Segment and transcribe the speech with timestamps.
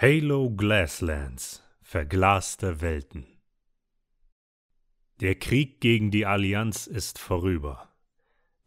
[0.00, 3.26] Halo Glasslands Verglaste Welten
[5.18, 7.88] Der Krieg gegen die Allianz ist vorüber.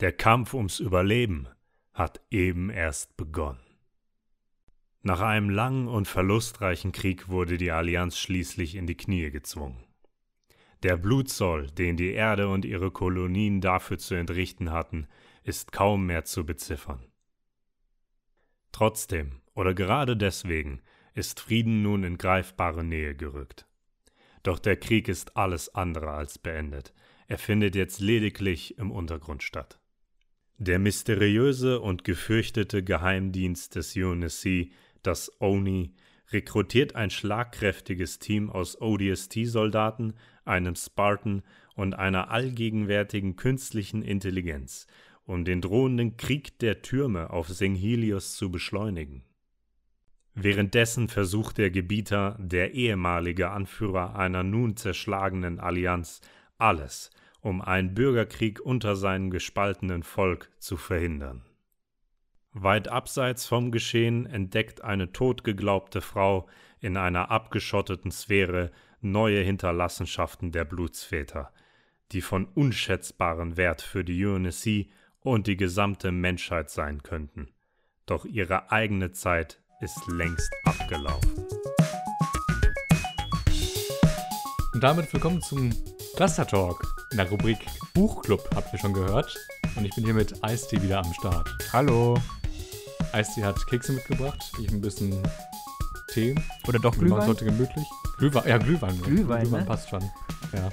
[0.01, 1.47] Der Kampf ums Überleben
[1.93, 3.63] hat eben erst begonnen.
[5.03, 9.81] Nach einem langen und verlustreichen Krieg wurde die Allianz schließlich in die Knie gezwungen.
[10.83, 15.07] Der Blutzoll, den die Erde und ihre Kolonien dafür zu entrichten hatten,
[15.45, 17.05] ist kaum mehr zu beziffern.
[18.73, 20.81] Trotzdem, oder gerade deswegen,
[21.13, 23.65] ist Frieden nun in greifbare Nähe gerückt.
[24.43, 26.93] Doch der Krieg ist alles andere als beendet.
[27.27, 29.79] Er findet jetzt lediglich im Untergrund statt.
[30.57, 34.71] Der mysteriöse und gefürchtete Geheimdienst des UNSC,
[35.01, 35.93] das ONI,
[36.31, 40.13] rekrutiert ein schlagkräftiges Team aus ODST-Soldaten,
[40.45, 41.43] einem Spartan
[41.75, 44.87] und einer allgegenwärtigen künstlichen Intelligenz,
[45.23, 49.23] um den drohenden Krieg der Türme auf Singhelios zu beschleunigen.
[50.33, 56.21] Währenddessen versucht der Gebieter, der ehemalige Anführer einer nun zerschlagenen Allianz,
[56.57, 57.11] alles,
[57.41, 61.43] um einen Bürgerkrieg unter seinem gespaltenen Volk zu verhindern.
[62.53, 66.47] Weit abseits vom Geschehen entdeckt eine totgeglaubte Frau
[66.79, 71.51] in einer abgeschotteten Sphäre neue Hinterlassenschaften der Blutsväter,
[72.11, 74.89] die von unschätzbarem Wert für die UNSC
[75.21, 77.49] und die gesamte Menschheit sein könnten.
[78.05, 81.45] Doch ihre eigene Zeit ist längst abgelaufen.
[84.73, 85.71] Und damit willkommen zum
[86.15, 87.57] Cluster Talk in der Rubrik
[87.93, 89.35] Buchclub, habt ihr schon gehört.
[89.75, 91.49] Und ich bin hier mit Eistee wieder am Start.
[91.73, 92.15] Hallo.
[93.11, 95.15] Eistee hat Kekse mitgebracht, ich ein bisschen
[96.09, 96.35] Tee.
[96.67, 97.27] Oder doch Glühwein?
[97.27, 97.87] heute gemütlich.
[98.17, 98.95] Glühwein, ja, Glühwein.
[98.97, 99.01] ne?
[99.01, 99.65] Glühwein, Glühwein ne?
[99.65, 100.03] passt schon.
[100.53, 100.69] Ja.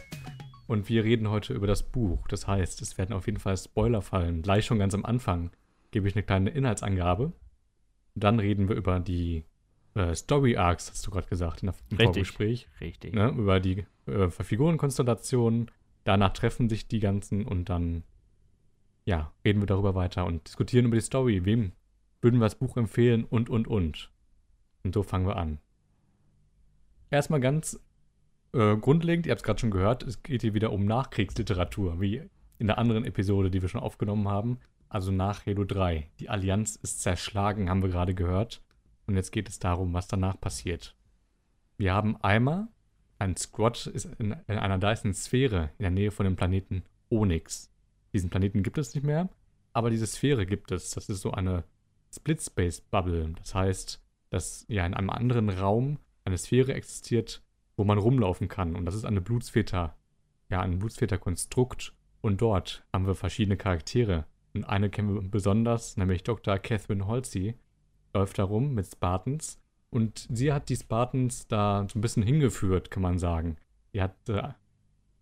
[0.66, 2.28] Und wir reden heute über das Buch.
[2.28, 4.42] Das heißt, es werden auf jeden Fall Spoiler fallen.
[4.42, 5.50] Gleich schon ganz am Anfang
[5.92, 7.32] gebe ich eine kleine Inhaltsangabe.
[8.20, 9.44] Dann reden wir über die
[9.94, 12.06] äh, Story Arcs, hast du gerade gesagt, in der, im Richtig.
[12.06, 12.68] Vorgespräch.
[12.80, 13.14] Richtig.
[13.14, 13.28] Ne?
[13.30, 15.70] Über die äh, Figurenkonstellationen.
[16.04, 18.02] Danach treffen sich die ganzen und dann,
[19.04, 21.44] ja, reden wir darüber weiter und diskutieren über die Story.
[21.44, 21.72] Wem
[22.20, 24.10] würden wir das Buch empfehlen und, und, und.
[24.84, 25.58] Und so fangen wir an.
[27.10, 27.80] Erstmal ganz
[28.52, 32.22] äh, grundlegend, ihr habt es gerade schon gehört, es geht hier wieder um Nachkriegsliteratur, wie
[32.58, 34.58] in der anderen Episode, die wir schon aufgenommen haben.
[34.88, 36.08] Also nach Halo 3.
[36.18, 38.62] Die Allianz ist zerschlagen, haben wir gerade gehört.
[39.06, 40.96] Und jetzt geht es darum, was danach passiert.
[41.76, 42.68] Wir haben einmal
[43.18, 47.70] ein Squad ist in, in einer Dyson-Sphäre in der Nähe von dem Planeten Onyx.
[48.12, 49.28] Diesen Planeten gibt es nicht mehr,
[49.72, 50.90] aber diese Sphäre gibt es.
[50.90, 51.64] Das ist so eine
[52.14, 53.34] Split-Space-Bubble.
[53.38, 57.42] Das heißt, dass ja in einem anderen Raum eine Sphäre existiert,
[57.76, 58.76] wo man rumlaufen kann.
[58.76, 59.96] Und das ist eine Blutsväter,
[60.48, 61.94] ja, ein Blutsväter-Konstrukt.
[62.20, 64.26] Und dort haben wir verschiedene Charaktere.
[64.58, 66.58] Und eine kennen wir besonders, nämlich Dr.
[66.58, 67.54] Catherine Halsey,
[68.12, 69.60] läuft da rum mit Spartans.
[69.90, 73.56] Und sie hat die Spartans da so ein bisschen hingeführt, kann man sagen.
[73.94, 74.48] Die hat äh,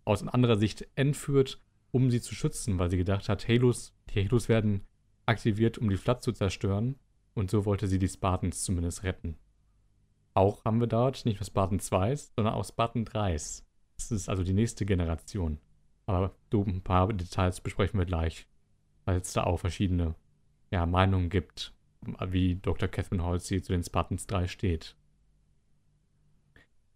[0.05, 1.61] aus anderer Sicht entführt,
[1.91, 4.87] um sie zu schützen, weil sie gedacht hat, Halos, die Halos werden
[5.27, 6.95] aktiviert, um die Flat zu zerstören.
[7.35, 9.37] Und so wollte sie die Spartans zumindest retten.
[10.33, 13.61] Auch haben wir dort nicht nur Spartan 2, sondern auch Spartan 3s.
[13.97, 15.59] Das ist also die nächste Generation.
[16.07, 18.47] Aber ein paar Details besprechen wir gleich,
[19.07, 20.15] weil es da auch verschiedene
[20.69, 21.73] ja, Meinungen gibt,
[22.27, 22.89] wie Dr.
[22.89, 24.95] Catherine Halsey zu den Spartans 3 steht.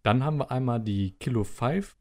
[0.02, 1.96] Dann haben wir einmal die Kilo 5.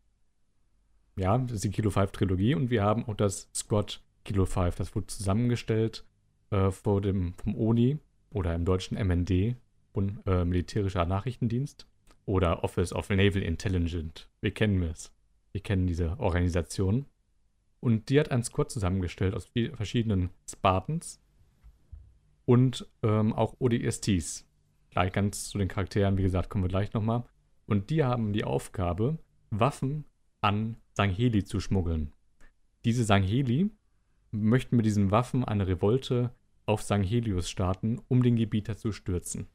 [1.15, 4.75] Ja, das ist die Kilo 5 Trilogie und wir haben auch das Squad Kilo 5.
[4.75, 6.03] Das wurde zusammengestellt
[6.49, 7.97] äh, vor dem, vom ONI
[8.31, 9.55] oder im deutschen MND,
[9.93, 11.87] Bund, äh, Militärischer Nachrichtendienst
[12.25, 14.27] oder Office of Naval Intelligence.
[14.41, 15.13] Wir kennen es.
[15.53, 17.05] Wir kennen diese Organisation.
[17.81, 21.19] Und die hat einen Squad zusammengestellt aus verschiedenen Spartans
[22.45, 24.47] und ähm, auch ODSTs.
[24.91, 27.23] Gleich ganz zu den Charakteren, wie gesagt, kommen wir gleich nochmal.
[27.65, 29.17] Und die haben die Aufgabe,
[29.49, 30.05] Waffen
[30.41, 32.13] an Sangheli zu schmuggeln.
[32.85, 33.71] Diese Sangheli
[34.31, 36.31] möchten mit diesen Waffen eine Revolte
[36.65, 39.47] auf Sanghelius starten, um den Gebieter zu stürzen.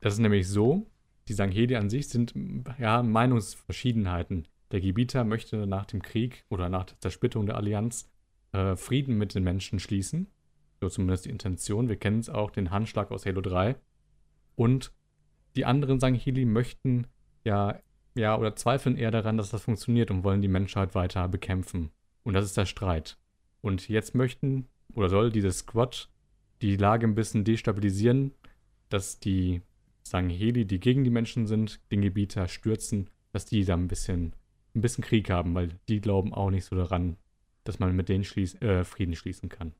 [0.00, 0.86] Das ist nämlich so,
[1.28, 2.34] die Sangheli an sich sind
[2.78, 4.46] ja Meinungsverschiedenheiten.
[4.70, 8.10] Der Gebieter möchte nach dem Krieg oder nach der Zersplitterung der Allianz
[8.52, 10.28] äh, Frieden mit den Menschen schließen.
[10.80, 11.88] So zumindest die Intention.
[11.88, 13.76] Wir kennen es auch, den Handschlag aus Halo 3.
[14.54, 14.92] Und
[15.56, 17.06] die anderen Sangheli möchten
[17.44, 17.80] ja,
[18.14, 21.90] ja, oder zweifeln eher daran, dass das funktioniert und wollen die Menschheit weiter bekämpfen.
[22.22, 23.18] Und das ist der Streit.
[23.60, 26.08] Und jetzt möchten oder soll dieses Squad
[26.62, 28.32] die Lage ein bisschen destabilisieren,
[28.88, 29.62] dass die
[30.02, 34.34] Sangheli, die gegen die Menschen sind, den Gebieter stürzen, dass die da ein bisschen,
[34.78, 37.16] ein bisschen Krieg haben, weil die glauben auch nicht so daran,
[37.64, 39.72] dass man mit denen schließ, äh, Frieden schließen kann.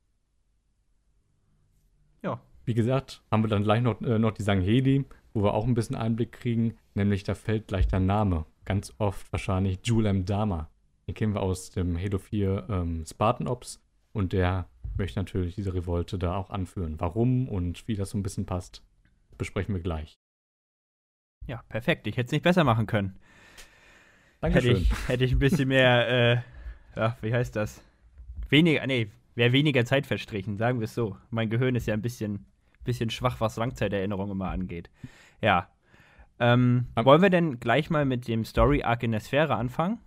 [2.23, 5.67] Ja, wie gesagt, haben wir dann gleich noch, äh, noch die Sangheli, wo wir auch
[5.67, 8.45] ein bisschen Einblick kriegen, nämlich da fällt gleich der Name.
[8.65, 10.69] Ganz oft wahrscheinlich Julem Dama.
[11.07, 13.81] Den kennen wir aus dem Halo 4 ähm, Spartan Ops
[14.13, 14.69] und der
[14.99, 16.97] möchte natürlich diese Revolte da auch anführen.
[16.99, 18.83] Warum und wie das so ein bisschen passt,
[19.39, 20.19] besprechen wir gleich.
[21.47, 22.07] Ja, perfekt.
[22.07, 23.17] Ich hätte es nicht besser machen können.
[24.41, 24.77] Dankeschön.
[24.77, 26.09] Hätte ich, hätte ich ein bisschen mehr,
[26.97, 27.83] äh, ja, wie heißt das?
[28.49, 31.17] Weniger, nee, wäre weniger Zeit verstrichen, sagen wir es so.
[31.31, 32.47] Mein Gehirn ist ja ein bisschen,
[32.85, 34.91] bisschen schwach, was Langzeiterinnerung immer angeht.
[35.41, 35.69] Ja.
[36.41, 39.99] Ähm, wollen wir denn gleich mal mit dem Story-Arc in der Sphäre anfangen?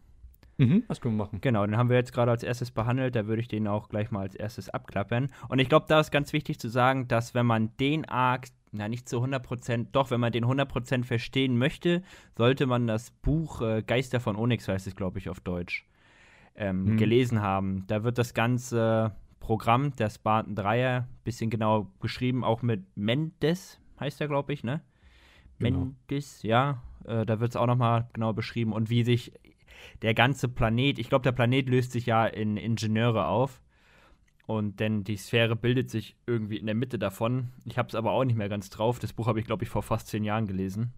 [0.58, 1.42] Mhm, was können wir machen?
[1.42, 4.12] Genau, den haben wir jetzt gerade als erstes behandelt, da würde ich den auch gleich
[4.12, 5.32] mal als erstes abklappern.
[5.50, 8.88] Und ich glaube, da ist ganz wichtig zu sagen, dass wenn man den Arc, na
[8.88, 12.04] nicht zu 100%, doch, wenn man den 100% verstehen möchte,
[12.38, 15.86] sollte man das Buch äh, Geister von Onyx, heißt es, glaube ich, auf Deutsch,
[16.56, 16.98] ähm, mhm.
[16.98, 17.86] gelesen haben.
[17.88, 24.22] Da wird das ganze Programm der Spartan 3er bisschen genau beschrieben, auch mit Mendes, heißt
[24.22, 24.82] er, glaube ich, ne?
[25.60, 25.92] Genau.
[26.08, 29.34] Mendes, ja, äh, da wird es auch nochmal genau beschrieben und wie sich
[30.02, 33.62] der ganze Planet, ich glaube, der Planet löst sich ja in Ingenieure auf.
[34.52, 37.54] Und denn die Sphäre bildet sich irgendwie in der Mitte davon.
[37.64, 39.00] Ich habe es aber auch nicht mehr ganz drauf.
[39.00, 40.92] Das Buch habe ich, glaube ich, vor fast zehn Jahren gelesen.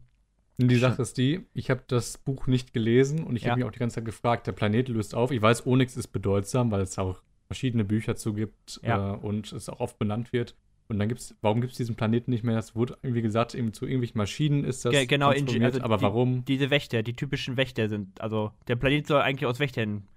[0.58, 3.52] Die Sache ist die, ich habe das Buch nicht gelesen und ich ja.
[3.52, 5.30] habe mich auch die ganze Zeit gefragt, der Planet löst auf.
[5.30, 9.14] Ich weiß, Onyx ist bedeutsam, weil es auch verschiedene Bücher zu gibt ja.
[9.14, 10.56] äh, und es auch oft benannt wird.
[10.88, 12.56] Und dann gibt's, warum gibt es diesen Planeten nicht mehr?
[12.56, 14.94] Das wurde irgendwie gesagt, eben zu irgendwelchen Maschinen ist das.
[14.94, 16.44] Ge genau, also aber die, warum?
[16.46, 20.08] Diese Wächter, die typischen Wächter sind, also der Planet soll eigentlich aus Wächtern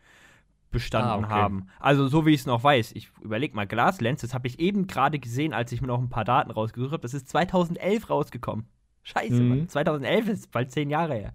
[0.70, 1.28] bestanden ah, okay.
[1.28, 1.68] haben.
[1.78, 2.92] Also so wie ich es noch weiß.
[2.92, 6.08] Ich überlege mal, Glaslens, das habe ich eben gerade gesehen, als ich mir noch ein
[6.08, 7.02] paar Daten rausgesucht habe.
[7.02, 8.66] Das ist 2011 rausgekommen.
[9.02, 9.48] Scheiße, mhm.
[9.48, 9.68] Mann.
[9.68, 11.32] 2011 ist bald zehn Jahre her.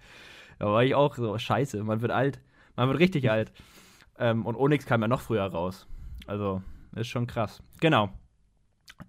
[0.59, 2.41] Da war ich auch so, scheiße, man wird alt.
[2.75, 3.51] Man wird richtig alt.
[4.19, 5.87] Ähm, und Onyx kam ja noch früher raus.
[6.27, 6.61] Also,
[6.95, 7.63] ist schon krass.
[7.79, 8.09] Genau.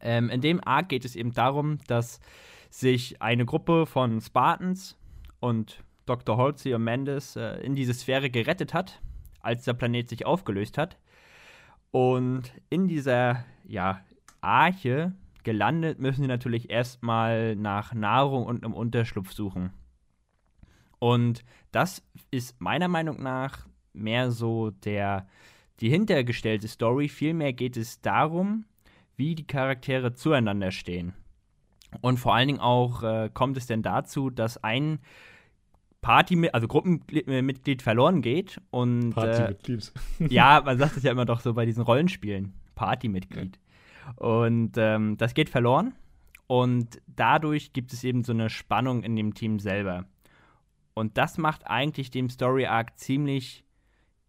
[0.00, 2.20] Ähm, in dem Arc geht es eben darum, dass
[2.70, 4.96] sich eine Gruppe von Spartans
[5.40, 6.36] und Dr.
[6.36, 9.00] Holtzy und Mendes äh, in diese Sphäre gerettet hat,
[9.43, 10.99] als der Planet sich aufgelöst hat.
[11.91, 14.00] Und in dieser ja,
[14.41, 15.12] Arche
[15.43, 19.73] gelandet müssen sie natürlich erstmal nach Nahrung und einem Unterschlupf suchen.
[20.99, 25.27] Und das ist meiner Meinung nach mehr so der
[25.81, 27.09] die hintergestellte Story.
[27.09, 28.65] Vielmehr geht es darum,
[29.17, 31.12] wie die Charaktere zueinander stehen.
[32.00, 35.00] Und vor allen Dingen auch äh, kommt es denn dazu, dass ein
[36.02, 39.93] Party, also Gruppenmitglied verloren geht und Partymitglied.
[40.19, 43.58] Äh, ja, man sagt es ja immer doch so bei diesen Rollenspielen, Partymitglied.
[44.04, 44.12] Ja.
[44.26, 45.94] Und ähm, das geht verloren
[46.49, 50.04] und dadurch gibt es eben so eine Spannung in dem Team selber.
[50.94, 53.64] Und das macht eigentlich dem Story Arc ziemlich,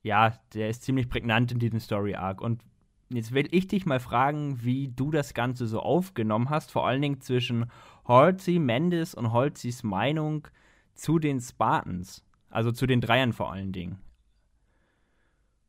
[0.04, 2.40] ja, der ist ziemlich prägnant in diesem Story Arc.
[2.40, 2.64] Und
[3.10, 7.02] Jetzt will ich dich mal fragen, wie du das Ganze so aufgenommen hast, vor allen
[7.02, 7.70] Dingen zwischen
[8.08, 10.48] Halsey, Mendes und Halseys Meinung
[10.94, 12.24] zu den Spartans.
[12.50, 14.00] Also zu den Dreiern vor allen Dingen.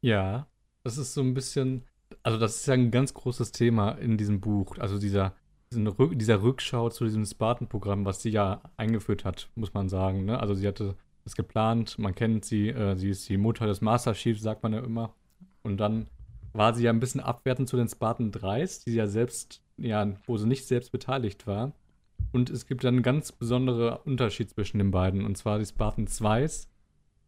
[0.01, 0.47] Ja,
[0.83, 1.85] das ist so ein bisschen,
[2.23, 4.77] also das ist ja ein ganz großes Thema in diesem Buch.
[4.79, 5.35] Also dieser,
[5.73, 10.27] dieser Rückschau zu diesem Spartan-Programm, was sie ja eingeführt hat, muss man sagen.
[10.27, 10.39] Ne?
[10.39, 10.95] Also sie hatte
[11.25, 14.75] es geplant, man kennt sie, äh, sie ist die Mutter des Master Chiefs, sagt man
[14.75, 15.15] ja immer.
[15.63, 16.09] Und dann
[16.53, 20.07] war sie ja ein bisschen abwertend zu den Spartan 3s, die sie ja selbst, ja,
[20.27, 21.73] wo sie nicht selbst beteiligt war.
[22.35, 25.25] Und es gibt dann einen ganz besonderen Unterschied zwischen den beiden.
[25.25, 26.67] Und zwar die Spartan 2s,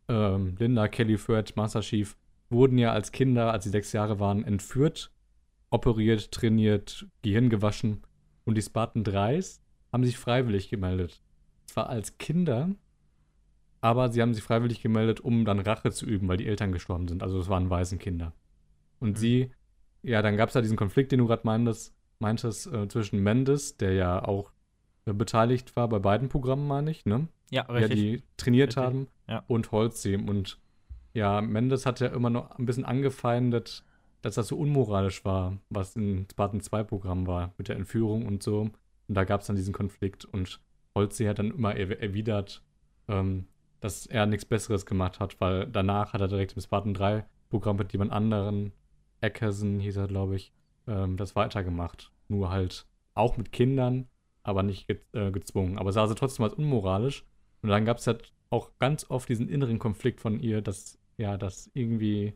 [0.08, 2.16] ähm, Linda, Kelly Fred, Master Chief,
[2.50, 5.12] wurden ja als Kinder, als sie sechs Jahre waren, entführt,
[5.70, 8.02] operiert, trainiert, Gehirn gewaschen.
[8.44, 9.60] Und die Spartan 3s
[9.92, 11.22] haben sich freiwillig gemeldet.
[11.66, 12.70] Zwar als Kinder,
[13.80, 17.06] aber sie haben sich freiwillig gemeldet, um dann Rache zu üben, weil die Eltern gestorben
[17.06, 17.22] sind.
[17.22, 18.32] Also es waren Waisenkinder.
[18.98, 19.16] Und mhm.
[19.16, 19.50] sie,
[20.02, 23.76] ja, dann gab es ja diesen Konflikt, den du gerade meintest, meintest äh, zwischen Mendes,
[23.76, 24.50] der ja auch
[25.14, 27.28] beteiligt war bei beiden Programmen, meine ich, ne?
[27.50, 27.90] Ja, richtig.
[27.90, 28.82] Ja, die trainiert richtig.
[28.82, 29.08] haben.
[29.28, 29.44] Ja.
[29.46, 30.28] Und Holzim.
[30.28, 30.58] Und
[31.14, 33.84] ja, Mendes hat ja immer noch ein bisschen angefeindet,
[34.22, 38.42] dass das so unmoralisch war, was im Spartan 2 Programm war, mit der Entführung und
[38.42, 38.62] so.
[39.08, 40.24] Und da gab es dann diesen Konflikt.
[40.24, 40.60] Und
[40.94, 42.62] Holzi hat dann immer erwidert,
[43.08, 43.46] ähm,
[43.80, 47.76] dass er nichts Besseres gemacht hat, weil danach hat er direkt im Spartan 3 Programm
[47.76, 48.72] mit jemand anderen
[49.20, 50.52] Eckerson hieß er, glaube ich,
[50.86, 52.10] ähm, das weitergemacht.
[52.28, 54.08] Nur halt auch mit Kindern,
[54.46, 55.78] aber nicht ge äh, gezwungen.
[55.78, 57.24] Aber sah sie trotzdem als unmoralisch.
[57.62, 61.36] Und dann gab es halt auch ganz oft diesen inneren Konflikt von ihr, dass ja,
[61.36, 62.34] das irgendwie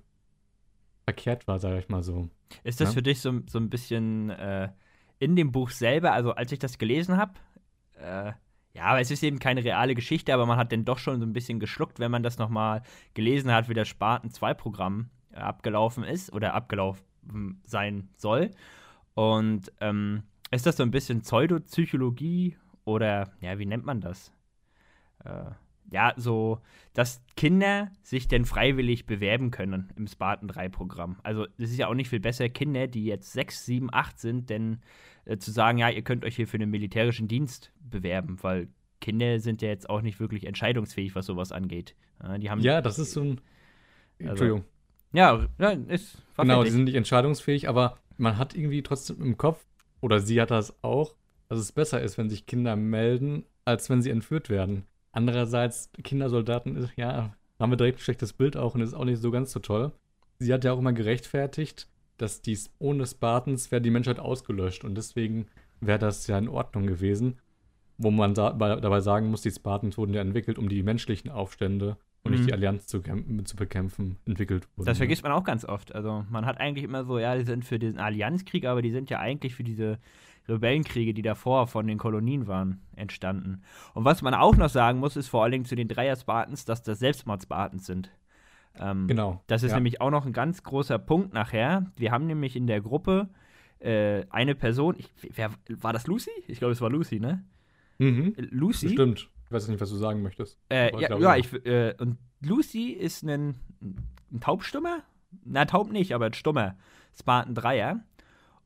[1.05, 2.29] verkehrt war, sage ich mal so.
[2.65, 2.95] Ist das ja?
[2.95, 4.71] für dich so, so ein bisschen äh,
[5.19, 7.35] in dem Buch selber, also als ich das gelesen habe,
[7.95, 8.33] äh,
[8.73, 11.27] ja, aber es ist eben keine reale Geschichte, aber man hat dann doch schon so
[11.27, 12.83] ein bisschen geschluckt, wenn man das nochmal
[13.15, 18.51] gelesen hat, wie das Spartan 2 Programm abgelaufen ist oder abgelaufen sein soll.
[19.15, 24.33] Und ähm, ist das so ein bisschen Pseudopsychologie oder, ja, wie nennt man das?
[25.25, 25.51] Äh,
[25.93, 26.61] ja, so,
[26.93, 31.19] dass Kinder sich denn freiwillig bewerben können im Spartan 3-Programm.
[31.23, 34.51] Also, es ist ja auch nicht viel besser, Kinder, die jetzt 6, 7, 8 sind,
[34.51, 34.81] denn
[35.25, 38.69] äh, zu sagen, ja, ihr könnt euch hier für einen militärischen Dienst bewerben, weil
[39.01, 41.97] Kinder sind ja jetzt auch nicht wirklich entscheidungsfähig, was sowas angeht.
[42.23, 43.41] Ja, die haben, ja das ist so ein.
[44.21, 44.65] Also, Entschuldigung.
[45.13, 45.49] Ja,
[45.89, 46.23] ist.
[46.37, 49.65] Genau, die sind nicht entscheidungsfähig, aber man hat irgendwie trotzdem im Kopf,
[50.01, 51.15] oder sie hat das auch,
[51.49, 54.85] dass es besser ist, wenn sich Kinder melden, als wenn sie entführt werden.
[55.13, 59.31] Andererseits, Kindersoldaten ja, haben wir direkt ein schlechtes Bild auch und ist auch nicht so
[59.31, 59.93] ganz so toll.
[60.39, 64.95] Sie hat ja auch immer gerechtfertigt, dass dies ohne Spartans wäre die Menschheit ausgelöscht und
[64.95, 65.47] deswegen
[65.81, 67.39] wäre das ja in Ordnung gewesen.
[67.99, 71.97] Wo man sa dabei sagen muss, die Spartans wurden ja entwickelt, um die menschlichen Aufstände
[72.23, 72.37] und mhm.
[72.37, 74.87] nicht die Allianz zu, zu, bekämpfen, entwickelt wurden.
[74.87, 75.03] Das ne?
[75.03, 75.95] vergisst man auch ganz oft.
[75.95, 79.11] Also man hat eigentlich immer so, ja, die sind für diesen Allianzkrieg, aber die sind
[79.11, 79.99] ja eigentlich für diese
[80.49, 83.63] Rebellenkriege, die davor von den Kolonien waren, entstanden.
[83.95, 86.83] Und was man auch noch sagen muss, ist vor allen Dingen zu den Dreier-Spartans, dass
[86.83, 88.11] das Selbstmord-Spartans sind.
[88.79, 89.43] Ähm, genau.
[89.47, 89.77] Das ist ja.
[89.77, 91.91] nämlich auch noch ein ganz großer Punkt nachher.
[91.97, 93.29] Wir haben nämlich in der Gruppe
[93.79, 96.31] äh, eine Person, ich, wer, war das Lucy?
[96.47, 97.45] Ich glaube, es war Lucy, ne?
[97.99, 98.35] Mhm.
[98.37, 98.91] Lucy.
[98.91, 99.29] Stimmt.
[99.51, 100.61] Ich weiß nicht, was du sagen möchtest.
[100.69, 103.57] Äh, ja, ja, ich, äh, und Lucy ist ein,
[104.31, 105.03] ein Taubstummer?
[105.45, 106.77] Na, taub nicht, aber ein stummer
[107.19, 107.99] Spartan Dreier.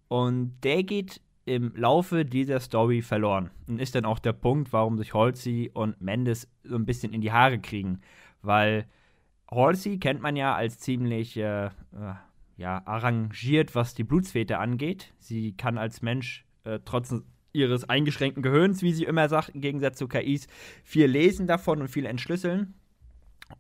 [0.08, 3.50] Und der geht im Laufe dieser Story verloren.
[3.66, 7.22] Und ist dann auch der Punkt, warum sich Halsey und Mendes so ein bisschen in
[7.22, 8.02] die Haare kriegen.
[8.42, 8.84] Weil
[9.50, 11.70] Halsey kennt man ja als ziemlich äh, äh,
[12.58, 15.14] ja, arrangiert, was die Blutsfete angeht.
[15.18, 17.14] Sie kann als Mensch äh, trotz
[17.54, 20.49] ihres eingeschränkten Gehirns, wie sie immer sagt, im Gegensatz zu KIs,
[20.82, 22.75] viel lesen davon und viel entschlüsseln.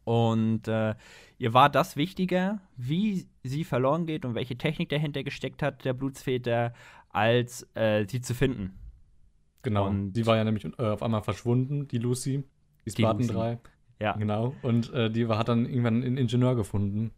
[0.02, 0.94] Und äh,
[1.38, 5.92] ihr war das wichtiger, wie sie verloren geht und welche Technik dahinter gesteckt hat, der
[5.92, 6.74] Blutsväter,
[7.10, 8.74] als äh, sie zu finden.
[9.62, 9.88] Genau.
[9.88, 12.42] Und die war ja nämlich äh, auf einmal verschwunden, die Lucy,
[12.84, 13.58] die Spartan 3.
[14.00, 14.12] Ja.
[14.12, 14.54] Genau.
[14.62, 17.12] Und äh, die hat dann irgendwann einen Ingenieur gefunden.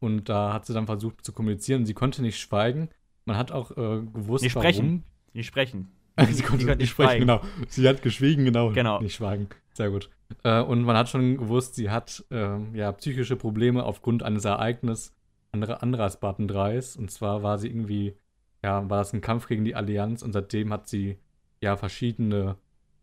[0.00, 1.86] Und da hat sie dann versucht zu kommunizieren.
[1.86, 2.88] Sie konnte nicht schweigen.
[3.26, 4.86] Man hat auch äh, gewusst, nicht sprechen.
[4.86, 5.04] warum.
[5.34, 5.88] Nicht sprechen.
[6.30, 7.40] sie konnte nicht, nicht sprechen, genau.
[7.68, 8.70] Sie hat geschwiegen, genau.
[8.70, 9.00] Genau.
[9.00, 9.48] Nicht schweigen.
[9.74, 10.10] Sehr gut.
[10.44, 15.14] Äh, und man hat schon gewusst, sie hat ähm, ja psychische Probleme aufgrund eines Ereignisses
[15.52, 16.98] anderer, anderer Spartan 3s.
[16.98, 18.14] Und zwar war sie irgendwie
[18.62, 21.18] ja, war das ein Kampf gegen die Allianz und seitdem hat sie
[21.60, 22.56] ja verschiedene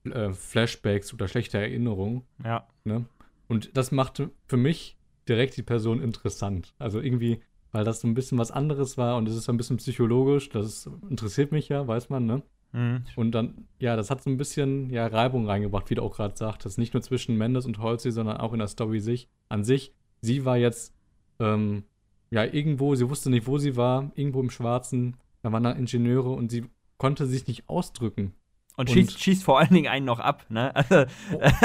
[0.05, 2.23] äh, Flashbacks oder schlechte Erinnerungen.
[2.43, 2.67] Ja.
[2.83, 3.05] Ne?
[3.47, 4.97] Und das machte für mich
[5.27, 6.73] direkt die Person interessant.
[6.79, 9.57] Also irgendwie, weil das so ein bisschen was anderes war und es ist so ein
[9.57, 12.43] bisschen psychologisch, das interessiert mich ja, weiß man, ne?
[12.71, 13.03] Mhm.
[13.15, 16.35] Und dann, ja, das hat so ein bisschen ja, Reibung reingebracht, wie du auch gerade
[16.35, 16.77] sagtest.
[16.77, 19.93] Nicht nur zwischen Mendes und Holzi, sondern auch in der Story sich, an sich.
[20.21, 20.93] Sie war jetzt,
[21.39, 21.83] ähm,
[22.29, 26.31] ja, irgendwo, sie wusste nicht, wo sie war, irgendwo im Schwarzen, da waren da Ingenieure
[26.31, 26.65] und sie
[26.97, 28.33] konnte sich nicht ausdrücken.
[28.75, 30.73] Und, und schießt, schießt, vor allen Dingen einen noch ab, ne?
[30.75, 31.05] Also,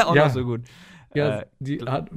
[0.06, 0.62] auch ja, noch so gut.
[1.14, 2.10] Ja, äh, die hat,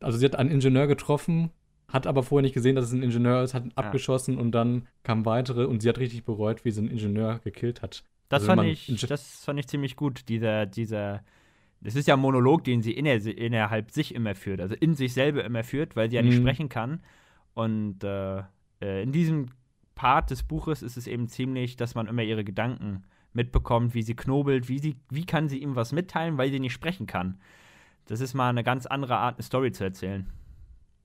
[0.00, 1.50] also sie hat einen Ingenieur getroffen,
[1.88, 3.84] hat aber vorher nicht gesehen, dass es ein Ingenieur ist, hat ihn ja.
[3.84, 7.82] abgeschossen und dann kamen weitere und sie hat richtig bereut, wie sie einen Ingenieur gekillt
[7.82, 8.04] hat.
[8.28, 11.22] Das, also, fand, ich, das fand ich ziemlich gut, dieser, dieser,
[11.80, 15.14] das ist ja ein Monolog, den sie inner, innerhalb sich immer führt, also in sich
[15.14, 16.42] selber immer führt, weil sie ja nicht mhm.
[16.42, 17.02] sprechen kann.
[17.54, 18.42] Und äh,
[18.80, 19.46] äh in diesem
[19.94, 24.14] Part des Buches ist es eben ziemlich, dass man immer ihre Gedanken mitbekommt, wie sie
[24.14, 27.40] knobelt, wie, sie, wie kann sie ihm was mitteilen, weil sie nicht sprechen kann.
[28.06, 30.28] Das ist mal eine ganz andere Art, eine Story zu erzählen.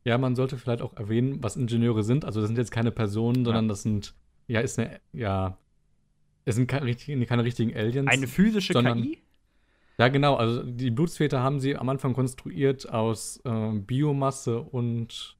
[0.06, 2.25] Ja, man sollte vielleicht auch erwähnen, was Ingenieure sind.
[2.25, 3.70] Also das sind jetzt keine Personen, sondern ja.
[3.70, 4.13] das sind,
[4.48, 5.58] ja, ist eine, ja,
[6.46, 8.10] es sind keine, keine richtigen Aliens.
[8.10, 9.20] Eine physische sondern, KI?
[9.98, 10.36] Ja, genau.
[10.36, 15.38] Also die Blutsväter haben sie am Anfang konstruiert aus äh, Biomasse und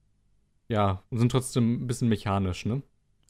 [0.70, 2.82] ja, und sind trotzdem ein bisschen mechanisch, ne?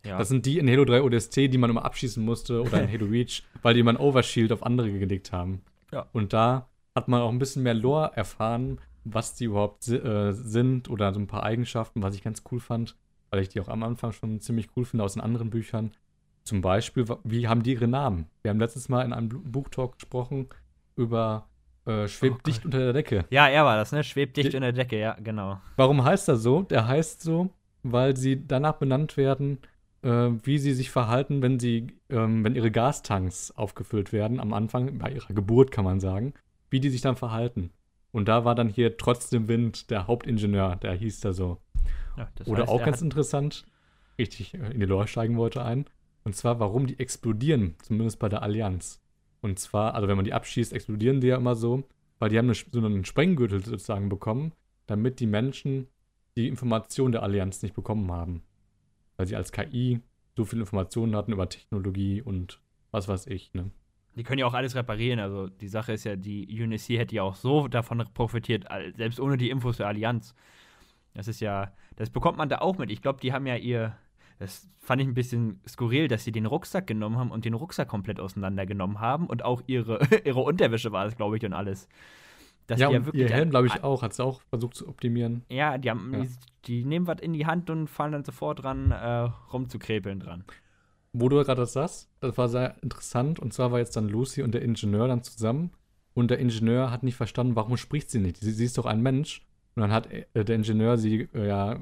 [0.05, 0.17] Ja.
[0.17, 3.05] Das sind die in Halo 3 ODST, die man immer abschießen musste oder in Halo
[3.09, 5.61] Reach, weil die immer ein Overshield auf andere gelegt haben.
[5.91, 6.07] Ja.
[6.11, 10.89] Und da hat man auch ein bisschen mehr Lore erfahren, was die überhaupt äh, sind
[10.89, 12.97] oder so ein paar Eigenschaften, was ich ganz cool fand,
[13.29, 15.91] weil ich die auch am Anfang schon ziemlich cool finde aus den anderen Büchern.
[16.43, 18.27] Zum Beispiel, wie haben die ihre Namen?
[18.41, 20.49] Wir haben letztes Mal in einem Buchtalk gesprochen
[20.95, 21.47] über
[21.85, 23.25] äh, Schwebt oh dicht unter der Decke.
[23.29, 24.03] Ja, er war das, ne?
[24.03, 25.59] Schwebt dicht die, unter der Decke, ja, genau.
[25.75, 26.61] Warum heißt er so?
[26.63, 27.49] Der heißt so,
[27.83, 29.59] weil sie danach benannt werden,
[30.01, 34.97] äh, wie sie sich verhalten, wenn sie, ähm, wenn ihre Gastanks aufgefüllt werden am Anfang,
[34.97, 36.33] bei ihrer Geburt kann man sagen,
[36.69, 37.71] wie die sich dann verhalten.
[38.11, 41.57] Und da war dann hier trotzdem Wind der Hauptingenieur, der hieß da so.
[42.17, 43.65] Ja, Oder heißt, auch ganz interessant,
[44.19, 45.85] richtig äh, in die Lore steigen wollte ein,
[46.23, 49.01] und zwar, warum die explodieren, zumindest bei der Allianz.
[49.41, 51.83] Und zwar, also wenn man die abschießt, explodieren die ja immer so,
[52.19, 54.53] weil die haben eine, so einen Sprenggürtel sozusagen bekommen,
[54.85, 55.87] damit die Menschen
[56.35, 58.43] die Information der Allianz nicht bekommen haben
[59.17, 60.01] weil sie als KI
[60.35, 62.59] so viele Informationen hatten über Technologie und
[62.91, 63.69] was weiß ich, ne?
[64.15, 65.19] Die können ja auch alles reparieren.
[65.19, 68.65] Also die Sache ist ja, die UNSC hätte ja auch so davon profitiert,
[68.95, 70.35] selbst ohne die Infos der Allianz.
[71.15, 72.91] Das ist ja, das bekommt man da auch mit.
[72.91, 73.97] Ich glaube, die haben ja ihr,
[74.39, 77.87] das fand ich ein bisschen skurril, dass sie den Rucksack genommen haben und den Rucksack
[77.87, 81.87] komplett auseinandergenommen haben und auch ihre, ihre Unterwäsche war es, glaube ich, und alles.
[82.67, 85.43] Dass ja, ja ihr Helm, glaube ich, auch, hat es auch versucht zu optimieren.
[85.49, 86.21] Ja, die, haben, ja.
[86.21, 86.29] Die,
[86.65, 90.45] die, nehmen was in die Hand und fallen dann sofort dran, äh, rumzukrepeln dran.
[91.11, 93.39] Wo du gerade das sagst, das war sehr interessant.
[93.39, 95.71] Und zwar war jetzt dann Lucy und der Ingenieur dann zusammen.
[96.13, 98.37] Und der Ingenieur hat nicht verstanden, warum spricht sie nicht?
[98.37, 99.45] Sie, sie ist doch ein Mensch.
[99.75, 101.79] Und dann hat äh, der Ingenieur sie äh, ja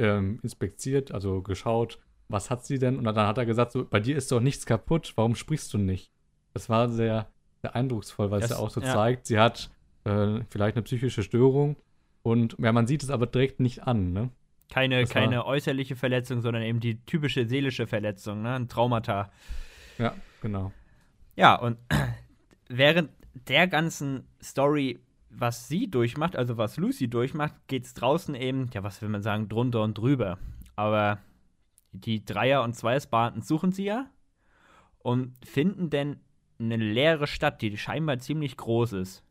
[0.00, 2.96] ähm, inspiziert, also geschaut, was hat sie denn?
[2.96, 5.78] Und dann hat er gesagt, so, bei dir ist doch nichts kaputt, warum sprichst du
[5.78, 6.10] nicht?
[6.54, 7.28] Das war sehr,
[7.62, 8.92] sehr eindrucksvoll, weil es ja auch so ja.
[8.92, 9.70] zeigt, sie hat
[10.04, 11.76] äh, vielleicht eine psychische Störung.
[12.22, 14.30] Und ja, man sieht es aber direkt nicht an, ne?
[14.70, 18.54] Keine, keine äußerliche Verletzung, sondern eben die typische seelische Verletzung, ne?
[18.54, 19.30] Ein Traumata.
[19.98, 20.72] Ja, genau.
[21.34, 21.78] Ja, und
[22.68, 23.10] während
[23.48, 28.82] der ganzen Story, was sie durchmacht, also was Lucy durchmacht, geht es draußen eben, ja,
[28.82, 30.38] was will man sagen, drunter und drüber.
[30.76, 31.18] Aber
[31.92, 34.10] die Dreier- und Zweiersbanden suchen sie ja
[34.98, 36.20] und finden denn
[36.58, 39.24] eine leere Stadt, die scheinbar ziemlich groß ist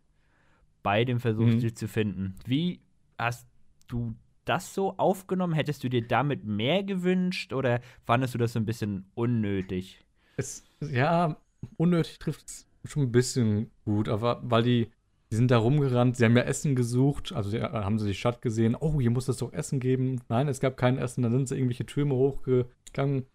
[0.82, 1.60] bei dem Versuch, mhm.
[1.60, 2.36] sie zu finden.
[2.46, 2.82] Wie
[3.18, 3.48] hast
[3.88, 4.16] du
[4.46, 5.54] das so aufgenommen?
[5.54, 10.04] Hättest du dir damit mehr gewünscht oder fandest du das so ein bisschen unnötig?
[10.38, 11.38] Es, ja,
[11.78, 14.92] unnötig trifft es schon ein bisschen gut, aber weil die,
[15.32, 18.42] die sind da rumgerannt, sie haben ja Essen gesucht, also sie, haben sie die Stadt
[18.42, 20.22] gesehen, oh, hier muss es doch Essen geben.
[20.28, 23.28] Nein, es gab kein Essen, dann sind sie irgendwelche Türme hochgegangen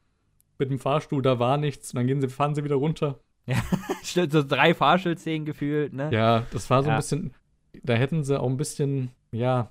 [0.58, 3.20] mit dem Fahrstuhl, da war nichts, und dann gehen sie, fahren sie wieder runter.
[3.46, 3.62] Ja,
[4.02, 6.10] so drei Fahrstuhlszenen gefühlt, ne?
[6.12, 6.96] Ja, das war so ja.
[6.96, 7.34] ein bisschen,
[7.82, 9.70] da hätten sie auch ein bisschen, ja,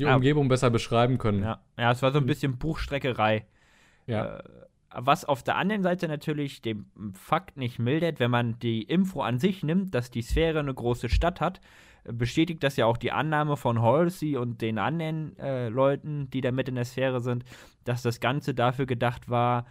[0.00, 0.16] die ja.
[0.16, 1.42] Umgebung besser beschreiben können.
[1.42, 1.60] Ja.
[1.78, 3.46] ja, es war so ein bisschen Buchstreckerei.
[4.06, 4.38] Ja.
[4.38, 4.42] Äh,
[4.92, 9.38] was auf der anderen Seite natürlich dem Fakt nicht mildert, wenn man die Info an
[9.38, 11.60] sich nimmt, dass die Sphäre eine große Stadt hat,
[12.04, 16.50] bestätigt das ja auch die Annahme von Halsey und den anderen äh, Leuten, die da
[16.50, 17.44] mit in der Sphäre sind,
[17.84, 19.66] dass das Ganze dafür gedacht war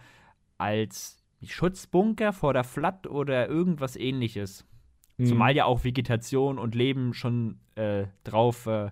[0.58, 4.66] als Schutzbunker vor der Flat oder irgendwas ähnliches.
[5.16, 5.26] Mhm.
[5.26, 8.90] Zumal ja auch Vegetation und Leben schon äh, drauf äh,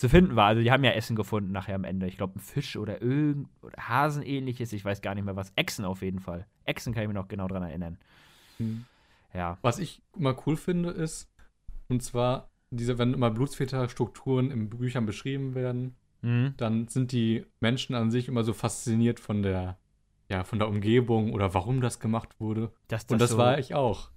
[0.00, 0.46] zu finden war.
[0.46, 2.06] Also die haben ja Essen gefunden nachher am Ende.
[2.06, 4.72] Ich glaube, ein Fisch oder irgend oder Hasenähnliches.
[4.72, 5.52] Ich weiß gar nicht mehr was.
[5.56, 6.46] Echsen auf jeden Fall.
[6.64, 7.98] Echsen kann ich mir noch genau dran erinnern.
[8.58, 8.86] Mhm.
[9.34, 9.58] Ja.
[9.62, 11.30] Was ich immer cool finde, ist,
[11.88, 16.54] und zwar, diese, wenn immer Blutsväter-Strukturen in Büchern beschrieben werden, mhm.
[16.56, 19.78] dann sind die Menschen an sich immer so fasziniert von der,
[20.28, 22.72] ja, von der Umgebung oder warum das gemacht wurde.
[22.88, 24.10] Das, das und das so war ich auch.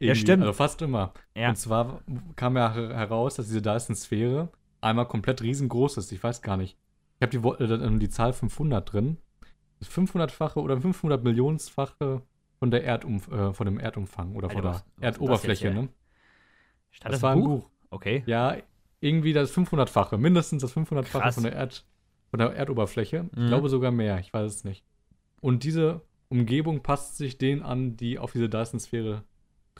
[0.00, 0.42] ja, stimmt.
[0.42, 1.12] Also fast immer.
[1.34, 1.50] Ja.
[1.50, 2.02] Und zwar
[2.36, 6.12] kam ja heraus, dass diese Dyson-Sphäre einmal komplett riesengroß ist.
[6.12, 6.76] Ich weiß gar nicht.
[7.18, 9.18] Ich habe die, äh, die Zahl 500 drin.
[9.78, 12.22] Das 500-fache oder 500 Millionenfache
[12.58, 15.88] von der Erdumf äh, von dem Erdumfang oder von der Erdoberfläche, das ne?
[16.90, 17.62] Stand das, das war ein Buch?
[17.62, 17.70] Buch?
[17.90, 18.22] Okay.
[18.26, 18.56] Ja,
[19.00, 21.86] irgendwie das 500-fache, mindestens das 500-fache von der Erd
[22.28, 23.24] von der Erdoberfläche.
[23.24, 23.30] Mhm.
[23.34, 24.84] Ich glaube sogar mehr, ich weiß es nicht.
[25.40, 29.24] Und diese Umgebung passt sich denen an, die auf diese Dyson-Sphäre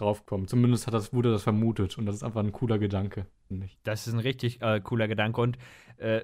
[0.01, 0.49] draufkommen.
[0.49, 3.79] Zumindest hat das, wurde das vermutet und das ist einfach ein cooler Gedanke, finde ich.
[3.83, 5.59] Das ist ein richtig äh, cooler Gedanke und
[5.99, 6.23] äh,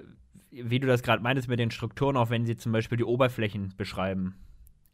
[0.51, 3.73] wie du das gerade meintest mit den Strukturen, auch wenn sie zum Beispiel die Oberflächen
[3.77, 4.35] beschreiben.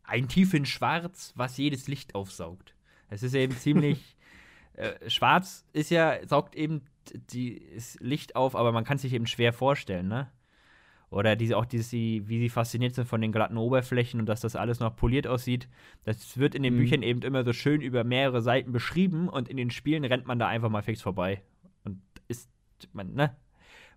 [0.03, 2.75] Ein Tief in Schwarz, was jedes Licht aufsaugt.
[3.09, 4.17] Es ist eben ziemlich.
[4.73, 6.81] äh, schwarz ist ja, saugt eben
[7.13, 10.31] das Licht auf, aber man kann sich eben schwer vorstellen, ne?
[11.13, 14.55] Oder diese, auch diese, wie sie fasziniert sind von den glatten Oberflächen und dass das
[14.55, 15.69] alles noch poliert aussieht.
[16.05, 16.79] Das wird in den mhm.
[16.79, 20.39] Büchern eben immer so schön über mehrere Seiten beschrieben und in den Spielen rennt man
[20.39, 21.43] da einfach mal fix vorbei.
[21.83, 22.49] Und ist,
[22.93, 23.35] man, ne?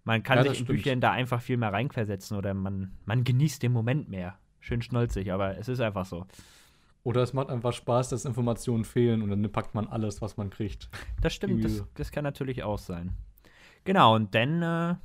[0.04, 0.68] Man kann ja, sich in stimmt.
[0.68, 4.38] Büchern da einfach viel mehr reinversetzen oder man, man genießt den Moment mehr.
[4.60, 6.26] Schön schnolzig, aber es ist einfach so.
[7.02, 10.50] Oder es macht einfach Spaß, dass Informationen fehlen und dann packt man alles, was man
[10.50, 10.90] kriegt.
[11.22, 13.16] Das stimmt, das, das, kann natürlich auch sein.
[13.84, 14.96] Genau, und dann äh,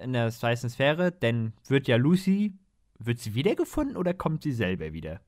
[0.00, 2.54] in der weißen Sphäre, denn wird ja Lucy,
[2.98, 5.20] wird sie wiedergefunden oder kommt sie selber wieder?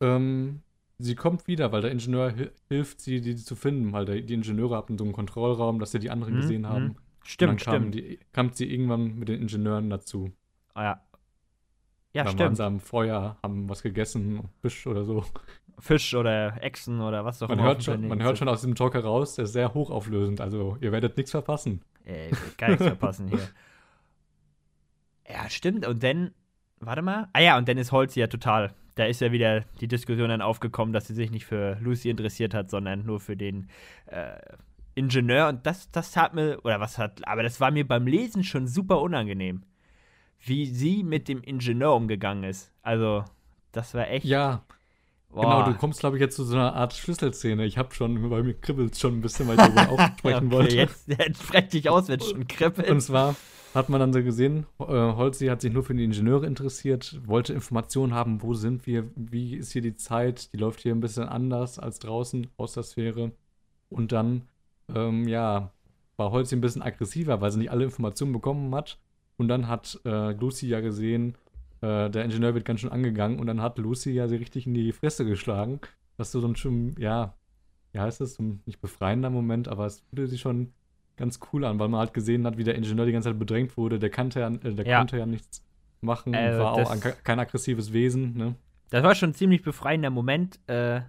[0.00, 0.62] Ähm,
[0.98, 2.34] sie kommt wieder, weil der Ingenieur
[2.68, 5.98] hilft sie, die zu finden, weil der, die Ingenieure hatten so einen Kontrollraum, dass sie
[5.98, 6.84] die anderen mhm, gesehen haben.
[6.84, 6.96] Mhm.
[7.24, 7.94] Stimmt, dann stimmt.
[7.94, 10.32] Die, kam sie irgendwann mit den Ingenieuren dazu.
[10.74, 11.00] Ah ja.
[12.12, 12.40] Ja, dann stimmt.
[12.40, 15.24] waren sie am Feuer, haben was gegessen, Fisch oder so.
[15.80, 17.68] Fisch oder Echsen oder was auch man immer.
[17.68, 20.40] Hört schon, man hört schon aus dem Talk heraus, der ist sehr hochauflösend.
[20.40, 21.82] Also ihr werdet nichts verpassen.
[22.04, 23.40] Ey, gar nichts verpassen hier.
[25.28, 25.86] Ja, stimmt.
[25.86, 26.32] Und dann,
[26.80, 27.28] warte mal.
[27.32, 28.74] Ah ja, und dann ist Holz ja total.
[28.94, 32.54] Da ist ja wieder die Diskussion dann aufgekommen, dass sie sich nicht für Lucy interessiert
[32.54, 33.68] hat, sondern nur für den
[34.06, 34.36] äh,
[34.94, 35.48] Ingenieur.
[35.48, 38.66] Und das, das hat mir, oder was hat, aber das war mir beim Lesen schon
[38.66, 39.64] super unangenehm.
[40.38, 42.70] Wie sie mit dem Ingenieur umgegangen ist.
[42.82, 43.24] Also,
[43.72, 44.26] das war echt.
[44.26, 44.62] Ja.
[45.32, 47.64] Genau, du kommst, glaube ich, jetzt zu so einer Art Schlüsselszene.
[47.64, 50.76] Ich habe schon, bei mir kribbelt schon ein bisschen, weil ich darüber aufsprechen okay, wollte.
[50.76, 52.88] Jetzt, jetzt sprech dich aus, wenn es schon kribbelt.
[52.88, 53.34] Und zwar
[53.74, 57.52] hat man dann so gesehen, äh, Holzi hat sich nur für die Ingenieure interessiert, wollte
[57.52, 61.24] Informationen haben, wo sind wir, wie ist hier die Zeit, die läuft hier ein bisschen
[61.24, 63.32] anders als draußen aus der Sphäre.
[63.90, 64.42] Und dann,
[64.94, 65.72] ähm, ja,
[66.16, 68.98] war Holzi ein bisschen aggressiver, weil sie nicht alle Informationen bekommen hat.
[69.36, 71.34] Und dann hat äh, Lucy ja gesehen,
[71.80, 74.74] äh, der Ingenieur wird ganz schön angegangen und dann hat Lucy ja sie richtig in
[74.74, 75.80] die Fresse geschlagen.
[76.16, 77.34] Das ist so ein schon, ja,
[77.92, 80.72] wie heißt das, ein nicht befreiender Moment, aber es fühlte sich schon
[81.16, 83.76] ganz cool an, weil man halt gesehen hat, wie der Ingenieur die ganze Zeit bedrängt
[83.76, 83.98] wurde.
[83.98, 84.98] Der kannte ja, äh, der ja.
[84.98, 85.64] konnte ja nichts
[86.00, 88.36] machen, äh, war auch ein, kein aggressives Wesen.
[88.36, 88.54] Ne?
[88.90, 90.58] Das war schon ein ziemlich befreiender Moment.
[90.68, 91.00] Äh,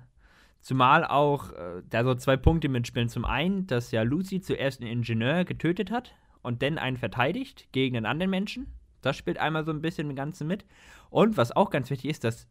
[0.62, 3.10] zumal auch äh, da so zwei Punkte mitspielen.
[3.10, 7.98] Zum einen, dass ja Lucy zuerst einen Ingenieur getötet hat und dann einen verteidigt gegen
[7.98, 8.68] einen anderen Menschen.
[9.02, 10.66] Das spielt einmal so ein bisschen im Ganzen mit.
[11.10, 12.48] Und was auch ganz wichtig ist, dass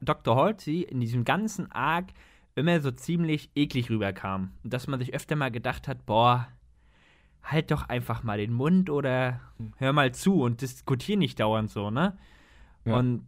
[0.00, 0.36] Dr.
[0.36, 2.06] Halsey in diesem ganzen Arc
[2.54, 4.52] immer so ziemlich eklig rüberkam.
[4.64, 6.48] Und dass man sich öfter mal gedacht hat, boah,
[7.42, 9.40] halt doch einfach mal den Mund oder
[9.76, 12.18] hör mal zu und diskutier nicht dauernd so, ne?
[12.84, 12.96] Ja.
[12.96, 13.26] Und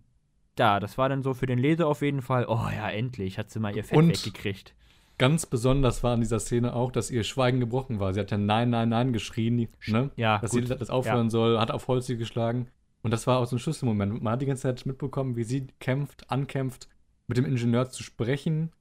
[0.57, 3.51] da, das war dann so für den Leser auf jeden Fall, oh ja, endlich hat
[3.51, 4.75] sie mal ihr Fett und weggekriegt.
[5.19, 8.15] Ganz besonders war in dieser Szene auch, dass ihr Schweigen gebrochen war.
[8.15, 10.11] Sie hat ja Nein, Nein, Nein geschrien, ne?
[10.17, 10.67] ja, dass gut.
[10.67, 11.31] sie das aufhören ja.
[11.31, 12.69] soll, hat auf Holz geschlagen.
[13.03, 14.23] Und das war auch so ein Schlüsselmoment.
[14.23, 16.89] Man hat die ganze Zeit mitbekommen, wie sie kämpft, ankämpft,
[17.27, 18.73] mit dem Ingenieur zu sprechen.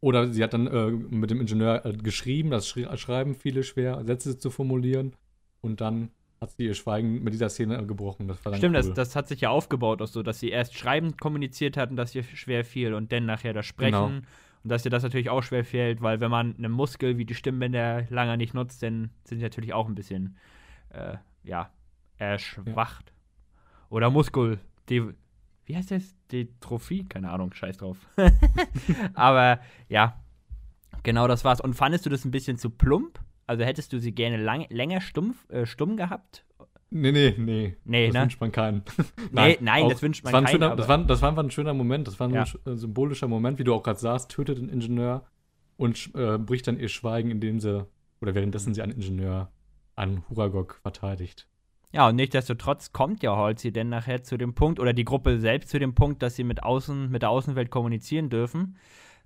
[0.00, 4.02] Oder sie hat dann äh, mit dem Ingenieur äh, geschrieben, das Schri Schreiben viele schwer,
[4.04, 5.14] Sätze zu formulieren.
[5.60, 6.10] Und dann
[6.40, 8.26] hat sie ihr Schweigen mit dieser Szene gebrochen.
[8.26, 8.72] Das Stimmt, cool.
[8.72, 12.14] das, das hat sich ja aufgebaut auch so, dass sie erst Schreiben kommuniziert hatten, dass
[12.14, 13.92] ihr schwer fiel und dann nachher das Sprechen.
[13.92, 14.06] Genau.
[14.62, 17.34] Und dass dir das natürlich auch schwer fällt, weil wenn man einen Muskel wie die
[17.34, 20.36] Stimmbänder lange nicht nutzt, dann sind sie natürlich auch ein bisschen,
[20.90, 21.70] äh, ja,
[22.16, 23.06] erschwacht.
[23.08, 23.86] Ja.
[23.90, 25.02] Oder Muskel, die,
[25.70, 26.16] wie heißt das?
[26.32, 27.04] Detrophie?
[27.04, 27.96] Keine Ahnung, scheiß drauf.
[29.14, 30.20] Aber ja,
[31.04, 31.60] genau das war's.
[31.60, 33.20] Und fandest du das ein bisschen zu plump?
[33.46, 36.44] Also hättest du sie gerne lang, länger stumpf, äh, stumm gehabt?
[36.90, 37.76] Nee, nee, nee.
[37.84, 38.22] Nee, das ne?
[38.22, 38.82] wünscht man keinen.
[39.30, 40.48] nein, nee, nein das wünscht man keinen.
[40.48, 42.08] Schöner, das, war, das war einfach ein schöner Moment.
[42.08, 42.42] Das war ein ja.
[42.42, 45.24] Äh, symbolischer Moment, wie du auch gerade sagst, tötet den Ingenieur
[45.76, 47.86] und äh, bricht dann ihr Schweigen, indem sie,
[48.20, 49.52] oder währenddessen sie einen Ingenieur
[49.94, 51.46] an Huragok verteidigt.
[51.92, 55.70] Ja, und nichtsdestotrotz kommt ja Halsey denn nachher zu dem Punkt, oder die Gruppe selbst
[55.70, 58.76] zu dem Punkt, dass sie mit, außen, mit der Außenwelt kommunizieren dürfen.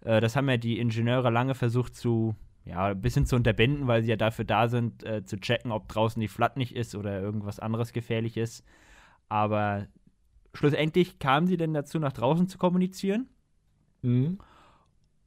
[0.01, 4.03] Äh, das haben ja die Ingenieure lange versucht zu ja, ein bisschen zu unterbinden, weil
[4.03, 7.21] sie ja dafür da sind, äh, zu checken, ob draußen die Flat nicht ist oder
[7.21, 8.65] irgendwas anderes gefährlich ist.
[9.29, 9.87] Aber
[10.55, 13.29] schlussendlich kam sie denn dazu, nach draußen zu kommunizieren.
[14.03, 14.39] Mhm.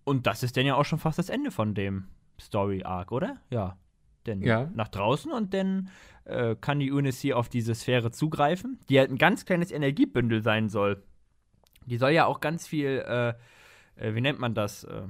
[0.04, 2.08] Und das ist dann ja auch schon fast das Ende von dem
[2.40, 3.38] Story-Arc, oder?
[3.50, 3.78] Ja.
[4.28, 4.70] Denn ja.
[4.76, 5.90] nach draußen und dann
[6.26, 10.70] äh, kann die UNSC auf diese Sphäre zugreifen, die halt ein ganz kleines Energiebündel sein
[10.70, 11.04] soll.
[11.86, 13.30] Die soll ja auch ganz viel, äh,
[13.96, 14.84] äh, wie nennt man das?
[14.84, 15.04] Äh,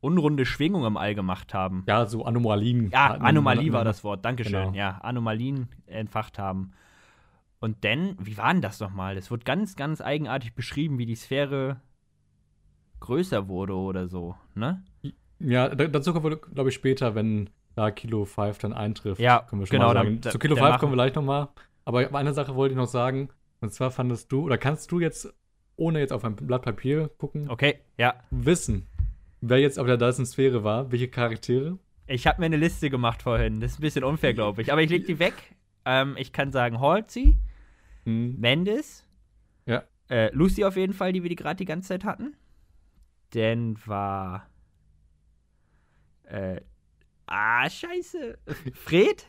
[0.00, 1.84] unrunde Schwingung im All gemacht haben.
[1.86, 2.90] Ja, so Anomalien.
[2.90, 4.52] Ja, Anomalie war das Wort, Dankeschön.
[4.52, 4.74] Genau.
[4.74, 6.72] Ja, Anomalien entfacht haben.
[7.60, 9.16] Und dann, wie war denn das nochmal?
[9.16, 11.80] Das wird ganz, ganz eigenartig beschrieben, wie die Sphäre
[13.00, 14.84] größer wurde oder so, ne?
[15.40, 19.20] Ja, dazu kommen wir, glaube ich, später, wenn da Kilo 5 dann eintrifft.
[19.20, 19.94] Ja, können wir schon genau.
[19.94, 20.20] Mal sagen.
[20.20, 21.48] Da, Zu Kilo 5 kommen wir gleich nochmal.
[21.84, 23.30] Aber eine Sache wollte ich noch sagen.
[23.60, 25.32] Und zwar fandest du, oder kannst du jetzt,
[25.76, 28.14] ohne jetzt auf ein Blatt Papier gucken, okay, ja.
[28.30, 28.86] wissen,
[29.40, 31.78] wer jetzt auf der Dyson-Sphäre war, welche Charaktere?
[32.06, 33.60] Ich habe mir eine Liste gemacht vorhin.
[33.60, 34.72] Das ist ein bisschen unfair, glaube ich.
[34.72, 35.34] Aber ich lege die weg.
[35.84, 37.38] Ähm, ich kann sagen Halsey,
[38.04, 38.38] hm.
[38.38, 39.06] Mendes,
[39.66, 39.84] ja.
[40.08, 42.34] Äh, Lucy auf jeden Fall, die wir die gerade die ganze Zeit hatten.
[43.30, 44.48] Dann war
[46.24, 46.60] äh,
[47.28, 48.38] Ah, scheiße.
[48.74, 49.26] Fred?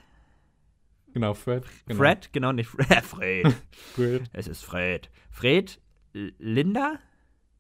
[1.14, 1.66] Genau, Fred.
[1.86, 2.00] Genau.
[2.00, 2.88] Fred, genau, nicht Fred.
[3.04, 3.56] Fred.
[3.72, 4.30] Fred.
[4.34, 5.10] Es ist Fred.
[5.32, 5.80] Fred,
[6.14, 7.00] Linda?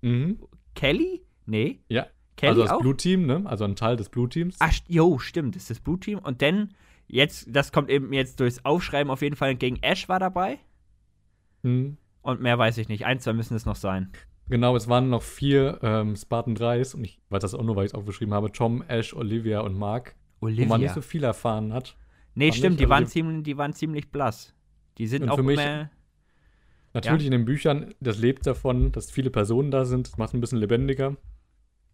[0.02, 0.40] Mhm.
[0.76, 1.24] Kelly?
[1.46, 1.80] Nee.
[1.90, 2.08] Ja.
[2.38, 2.82] Kelly also das auch?
[2.82, 3.44] Blue Team, ne?
[3.46, 4.56] Also ein Teil des Blue Teams.
[4.60, 6.20] Ach, jo, stimmt, das ist das Blue Team.
[6.20, 6.74] Und dann,
[7.08, 9.80] jetzt, das kommt eben jetzt durchs Aufschreiben auf jeden Fall entgegen.
[9.82, 10.60] Ash war dabei.
[11.64, 11.98] Mhm.
[12.22, 13.06] Und mehr weiß ich nicht.
[13.06, 14.12] Ein, zwei müssen es noch sein.
[14.48, 17.86] Genau, es waren noch vier ähm, Spartan 3s und ich weiß das auch nur, weil
[17.86, 18.52] ich es aufgeschrieben habe.
[18.52, 20.16] Tom, Ash, Olivia und Mark.
[20.42, 20.66] Olivia.
[20.66, 21.96] Wo man nicht so viel erfahren hat.
[22.36, 22.78] Nee, stimmt, ich.
[22.78, 24.54] die, also waren ziemlich, die waren ziemlich blass.
[24.98, 25.90] Die sind und auch für mich, mehr.
[26.94, 27.28] Natürlich ja?
[27.28, 30.08] in den Büchern, das lebt davon, dass viele Personen da sind.
[30.08, 31.16] Das macht es ein bisschen lebendiger.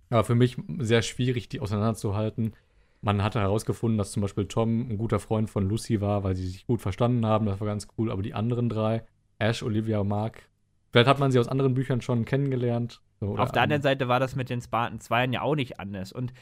[0.10, 2.54] Aber für mich sehr schwierig, die auseinanderzuhalten.
[3.02, 6.48] Man hatte herausgefunden, dass zum Beispiel Tom ein guter Freund von Lucy war, weil sie
[6.48, 7.46] sich gut verstanden haben.
[7.46, 8.12] Das war ganz cool.
[8.12, 9.04] Aber die anderen drei,
[9.38, 10.50] Ash, Olivia, Mark,
[10.92, 13.02] vielleicht hat man sie aus anderen Büchern schon kennengelernt.
[13.20, 16.12] So, Auf der anderen Seite war das mit den Spartan 2 ja auch nicht anders.
[16.12, 16.34] Und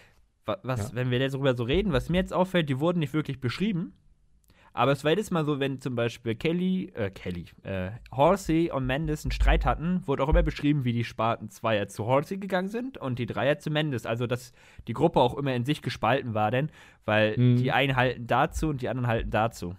[0.45, 0.95] was, ja.
[0.95, 3.93] wenn wir darüber so reden, was mir jetzt auffällt, die wurden nicht wirklich beschrieben,
[4.75, 8.87] Aber es war jedes Mal so, wenn zum Beispiel Kelly, äh, Kelly, äh, Horsey und
[8.87, 12.69] Mendes einen Streit hatten, wurde auch immer beschrieben, wie die Sparten Zweier zu Horsey gegangen
[12.69, 14.07] sind und die Dreier zu Mendes.
[14.07, 14.51] Also, dass
[14.87, 16.71] die Gruppe auch immer in sich gespalten war, denn,
[17.05, 17.57] weil mhm.
[17.57, 19.75] die einen halten dazu und die anderen halten dazu.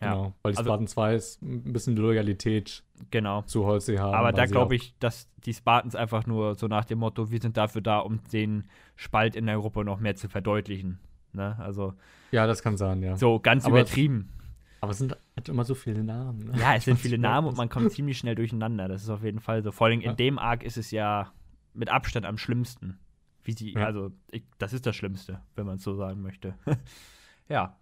[0.00, 0.12] Ja.
[0.12, 3.42] Genau, weil die also, Spartan 2 ist ein bisschen Loyalität genau.
[3.42, 4.14] zu Halsey haben.
[4.14, 7.56] Aber da glaube ich, dass die Spartans einfach nur so nach dem Motto, wir sind
[7.56, 8.64] dafür da, um den
[8.96, 10.98] Spalt in der Gruppe noch mehr zu verdeutlichen.
[11.32, 11.56] Ne?
[11.58, 11.94] Also,
[12.30, 13.16] ja, das kann sein, ja.
[13.16, 14.30] So ganz aber übertrieben.
[14.30, 16.50] Es, aber es sind halt immer so viele Namen.
[16.50, 16.58] Ne?
[16.58, 18.88] Ja, es sind viele Namen und man kommt ziemlich schnell durcheinander.
[18.88, 19.70] Das ist auf jeden Fall so.
[19.70, 20.12] Vor allem in ja.
[20.14, 21.32] dem Arc ist es ja
[21.74, 22.98] mit Abstand am schlimmsten.
[23.44, 23.86] Wie sie, ja.
[23.86, 26.54] also, ich, das ist das Schlimmste, wenn man es so sagen möchte.
[27.48, 27.76] ja.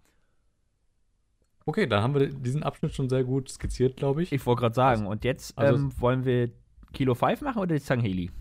[1.69, 4.31] Okay, da haben wir diesen Abschnitt schon sehr gut skizziert, glaube ich.
[4.31, 6.49] Ich wollte gerade sagen, und jetzt also, ähm, wollen wir
[6.93, 8.31] Kilo 5 machen oder die Sangheli?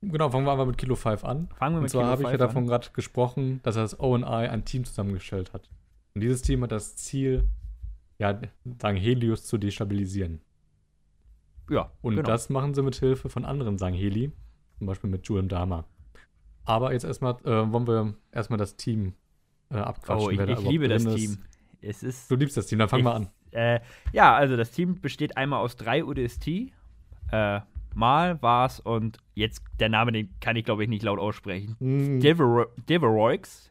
[0.00, 1.48] Genau, fangen wir einfach mit Kilo 5 an.
[1.56, 4.64] Fangen wir mit und zwar habe ich ja davon gerade gesprochen, dass das OI ein
[4.64, 5.68] Team zusammengestellt hat.
[6.14, 7.48] Und dieses Team hat das Ziel,
[8.20, 8.40] ja,
[8.80, 10.40] Sanghelius zu destabilisieren.
[11.68, 11.90] Ja.
[12.00, 12.28] Und genau.
[12.28, 14.30] das machen sie mit Hilfe von anderen Sangheli,
[14.78, 15.84] zum Beispiel mit Julian Dama.
[16.64, 19.14] Aber jetzt erstmal äh, wollen wir erstmal das Team
[19.70, 20.28] äh, abquatschen.
[20.28, 21.38] Oh, ich, ich liebe das Team.
[21.84, 23.28] Es ist, du liebst das Team, dann fang ich, mal an.
[23.50, 23.80] Äh,
[24.12, 26.72] ja, also das Team besteht einmal aus drei UDST.
[27.30, 27.60] Äh,
[27.94, 31.76] Mal war es und jetzt der Name, den kann ich glaube ich nicht laut aussprechen.
[31.78, 32.20] Mm.
[32.20, 32.68] Deveroix.
[32.88, 33.70] Deverex.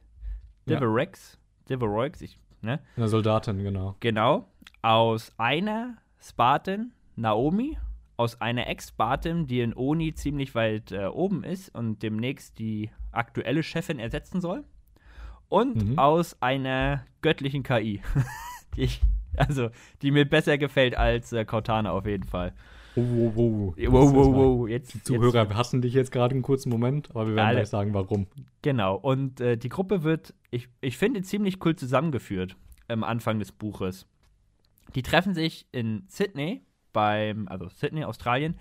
[0.65, 1.75] Ja.
[1.75, 2.79] Deveroix, ich, ne?
[2.95, 3.95] Eine Soldatin, genau.
[3.99, 4.47] Genau.
[4.81, 7.77] Aus einer Spartan, Naomi.
[8.15, 13.63] Aus einer Ex-Spartan, die in Oni ziemlich weit äh, oben ist und demnächst die aktuelle
[13.63, 14.63] Chefin ersetzen soll
[15.53, 15.99] und mhm.
[15.99, 18.01] aus einer göttlichen KI.
[18.75, 18.89] die
[19.37, 19.69] also,
[20.01, 22.53] die mir besser gefällt als äh, Cortana auf jeden Fall.
[22.95, 23.75] Oh, wow, wow.
[23.77, 24.67] wow, wow, wow.
[24.67, 25.55] Jetzt, die Zuhörer jetzt.
[25.55, 27.57] hassen dich jetzt gerade einen kurzen Moment, aber wir werden Alle.
[27.57, 28.25] gleich sagen, warum.
[28.63, 32.55] Genau, und äh, die Gruppe wird, ich, ich finde, ziemlich cool zusammengeführt
[32.87, 34.07] am Anfang des Buches.
[34.95, 36.63] Die treffen sich in Sydney,
[36.93, 38.57] beim, also Sydney, Australien,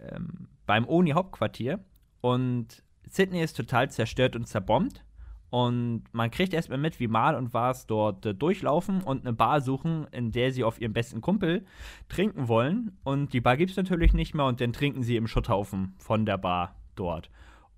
[0.00, 1.78] ähm, beim ONI-Hauptquartier.
[2.22, 5.04] Und Sydney ist total zerstört und zerbombt.
[5.52, 9.60] Und man kriegt erstmal mit, wie Mal und Vars dort äh, durchlaufen und eine Bar
[9.60, 11.66] suchen, in der sie auf ihren besten Kumpel
[12.08, 12.96] trinken wollen.
[13.04, 16.24] Und die Bar gibt es natürlich nicht mehr und dann trinken sie im Schutthaufen von
[16.24, 17.28] der Bar dort.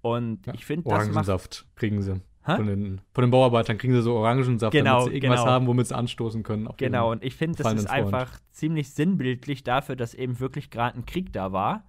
[0.03, 2.21] Und ja, ich finde, das Orangensaft kriegen sie.
[2.45, 5.51] Von den, von den, Bauarbeitern kriegen sie so Orangensaft, genau, damit sie irgendwas genau.
[5.51, 6.69] haben, womit sie anstoßen können.
[6.77, 11.07] genau, und ich finde, das ist einfach ziemlich sinnbildlich dafür, dass eben wirklich gerade ein
[11.07, 11.89] Krieg da war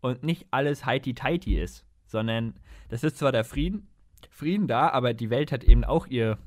[0.00, 2.54] und nicht alles heiti-teiti ist, sondern
[2.88, 3.88] das ist zwar der Frieden,
[4.38, 6.38] Frieden da, aber die Welt hat eben auch ihr,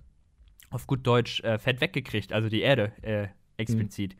[0.70, 3.28] auf gut Deutsch, äh, Fett weggekriegt, also die Erde äh,
[3.58, 4.16] explizit.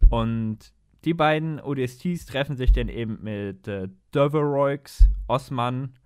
[0.00, 0.08] Mhm.
[0.08, 0.72] Und
[1.04, 5.98] die beiden ODSTs treffen sich dann eben mit äh, Doveroix, Osman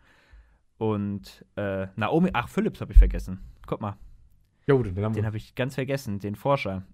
[0.78, 2.30] und äh, Naomi.
[2.32, 3.40] Ach, Phillips habe ich vergessen.
[3.66, 3.98] Guck mal.
[4.66, 6.86] Den haben Den habe ich ganz vergessen, den Forscher.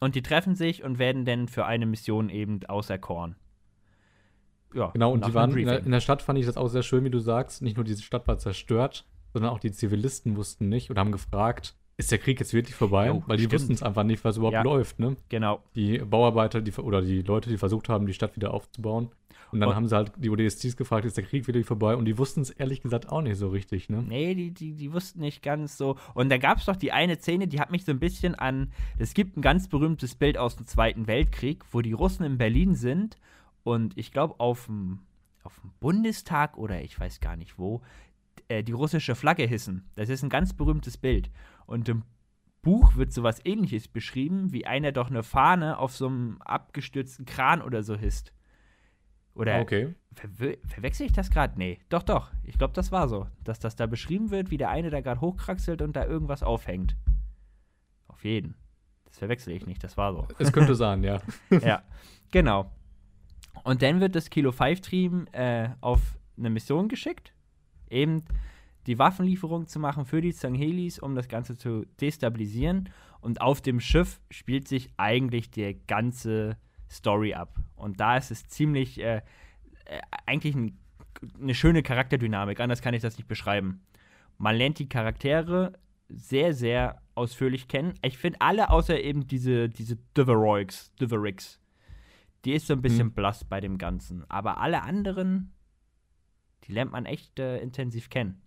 [0.00, 3.36] Und die treffen sich und werden dann für eine Mission eben auserkoren.
[4.74, 6.82] Ja, genau, und die waren in der, in der, Stadt, fand ich das auch sehr
[6.82, 7.62] schön, wie du sagst.
[7.62, 11.74] Nicht nur diese Stadt war zerstört, sondern auch die Zivilisten wussten nicht und haben gefragt,
[11.96, 13.12] ist der Krieg jetzt wirklich vorbei?
[13.12, 15.16] Oh, Weil die wussten es einfach nicht, was überhaupt ja, läuft, ne?
[15.28, 15.62] Genau.
[15.74, 19.10] Die Bauarbeiter die, oder die Leute, die versucht haben, die Stadt wieder aufzubauen.
[19.52, 21.96] Und dann und, haben sie halt die ODSTs gefragt, ist der Krieg wirklich vorbei?
[21.96, 24.02] Und die wussten es ehrlich gesagt auch nicht so richtig, ne?
[24.06, 25.96] Nee, die, die, die wussten nicht ganz so.
[26.14, 28.72] Und da gab es doch die eine Szene, die hat mich so ein bisschen an.
[28.98, 32.74] Es gibt ein ganz berühmtes Bild aus dem Zweiten Weltkrieg, wo die Russen in Berlin
[32.74, 33.18] sind
[33.62, 35.00] und ich glaube auf dem
[35.42, 37.80] auf dem Bundestag oder ich weiß gar nicht wo,
[38.50, 39.88] äh, die russische Flagge hissen.
[39.94, 41.30] Das ist ein ganz berühmtes Bild.
[41.66, 42.02] Und im
[42.62, 47.62] Buch wird sowas ähnliches beschrieben, wie einer doch eine Fahne auf so einem abgestürzten Kran
[47.62, 48.32] oder so hisst.
[49.34, 49.94] Oder okay.
[50.12, 51.56] ver verwechsel ich das gerade?
[51.56, 52.32] Nee, doch, doch.
[52.42, 53.28] Ich glaube, das war so.
[53.44, 56.96] Dass das da beschrieben wird, wie der eine da gerade hochkraxelt und da irgendwas aufhängt.
[58.08, 58.56] Auf jeden.
[59.04, 60.26] Das verwechsel ich nicht, das war so.
[60.38, 61.22] Es könnte sein, ja.
[61.50, 61.82] ja,
[62.32, 62.70] genau.
[63.62, 67.32] Und dann wird das Kilo 5 Team äh, auf eine Mission geschickt
[67.90, 68.24] eben
[68.86, 72.88] die Waffenlieferung zu machen für die Zanghelis, um das Ganze zu destabilisieren.
[73.20, 76.56] Und auf dem Schiff spielt sich eigentlich die ganze
[76.90, 77.58] Story ab.
[77.76, 79.22] Und da ist es ziemlich, äh,
[79.84, 80.78] äh, eigentlich ein,
[81.40, 82.60] eine schöne Charakterdynamik.
[82.60, 83.82] Anders kann ich das nicht beschreiben.
[84.38, 85.74] Man lernt die Charaktere
[86.08, 87.94] sehr, sehr ausführlich kennen.
[88.02, 91.60] Ich finde alle außer eben diese, diese Diveroix, Diverix.
[92.44, 93.12] Die ist so ein bisschen hm.
[93.12, 94.24] blass bei dem Ganzen.
[94.30, 95.52] Aber alle anderen
[96.64, 98.40] die lernt man echt äh, intensiv kennen.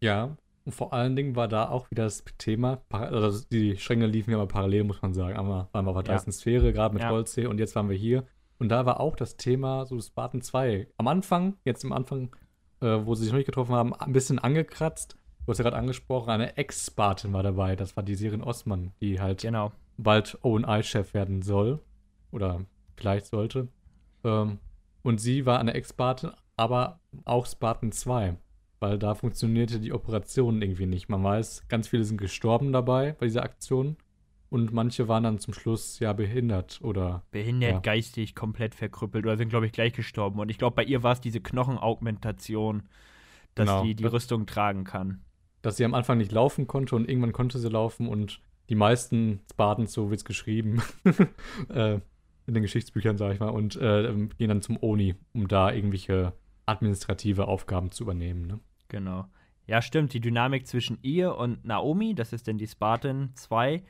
[0.00, 4.30] Ja, und vor allen Dingen war da auch wieder das Thema, also die Stränge liefen
[4.30, 5.36] ja mal parallel, muss man sagen.
[5.36, 6.32] Einmal waren wir auf der ja.
[6.32, 7.10] Sphäre, gerade mit ja.
[7.10, 8.24] Holzsee, und jetzt waren wir hier.
[8.58, 10.86] Und da war auch das Thema so Spartan 2.
[10.96, 12.36] Am Anfang, jetzt am Anfang,
[12.80, 15.16] äh, wo sie sich noch nicht getroffen haben, ein bisschen angekratzt.
[15.44, 17.74] du hast ja gerade angesprochen, eine Ex-Spartan war dabei.
[17.74, 19.72] Das war die Sirin Osman, die halt genau.
[19.96, 21.80] bald OI-Chef werden soll.
[22.30, 22.60] Oder
[22.96, 23.66] vielleicht sollte.
[24.22, 24.60] Ähm,
[25.02, 28.36] und sie war eine Ex-Spartan, aber auch Spartan 2.
[28.80, 31.08] Weil da funktionierte die Operation irgendwie nicht.
[31.08, 33.96] Man weiß, ganz viele sind gestorben dabei bei dieser Aktion.
[34.50, 37.22] Und manche waren dann zum Schluss ja behindert oder.
[37.30, 37.78] Behindert, ja.
[37.78, 40.40] geistig, komplett verkrüppelt oder sind, glaube ich, gleich gestorben.
[40.40, 42.82] Und ich glaube, bei ihr war es diese Knochenaugmentation,
[43.54, 43.84] dass Genau.
[43.84, 45.22] die die Rüstung tragen kann.
[45.62, 49.40] Dass sie am Anfang nicht laufen konnte und irgendwann konnte sie laufen und die meisten
[49.50, 50.82] Spartans, so wird's geschrieben,
[51.68, 52.00] äh,
[52.46, 56.32] in den Geschichtsbüchern, sag ich mal, und äh, gehen dann zum Oni, um da irgendwelche
[56.72, 58.46] administrative Aufgaben zu übernehmen.
[58.46, 58.60] Ne?
[58.88, 59.26] Genau.
[59.66, 60.12] Ja, stimmt.
[60.12, 63.82] Die Dynamik zwischen ihr und Naomi, das ist denn die Spartan 2,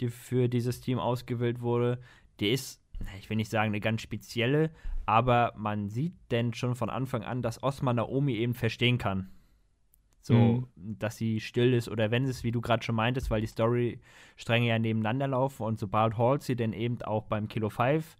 [0.00, 1.98] die für dieses Team ausgewählt wurde,
[2.40, 2.80] die ist,
[3.18, 4.70] ich will nicht sagen eine ganz spezielle,
[5.04, 9.30] aber man sieht denn schon von Anfang an, dass Osman Naomi eben verstehen kann.
[10.20, 10.66] So, Mhm.
[10.98, 14.66] dass sie still ist oder wenn es, wie du gerade schon meintest, weil die Storystränge
[14.66, 18.16] ja nebeneinander laufen und sobald Halsey denn eben auch beim Kilo 5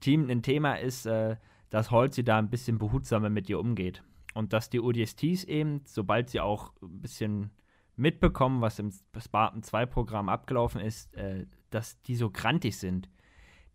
[0.00, 1.36] Team ein Thema ist, äh,
[1.70, 4.02] dass Halsey da ein bisschen behutsamer mit ihr umgeht.
[4.34, 7.50] Und dass die ODSTs eben, sobald sie auch ein bisschen
[7.96, 13.08] mitbekommen, was im Spartan 2 Programm abgelaufen ist, äh, dass die so grantig sind.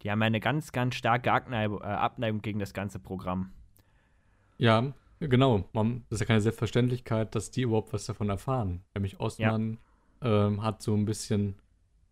[0.02, 3.52] Die haben eine ganz, ganz starke Abneig äh, Abneigung gegen das ganze Programm.
[4.58, 5.68] Ja, genau.
[5.74, 8.84] Man, das ist ja keine Selbstverständlichkeit, dass die überhaupt was davon erfahren.
[8.96, 9.80] Nämlich Ostmann
[10.22, 11.56] ähm, hat so ein bisschen,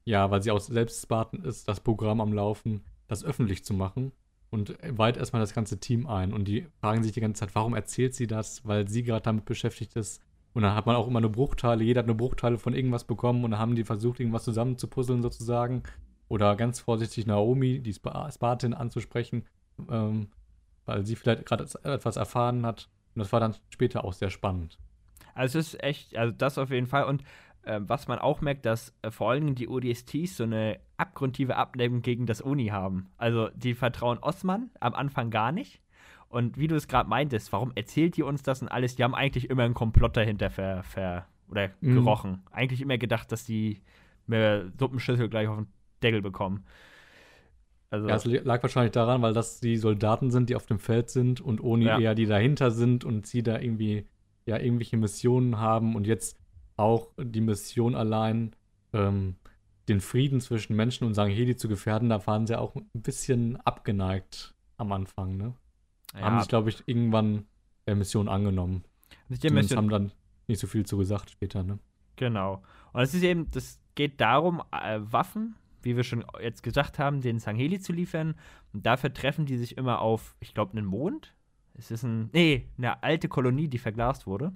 [0.04, 4.12] ja, weil sie auch selbst Spartan ist, das Programm am Laufen, das öffentlich zu machen
[4.52, 6.34] und weiht erstmal das ganze Team ein.
[6.34, 8.66] Und die fragen sich die ganze Zeit, warum erzählt sie das?
[8.66, 10.22] Weil sie gerade damit beschäftigt ist.
[10.54, 13.46] Und dann hat man auch immer eine Bruchteile, jeder hat eine Bruchteile von irgendwas bekommen
[13.46, 15.84] und dann haben die versucht, irgendwas zusammenzupuzzeln sozusagen.
[16.28, 19.46] Oder ganz vorsichtig Naomi, die Sp Spartin, anzusprechen,
[19.90, 20.28] ähm,
[20.86, 22.90] weil sie vielleicht gerade etwas erfahren hat.
[23.16, 24.78] Und das war dann später auch sehr spannend.
[25.34, 27.06] Also es ist echt, also das auf jeden Fall.
[27.06, 27.24] Und
[27.64, 31.56] äh, was man auch merkt, dass äh, vor allen Dingen die ODSTs so eine abgrundtiefe
[31.56, 33.08] Abneigung gegen das Uni haben.
[33.18, 35.82] Also die vertrauen Osman am Anfang gar nicht.
[36.30, 38.96] Und wie du es gerade meintest, warum erzählt ihr uns das und alles?
[38.96, 41.96] Die haben eigentlich immer einen Komplott dahinter ver, ver oder Mhm.
[41.96, 42.44] gerochen.
[42.52, 43.82] Eigentlich immer gedacht, dass die
[44.28, 45.68] mehr Suppenschüssel gleich auf den
[46.02, 46.64] Deckel bekommen.
[47.90, 51.10] Also, Ja, es lag wahrscheinlich daran, weil das die Soldaten sind, die auf dem Feld
[51.10, 52.00] sind und Oni Ja.
[52.00, 54.08] eher die dahinter sind und sie da irgendwie
[54.46, 56.40] ja irgendwelche Missionen haben und jetzt
[56.78, 58.56] auch die Mission allein
[58.94, 59.36] ähm,
[59.88, 64.54] den Frieden zwischen Menschen und Sangheli zu gefährden, da waren sie auch ein bisschen abgeneigt
[64.78, 65.54] am Anfang, ne?
[66.16, 67.46] ja, Haben sich, glaube ich, irgendwann
[67.88, 68.84] der Mission angenommen.
[69.30, 70.12] der Zumindest Mission- haben dann
[70.48, 71.80] nicht so viel zu gesagt später, ne?
[72.16, 72.62] Genau.
[72.94, 77.22] Und es ist eben, das geht darum, äh, Waffen, wie wir schon jetzt gesagt haben,
[77.22, 78.36] den Sangheli zu liefern.
[78.74, 81.34] Und dafür treffen die sich immer auf, ich glaube, einen Mond.
[81.74, 84.52] Es ist ein, nee, eine alte Kolonie, die verglast wurde.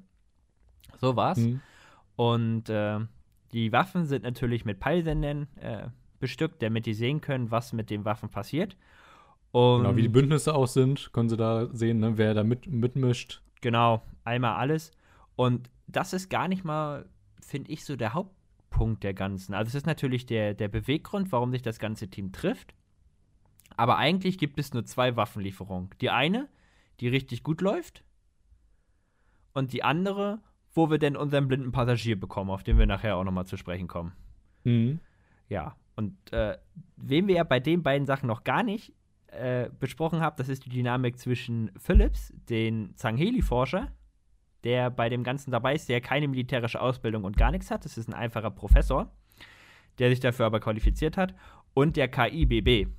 [1.00, 1.40] So war's.
[1.40, 1.62] Mhm.
[2.16, 3.00] Und äh,
[3.52, 5.88] die Waffen sind natürlich mit Peilsendern äh,
[6.20, 8.78] bestückt, damit die sehen können, was mit den Waffen passiert.
[9.52, 12.68] Und Genau, wie die Bündnisse auch sind, können sie da sehen, ne, wer da mit,
[12.68, 13.42] mitmischt.
[13.62, 14.92] Genau, einmal alles.
[15.36, 17.06] Und das ist gar nicht mal,
[17.40, 19.54] finde ich, so der Hauptpunkt der Ganzen.
[19.54, 22.74] Also es ist natürlich der, der Beweggrund, warum sich das ganze Team trifft.
[23.78, 25.90] Aber eigentlich gibt es nur zwei Waffenlieferungen.
[26.02, 26.50] Die eine,
[27.00, 28.04] die richtig gut läuft.
[29.54, 30.42] Und die andere,
[30.76, 33.88] wo wir denn unseren blinden Passagier bekommen, auf den wir nachher auch nochmal zu sprechen
[33.88, 34.12] kommen.
[34.64, 35.00] Mhm.
[35.50, 36.58] Ja, und äh,
[36.98, 38.94] wen wir ja bei den beiden Sachen noch gar nicht
[39.28, 43.92] äh, besprochen haben, das ist die Dynamik zwischen Phillips, den Zangheli-Forscher,
[44.64, 47.86] der bei dem Ganzen dabei ist, der keine militärische Ausbildung und gar nichts hat.
[47.86, 49.12] Das ist ein einfacher Professor,
[50.00, 51.34] der sich dafür aber qualifiziert hat,
[51.74, 52.90] und der KIBB.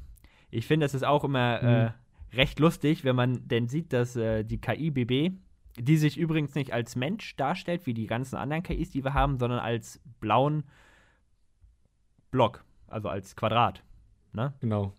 [0.50, 1.90] Ich finde, das ist auch immer äh,
[2.36, 5.36] recht lustig, wenn man denn sieht, dass äh, die KIBB,
[5.78, 9.38] die sich übrigens nicht als Mensch darstellt, wie die ganzen anderen KIs, die wir haben,
[9.38, 10.64] sondern als blauen
[12.30, 13.82] Block, also als Quadrat.
[14.32, 14.52] Ne?
[14.60, 14.92] Genau.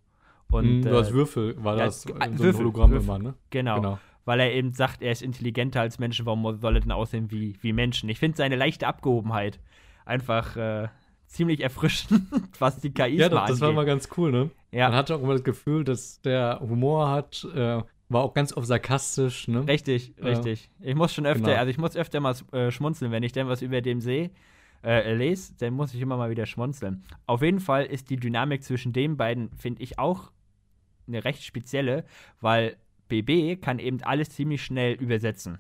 [0.50, 3.06] Und, so als äh, Würfel war ja, das äh, so ein Würfel, Hologramm Würfel.
[3.06, 3.34] immer, ne?
[3.50, 4.00] genau, Genau.
[4.26, 7.58] weil er eben sagt, er ist intelligenter als Menschen, warum soll er denn aussehen wie,
[7.62, 8.08] wie Menschen?
[8.10, 9.60] Ich finde seine leichte Abgehobenheit
[10.06, 10.88] einfach äh,
[11.26, 12.22] ziemlich erfrischend,
[12.60, 13.76] was die KIs Ja, mal das, das war angeht.
[13.76, 14.50] mal ganz cool, ne?
[14.72, 18.54] ja, Man hatte auch immer das Gefühl, dass der Humor hat, äh, war auch ganz
[18.56, 19.68] oft sarkastisch, ne?
[19.68, 20.26] Richtig, Ja.
[20.26, 20.70] richtig.
[20.80, 21.58] Ich muss schon öfter, Genau.
[21.60, 24.32] also ich muss öfter mal äh, schmunzeln, wenn ich denn was über dem sehe,
[24.84, 27.04] äh, lese, dann muss ich immer mal wieder schmunzeln.
[27.26, 30.32] Auf jeden Fall ist die Dynamik zwischen den beiden, finde ich, auch
[31.08, 32.06] eine recht spezielle,
[32.40, 32.78] weil
[33.10, 35.60] BB kann eben alles ziemlich schnell übersetzen.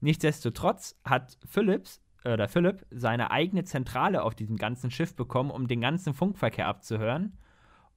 [0.00, 5.80] Nichtsdestotrotz hat Philips oder Philipp seine eigene Zentrale auf diesem ganzen Schiff bekommen, um den
[5.80, 7.38] ganzen Funkverkehr abzuhören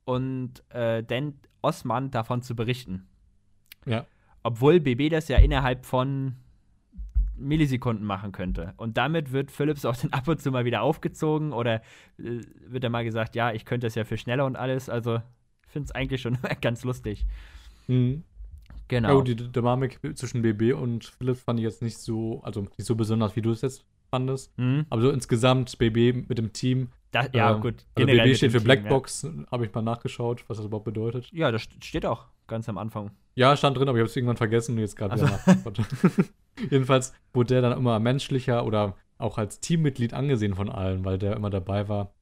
[0.05, 3.08] und äh, dann Osman davon zu berichten.
[3.85, 4.05] Ja.
[4.43, 6.35] Obwohl BB das ja innerhalb von
[7.39, 8.73] Millisekunden machen könnte.
[8.77, 11.75] Und damit wird Phillips auch dann ab und zu mal wieder aufgezogen oder
[12.17, 14.89] äh, wird dann mal gesagt, ja, ich könnte es ja für schneller und alles.
[14.89, 15.17] Also
[15.65, 17.25] ich finde es eigentlich schon ganz lustig.
[17.87, 18.23] Mhm.
[18.87, 19.19] Genau.
[19.19, 22.95] Ja, die Dynamik zwischen BB und Phillips fand ich jetzt nicht so, also nicht so
[22.95, 24.57] besonders, wie du es jetzt fandest.
[24.57, 24.85] Mhm.
[24.89, 26.89] Aber so insgesamt BB mit dem Team.
[27.11, 27.85] Das, ja, äh, gut.
[27.93, 29.31] Also BB steht für Blackbox, ja.
[29.51, 31.31] habe ich mal nachgeschaut, was das überhaupt bedeutet.
[31.31, 33.11] Ja, das steht auch ganz am Anfang.
[33.35, 35.25] Ja, stand drin, aber ich habe es irgendwann vergessen und jetzt gerade also.
[35.25, 35.85] wieder.
[36.69, 41.35] Jedenfalls wurde der dann immer menschlicher oder auch als Teammitglied angesehen von allen, weil der
[41.35, 42.13] immer dabei war.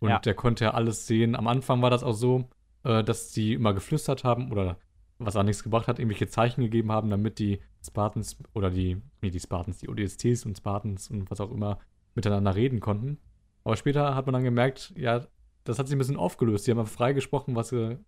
[0.00, 0.18] Und ja.
[0.18, 1.36] der konnte ja alles sehen.
[1.36, 2.48] Am Anfang war das auch so,
[2.84, 4.76] äh, dass die immer geflüstert haben oder
[5.18, 9.30] was auch nichts gebracht hat, irgendwelche Zeichen gegeben haben, damit die Spartans oder die, nee,
[9.30, 11.78] die Spartans, die ODSTs und Spartans und was auch immer
[12.14, 13.18] miteinander reden konnten.
[13.64, 15.26] Aber später hat man dann gemerkt, ja,
[15.64, 16.66] das hat sich ein bisschen aufgelöst.
[16.66, 17.98] Die haben freigesprochen, was sie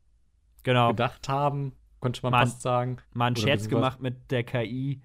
[0.66, 0.90] genau.
[0.90, 2.98] gedacht haben, könnte man, man fast sagen.
[3.14, 5.00] Mal einen Scherz gemacht mit der KI.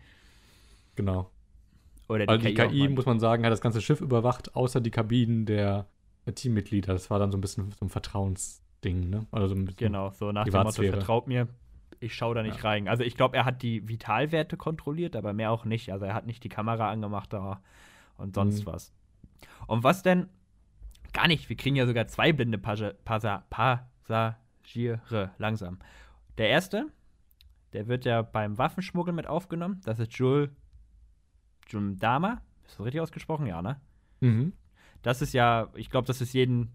[0.95, 1.31] Genau.
[2.09, 4.81] Oder die Weil die KI, KI muss man sagen, hat das ganze Schiff überwacht, außer
[4.81, 5.87] die Kabinen der,
[6.25, 6.91] der Teammitglieder.
[6.91, 9.25] Das war dann so ein bisschen so ein Vertrauensding, ne?
[9.31, 11.47] Also so genau, so nach dem Motto, vertraut mir,
[12.01, 12.69] ich schaue da nicht ja.
[12.69, 12.87] rein.
[12.87, 15.93] Also ich glaube, er hat die Vitalwerte kontrolliert, aber mehr auch nicht.
[15.93, 17.61] Also er hat nicht die Kamera angemacht da
[18.17, 18.71] und sonst mhm.
[18.71, 18.91] was.
[19.67, 20.27] Und was denn?
[21.13, 21.47] Gar nicht.
[21.49, 24.35] Wir kriegen ja sogar zwei blinde Passagiere
[25.37, 25.79] langsam.
[26.37, 26.87] Der erste,
[27.73, 29.81] der wird ja beim Waffenschmuggel mit aufgenommen.
[29.83, 30.51] Das ist Jul
[31.71, 32.41] Dama.
[32.65, 33.45] Ist das richtig ausgesprochen?
[33.45, 33.79] Ja, ne?
[34.19, 34.53] Mhm.
[35.01, 36.73] Das ist ja, ich glaube, das ist jeden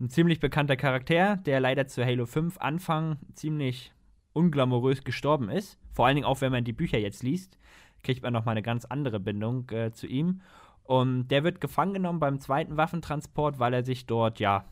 [0.00, 3.92] ein ziemlich bekannter Charakter, der leider zu Halo 5 Anfang ziemlich
[4.32, 5.78] unglamourös gestorben ist.
[5.92, 7.58] Vor allen Dingen auch, wenn man die Bücher jetzt liest,
[8.02, 10.40] kriegt man nochmal eine ganz andere Bindung äh, zu ihm.
[10.84, 14.64] Und der wird gefangen genommen beim zweiten Waffentransport, weil er sich dort, ja,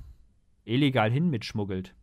[0.64, 1.94] illegal hin mitschmuggelt.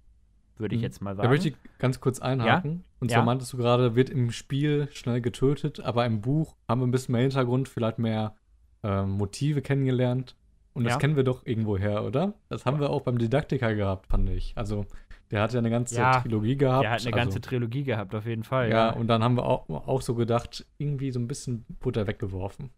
[0.58, 0.84] Würde ich mhm.
[0.84, 1.28] jetzt mal sagen.
[1.28, 2.72] Da möchte ich ganz kurz einhaken.
[2.72, 2.80] Ja?
[3.00, 3.26] Und zwar ja.
[3.26, 7.12] meintest du gerade, wird im Spiel schnell getötet, aber im Buch haben wir ein bisschen
[7.14, 8.36] mehr Hintergrund, vielleicht mehr
[8.84, 10.36] äh, Motive kennengelernt.
[10.74, 11.00] Und das ja.
[11.00, 12.34] kennen wir doch irgendwo her, oder?
[12.50, 14.54] Das haben wir auch beim Didaktiker gehabt, fand ich.
[14.56, 14.86] Also
[15.32, 16.84] der hat ja eine ganze Trilogie gehabt.
[16.84, 18.70] Der hat eine ganze also, Trilogie gehabt, auf jeden Fall.
[18.70, 22.70] Ja, und dann haben wir auch, auch so gedacht, irgendwie so ein bisschen Butter weggeworfen.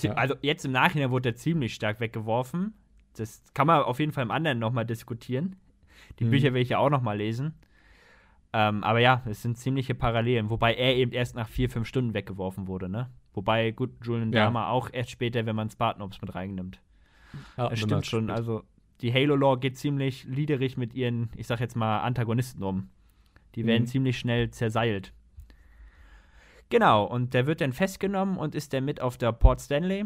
[0.00, 0.12] Ja.
[0.12, 2.74] Also jetzt im Nachhinein wurde er ziemlich stark weggeworfen.
[3.16, 5.56] Das kann man auf jeden Fall im anderen nochmal diskutieren.
[6.18, 6.30] Die mhm.
[6.30, 7.54] Bücher will ich ja auch nochmal lesen.
[8.52, 12.14] Ähm, aber ja, es sind ziemliche Parallelen, wobei er eben erst nach vier, fünf Stunden
[12.14, 13.10] weggeworfen wurde, ne?
[13.32, 14.44] Wobei, gut, Julian ja.
[14.44, 16.80] Dama auch erst später, wenn man Spartanops mit reinnimmt.
[17.56, 18.30] Ja, das stimmt schon.
[18.30, 18.62] Also
[19.00, 22.90] die Halo-Lore geht ziemlich liederig mit ihren, ich sag jetzt mal, Antagonisten um.
[23.56, 23.88] Die werden mhm.
[23.88, 25.12] ziemlich schnell zerseilt.
[26.70, 30.04] Genau, und der wird dann festgenommen und ist dann mit auf der Port Stanley.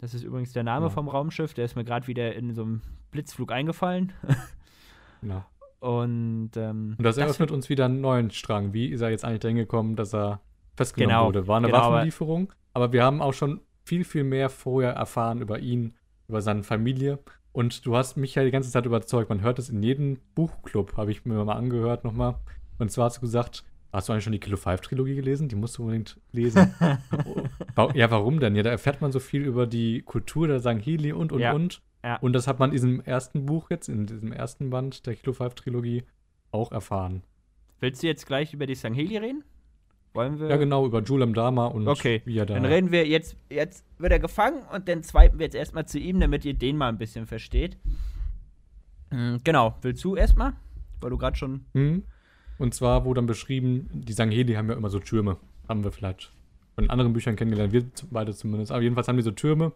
[0.00, 0.90] Das ist übrigens der Name ja.
[0.90, 2.82] vom Raumschiff, der ist mir gerade wieder in so einem
[3.12, 4.12] Blitzflug eingefallen.
[5.22, 5.46] ja.
[5.80, 8.72] Und, ähm, und das eröffnet das uns wieder einen neuen Strang.
[8.72, 10.40] Wie ist er jetzt eigentlich dahin gekommen, dass er
[10.76, 11.48] festgenommen genau, wurde?
[11.48, 15.58] War eine genau, Waffenlieferung, aber wir haben auch schon viel, viel mehr vorher erfahren über
[15.58, 15.94] ihn,
[16.28, 17.18] über seine Familie.
[17.52, 19.28] Und du hast mich ja die ganze Zeit überzeugt.
[19.28, 22.36] Man hört es in jedem Buchclub, habe ich mir mal angehört nochmal.
[22.78, 25.48] Und zwar hast du gesagt, hast du eigentlich schon die Kilo 5 Trilogie gelesen?
[25.48, 26.74] Die musst du unbedingt lesen.
[27.94, 28.56] ja, warum denn?
[28.56, 31.52] Ja, da erfährt man so viel über die Kultur der Sangheli und, und, ja.
[31.52, 31.82] und.
[32.04, 32.16] Ja.
[32.16, 35.32] Und das hat man in diesem ersten Buch jetzt, in diesem ersten Band der Kilo
[35.32, 36.04] 5 Trilogie
[36.50, 37.22] auch erfahren.
[37.80, 39.44] Willst du jetzt gleich über die Sangheli reden?
[40.14, 40.48] Wollen wir?
[40.48, 42.22] Ja, genau, über Julam Dama und okay.
[42.24, 42.54] wie er da.
[42.54, 45.98] Dann reden wir jetzt, jetzt wird er gefangen und dann swipen wir jetzt erstmal zu
[45.98, 47.78] ihm, damit ihr den mal ein bisschen versteht.
[49.10, 50.52] Mhm, genau, willst du erstmal?
[51.00, 51.64] Weil du gerade schon.
[51.72, 52.04] Mhm.
[52.58, 55.38] Und zwar wurde dann beschrieben, die Sangheli haben ja immer so Türme.
[55.68, 56.32] Haben wir vielleicht
[56.74, 58.70] von anderen Büchern kennengelernt, wir beide zumindest.
[58.72, 59.72] Aber jedenfalls haben die so Türme,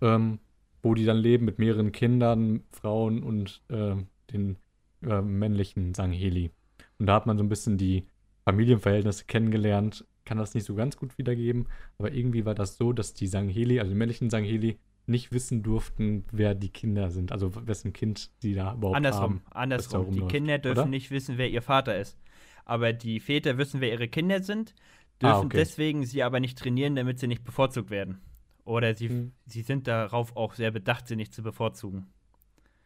[0.00, 0.38] ähm,
[0.82, 3.96] wo die dann leben mit mehreren Kindern, Frauen und äh,
[4.32, 4.56] den
[5.02, 6.50] äh, männlichen Sangheli.
[6.98, 8.06] Und da hat man so ein bisschen die
[8.44, 11.66] Familienverhältnisse kennengelernt, kann das nicht so ganz gut wiedergeben,
[11.98, 16.24] aber irgendwie war das so, dass die Sangheli, also die männlichen Sangheli, nicht wissen durften,
[16.32, 19.42] wer die Kinder sind, also wessen Kind sie da überhaupt andersrum, haben.
[19.50, 20.28] Andersrum, andersrum.
[20.28, 20.88] Die Kinder dürfen oder?
[20.88, 22.18] nicht wissen, wer ihr Vater ist.
[22.64, 24.74] Aber die Väter wissen, wer ihre Kinder sind,
[25.22, 25.58] dürfen ah, okay.
[25.58, 28.20] deswegen sie aber nicht trainieren, damit sie nicht bevorzugt werden.
[28.66, 29.32] Oder sie, hm.
[29.46, 32.08] sie sind darauf auch sehr bedacht, sie nicht zu bevorzugen.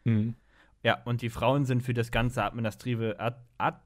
[0.05, 0.35] Hm.
[0.83, 3.79] Ja, und die Frauen sind für das ganze administrative, Ad, Ad,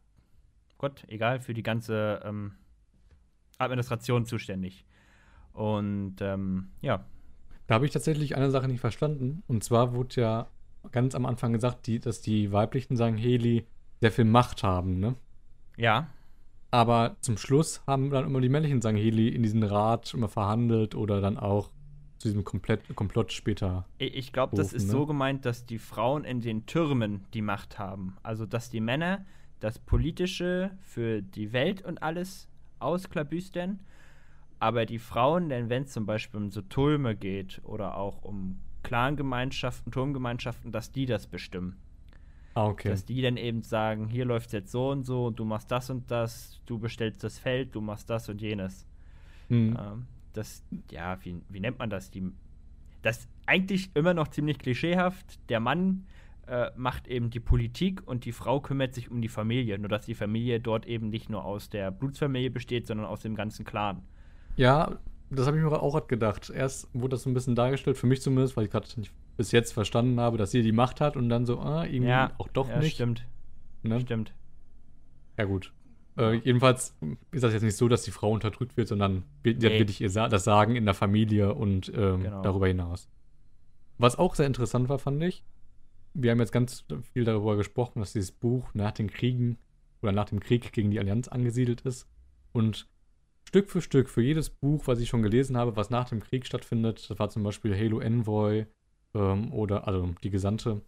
[0.77, 2.51] Gott, egal, für die ganze ähm,
[3.57, 4.85] Administration zuständig.
[5.53, 7.05] Und ähm, ja.
[7.67, 9.41] Da habe ich tatsächlich eine Sache nicht verstanden.
[9.47, 10.47] Und zwar wurde ja
[10.91, 13.65] ganz am Anfang gesagt, die, dass die weiblichen Sangheli
[14.01, 15.15] sehr viel Macht haben, ne?
[15.77, 16.09] Ja.
[16.71, 21.21] Aber zum Schluss haben dann immer die männlichen Sangheli in diesen Rat immer verhandelt oder
[21.21, 21.71] dann auch
[22.25, 23.85] zu diesem Komplett, Komplott später.
[23.99, 24.91] Ich glaube, das ist ne?
[24.91, 28.17] so gemeint, dass die Frauen in den Türmen die Macht haben.
[28.23, 29.25] Also, dass die Männer
[29.59, 32.47] das Politische für die Welt und alles
[32.79, 33.79] ausklabüstern.
[34.59, 38.59] aber die Frauen, denn wenn es zum Beispiel um so Tulme geht oder auch um
[38.83, 41.77] Clangemeinschaften, Turmgemeinschaften, dass die das bestimmen.
[42.55, 42.89] Ah, okay.
[42.89, 45.69] Dass die dann eben sagen, hier läuft es jetzt so und so und du machst
[45.69, 48.87] das und das, du bestellst das Feld, du machst das und jenes.
[49.49, 49.77] Mhm.
[49.79, 50.07] Ähm,
[50.37, 52.11] das, ja, wie, wie nennt man das?
[52.11, 52.23] Die,
[53.01, 55.39] das eigentlich immer noch ziemlich klischeehaft.
[55.49, 56.05] Der Mann
[56.47, 59.77] äh, macht eben die Politik und die Frau kümmert sich um die Familie.
[59.79, 63.35] Nur dass die Familie dort eben nicht nur aus der Blutsfamilie besteht, sondern aus dem
[63.35, 64.01] ganzen Clan.
[64.55, 66.49] Ja, das habe ich mir auch gerade gedacht.
[66.49, 69.51] Erst wurde das so ein bisschen dargestellt, für mich zumindest, weil ich gerade nicht bis
[69.51, 72.47] jetzt verstanden habe, dass sie die Macht hat und dann so, ah, irgendwie Ja, auch
[72.47, 72.95] doch ja, nicht.
[72.95, 73.25] Stimmt,
[73.83, 73.99] Ne?
[73.99, 74.33] stimmt.
[75.37, 75.73] Ja, gut.
[76.17, 76.95] Äh, jedenfalls
[77.31, 79.61] ist das jetzt nicht so, dass die Frau unterdrückt wird, sondern hat Nee.
[79.61, 82.41] wirklich ihr Sa das Sagen in der Familie und ähm, Genau.
[82.41, 83.09] darüber hinaus.
[83.97, 85.43] Was auch sehr interessant war, fand ich,
[86.13, 89.57] wir haben jetzt ganz viel darüber gesprochen, dass dieses Buch nach den Kriegen
[90.01, 92.07] oder nach dem Krieg gegen die Allianz angesiedelt ist.
[92.53, 92.87] Und
[93.47, 96.45] Stück für Stück, für jedes Buch, was ich schon gelesen habe, was nach dem Krieg
[96.45, 98.65] stattfindet, das war zum Beispiel Halo Envoy
[99.13, 100.81] ähm, oder, also die Gesandte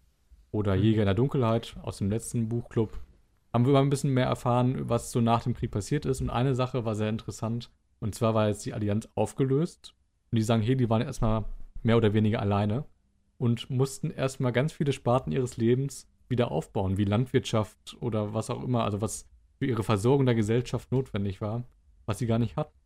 [0.52, 0.82] oder Mhm.
[0.84, 2.98] Jäger in der Dunkelheit aus dem letzten Buchclub,
[3.58, 6.22] haben wir mal ein bisschen mehr erfahren, was so nach dem Krieg passiert ist.
[6.22, 7.72] Und eine Sache war sehr interessant.
[8.00, 9.96] Und zwar war jetzt die Allianz aufgelöst.
[10.32, 11.46] Und die sagen, hey, die waren erstmal
[11.82, 12.86] mehr oder weniger alleine
[13.40, 18.64] und mussten erstmal ganz viele Sparten ihres Lebens wieder aufbauen, wie Landwirtschaft oder was auch
[18.64, 19.28] immer, also was
[19.58, 21.64] für ihre Versorgung der Gesellschaft notwendig war,
[22.06, 22.77] was sie gar nicht hatten.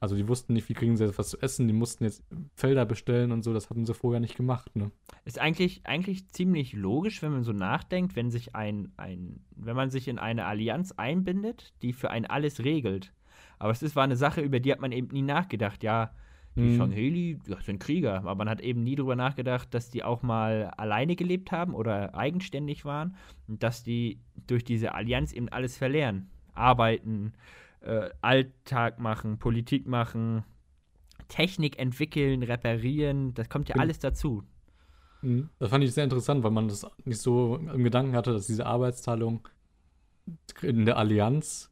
[0.00, 2.24] Also die wussten nicht, wie kriegen sie jetzt was zu essen, die mussten jetzt
[2.54, 4.90] Felder bestellen und so, das hatten sie vorher nicht gemacht, ne?
[5.26, 9.90] Ist eigentlich, eigentlich ziemlich logisch, wenn man so nachdenkt, wenn sich ein, ein, wenn man
[9.90, 13.12] sich in eine Allianz einbindet, die für einen alles regelt.
[13.58, 15.82] Aber es ist, war eine Sache, über die hat man eben nie nachgedacht.
[15.82, 16.12] Ja,
[16.56, 16.76] die Mhm.
[16.76, 20.72] Songheli ja, sind Krieger, aber man hat eben nie drüber nachgedacht, dass die auch mal
[20.76, 23.14] alleine gelebt haben oder eigenständig waren
[23.46, 26.30] und dass die durch diese Allianz eben alles verlernen.
[26.54, 27.34] Arbeiten,
[27.80, 30.44] äh, Alltag machen, Politik machen,
[31.28, 34.42] Technik entwickeln, reparieren, das kommt ja alles dazu.
[35.22, 35.50] Mhm.
[35.58, 38.66] Das fand ich sehr interessant, weil man das nicht so im Gedanken hatte, dass diese
[38.66, 39.48] Arbeitsteilung
[40.62, 41.70] in der Allianz,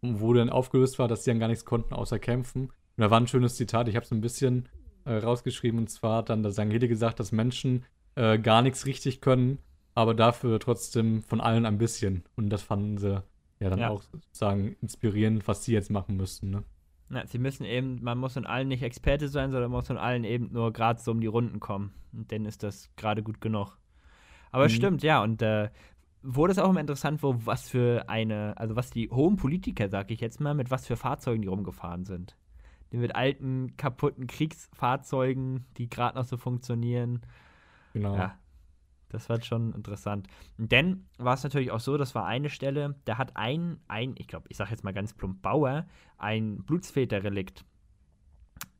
[0.00, 2.66] wo dann aufgelöst war, dass sie dann gar nichts konnten außer kämpfen.
[2.66, 4.68] Und da war ein schönes Zitat, ich habe es ein bisschen
[5.04, 7.84] äh, rausgeschrieben, und zwar hat dann der Sangeli gesagt, dass Menschen
[8.14, 9.58] äh, gar nichts richtig können,
[9.94, 12.24] aber dafür trotzdem von allen ein bisschen.
[12.36, 13.22] Und das fanden sie
[13.62, 13.88] ja dann Ja.
[13.90, 16.50] auch sozusagen inspirierend, was sie jetzt machen müssten.
[16.50, 16.62] Ne?
[17.10, 19.96] Ja, sie müssen eben, man muss in allen nicht Experte sein, sondern man muss in
[19.98, 21.92] allen eben nur gerade so um die Runden kommen.
[22.12, 23.76] Und dann ist das gerade gut genug.
[24.50, 24.76] Aber es Mhm.
[24.76, 25.70] stimmt, ja, und äh,
[26.22, 30.10] wurde es auch immer interessant, wo was für eine, also was die hohen Politiker, sag
[30.10, 32.36] ich jetzt mal, mit was für Fahrzeugen die rumgefahren sind.
[32.92, 37.20] Die mit alten, kaputten Kriegsfahrzeugen, die gerade noch so funktionieren.
[37.94, 38.14] Genau.
[38.16, 38.38] Ja,
[39.12, 40.26] das war schon interessant.
[40.56, 44.26] Denn war es natürlich auch so, das war eine Stelle, da hat ein, ein ich
[44.26, 45.86] glaube, ich sage jetzt mal ganz plump, Bauer,
[46.16, 47.64] ein Blutsväterrelikt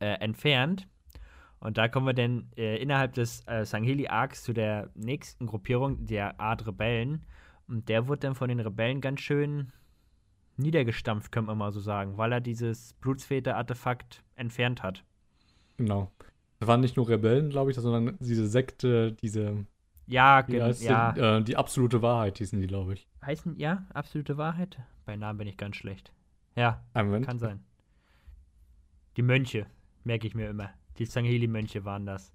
[0.01, 0.89] äh, entfernt.
[1.61, 6.41] Und da kommen wir dann äh, innerhalb des äh, Sangheli-Arcs zu der nächsten Gruppierung, der
[6.41, 7.25] Art Rebellen.
[7.69, 9.73] Und der wurde dann von den Rebellen ganz schön
[10.57, 15.05] niedergestampft, könnte man mal so sagen, weil er dieses Blutsväter-Artefakt entfernt hat.
[15.77, 16.11] Genau.
[16.59, 19.67] Das waren nicht nur Rebellen, glaube ich, sondern diese Sekte, diese
[20.07, 21.39] Ja, Wie gen- heißt ja.
[21.39, 23.07] Äh, die absolute Wahrheit hießen die, glaube ich.
[23.25, 24.79] Heißen, ja, absolute Wahrheit?
[25.07, 26.13] Bei Namen bin ich ganz schlecht.
[26.57, 27.25] Ja, Moment.
[27.27, 27.61] kann sein.
[29.17, 29.67] Die Mönche,
[30.05, 30.71] merke ich mir immer.
[30.99, 32.33] Die Sangheli-Mönche waren das,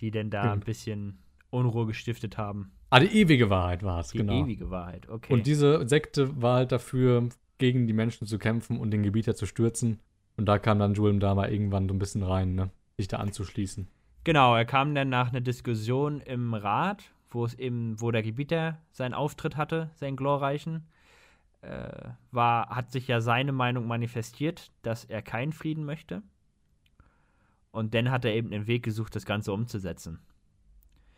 [0.00, 0.50] die denn da Mhm.
[0.52, 1.18] ein bisschen
[1.50, 2.72] Unruhe gestiftet haben.
[2.90, 4.44] Ah, die ewige Wahrheit war es, Die genau.
[4.44, 5.32] ewige Wahrheit, okay.
[5.32, 7.28] Und diese Sekte war halt dafür,
[7.58, 10.00] gegen die Menschen zu kämpfen und den Gebieter zu stürzen.
[10.36, 12.70] Und da kam dann Julem Dama irgendwann so ein bisschen rein, ne?
[12.98, 13.88] Sich da anzuschließen.
[14.26, 18.82] Genau, er kam dann nach einer Diskussion im Rat, wo es eben, wo der Gebieter
[18.90, 20.84] seinen Auftritt hatte, seinen glorreichen,
[21.60, 26.24] äh, war, hat sich ja seine Meinung manifestiert, dass er keinen Frieden möchte.
[27.70, 30.18] Und dann hat er eben einen Weg gesucht, das Ganze umzusetzen.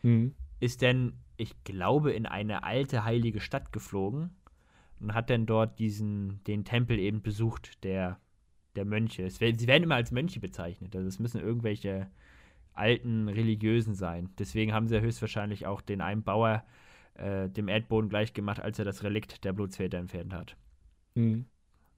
[0.02, 0.34] Mhm.
[0.61, 4.36] Ist denn, ich glaube, in eine alte heilige Stadt geflogen
[5.00, 8.20] und hat dann dort diesen, den Tempel eben besucht, der,
[8.76, 9.22] der Mönche.
[9.24, 10.94] Es sie werden immer als Mönche bezeichnet.
[10.94, 12.11] Also es müssen irgendwelche
[12.78, 14.30] alten Religiösen sein.
[14.38, 16.64] Deswegen haben sie ja höchstwahrscheinlich auch den einen Bauer
[17.14, 20.56] äh, dem Erdboden gleichgemacht, als er das Relikt der Blutsväter entfernt hat.
[21.14, 21.46] Mhm.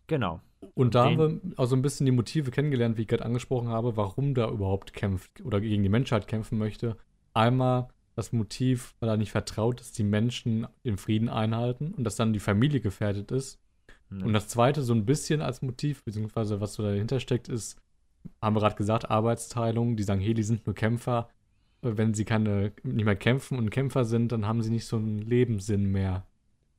[0.07, 0.41] Genau.
[0.75, 3.25] Und da Den- haben wir auch so ein bisschen die Motive kennengelernt, wie ich gerade
[3.25, 6.97] angesprochen habe, warum da überhaupt kämpft oder gegen die Menschheit kämpfen möchte.
[7.33, 12.17] Einmal das Motiv, weil er nicht vertraut, dass die Menschen den Frieden einhalten und dass
[12.17, 13.61] dann die Familie gefährdet ist.
[14.09, 14.23] Hm.
[14.23, 17.81] Und das zweite, so ein bisschen als Motiv, beziehungsweise was so dahinter steckt, ist,
[18.43, 19.97] haben wir gerade gesagt, Arbeitsteilung.
[19.97, 21.29] Die sagen, hey, die sind nur Kämpfer.
[21.83, 24.97] Äh, Wenn sie keine, nicht mehr kämpfen und Kämpfer sind, dann haben sie nicht so
[24.97, 26.27] einen Lebenssinn mehr.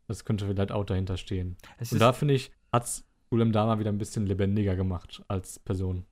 [0.07, 1.57] Das könnte vielleicht auch dahinter stehen.
[1.77, 5.57] es Und da finde ich, hat es Gulem Dama wieder ein bisschen lebendiger gemacht als
[5.59, 6.05] Person.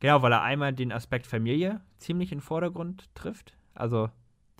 [0.00, 3.56] Genau, weil er einmal den Aspekt Familie ziemlich in den Vordergrund trifft.
[3.74, 4.10] Also,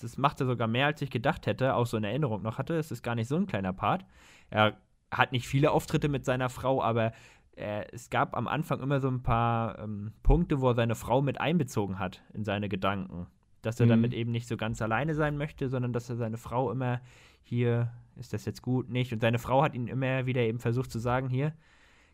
[0.00, 2.76] das macht er sogar mehr, als ich gedacht hätte, auch so in Erinnerung noch hatte.
[2.76, 4.04] Es ist gar nicht so ein kleiner Part.
[4.50, 4.76] Er
[5.10, 7.12] hat nicht viele Auftritte mit seiner Frau, aber
[7.56, 11.22] äh, es gab am Anfang immer so ein paar ähm, Punkte, wo er seine Frau
[11.22, 13.26] mit einbezogen hat in seine Gedanken.
[13.62, 13.90] Dass er mhm.
[13.90, 17.00] damit eben nicht so ganz alleine sein möchte, sondern dass er seine Frau immer
[17.42, 19.12] hier, ist das jetzt gut, nicht.
[19.12, 21.54] Und seine Frau hat ihn immer wieder eben versucht zu sagen, hier,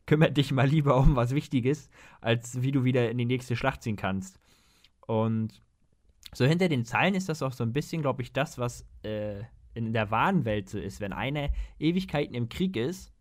[0.06, 1.90] kümmere dich mal lieber um was Wichtiges,
[2.20, 4.38] als wie du wieder in die nächste Schlacht ziehen kannst.
[5.06, 5.60] Und
[6.32, 9.42] so hinter den Zeilen ist das auch so ein bisschen, glaube ich, das, was äh,
[9.74, 11.00] in der wahren Welt so ist.
[11.00, 13.12] Wenn einer Ewigkeiten im Krieg ist,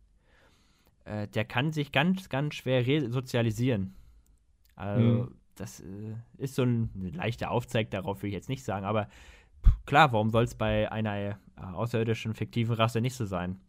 [1.06, 3.96] äh, der kann sich ganz, ganz schwer resozialisieren.
[4.76, 5.36] Also, mhm.
[5.56, 9.08] das äh, ist so ein leichter Aufzeig, darauf will ich jetzt nicht sagen, aber
[9.86, 13.60] klar, warum soll es bei einer äh, außerirdischen fiktiven Rasse nicht so sein?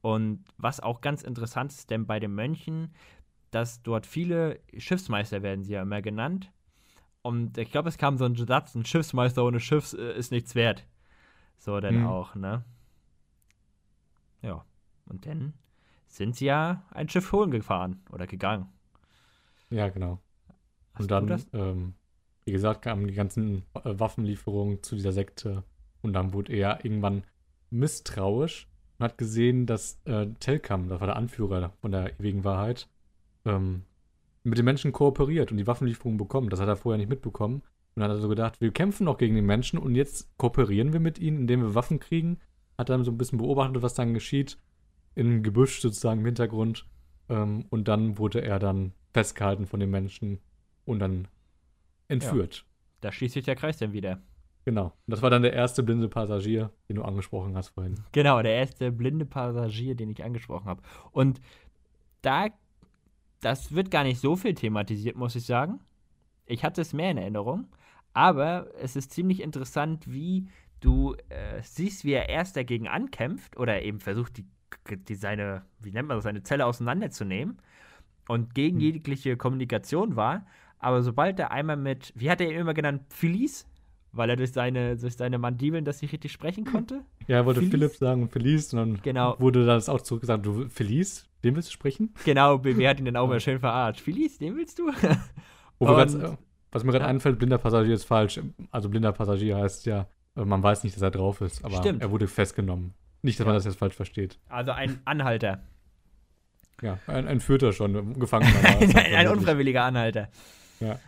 [0.00, 2.92] Und was auch ganz interessant ist, denn bei den Mönchen,
[3.52, 6.50] dass dort viele Schiffsmeister werden sie ja immer genannt.
[7.22, 10.54] Und ich glaube, es kam so ein Satz, ein Schiffsmeister ohne Schiff äh, ist nichts
[10.54, 10.84] wert.
[11.56, 12.06] So dann mhm.
[12.06, 12.64] auch, ne?
[14.42, 14.64] Ja.
[15.06, 15.54] Und dann
[16.12, 18.68] sind sie ja ein Schiff holen gefahren oder gegangen.
[19.70, 20.18] Ja, genau.
[20.92, 21.94] Hast und dann, ähm,
[22.44, 25.64] wie gesagt, kamen die ganzen äh, Waffenlieferungen zu dieser Sekte.
[26.02, 27.24] Und dann wurde er irgendwann
[27.70, 32.88] misstrauisch und hat gesehen, dass äh, Telkam, das war der Anführer von der ewigen Wahrheit,
[33.46, 33.84] ähm,
[34.44, 36.52] mit den Menschen kooperiert und die Waffenlieferungen bekommt.
[36.52, 37.62] Das hat er vorher nicht mitbekommen.
[37.94, 40.92] Und dann hat er so gedacht, wir kämpfen noch gegen die Menschen und jetzt kooperieren
[40.92, 42.38] wir mit ihnen, indem wir Waffen kriegen.
[42.76, 44.58] Hat dann so ein bisschen beobachtet, was dann geschieht.
[45.14, 46.86] Im Gebüsch sozusagen im Hintergrund.
[47.28, 50.40] Ähm, und dann wurde er dann festgehalten von den Menschen
[50.84, 51.28] und dann
[52.08, 52.56] entführt.
[52.56, 52.62] Ja,
[53.02, 54.20] da schließt sich der Kreis dann wieder.
[54.64, 54.84] Genau.
[54.84, 57.96] Und das war dann der erste blinde Passagier, den du angesprochen hast vorhin.
[58.12, 60.82] Genau, der erste blinde Passagier, den ich angesprochen habe.
[61.10, 61.40] Und
[62.22, 62.48] da,
[63.40, 65.80] das wird gar nicht so viel thematisiert, muss ich sagen.
[66.46, 67.66] Ich hatte es mehr in Erinnerung.
[68.12, 70.48] Aber es ist ziemlich interessant, wie
[70.80, 74.44] du äh, siehst, wie er erst dagegen ankämpft oder eben versucht, die,
[75.08, 77.58] die seine, wie nennt man das, seine Zelle auseinanderzunehmen
[78.28, 78.82] und gegen mhm.
[78.82, 80.46] jegliche Kommunikation war.
[80.78, 83.66] Aber sobald er einmal mit, wie hat er ihn immer genannt, Felice?
[84.12, 87.00] weil er durch seine, durch seine Mandibeln das nicht richtig sprechen konnte.
[87.26, 87.70] Ja, er wollte Felice.
[87.70, 89.36] Philipp sagen und Felice und dann genau.
[89.38, 92.12] wurde das auch zurückgesagt, du Felice, den willst du sprechen?
[92.24, 94.00] Genau, BB hat ihn dann auch mal schön verarscht.
[94.00, 94.90] Felice, den willst du?
[95.80, 96.16] ganz,
[96.70, 97.10] was mir gerade ja.
[97.10, 98.40] einfällt, blinder Passagier ist falsch.
[98.70, 102.02] Also blinder Passagier heißt ja, äh, man weiß nicht, dass er drauf ist, aber Stimmt.
[102.02, 102.94] er wurde festgenommen.
[103.22, 103.48] Nicht, dass ja.
[103.48, 104.38] man das jetzt falsch versteht.
[104.48, 105.62] Also ein Anhalter.
[106.82, 108.52] Ja, ein, ein Führter schon, gefangen.
[108.64, 110.28] ein, ein unfreiwilliger Anhalter.
[110.80, 110.98] Ja.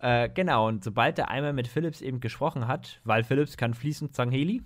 [0.00, 4.14] Äh, genau, und sobald er einmal mit Philips eben gesprochen hat, weil Philips kann fließend
[4.14, 4.62] Zangheli,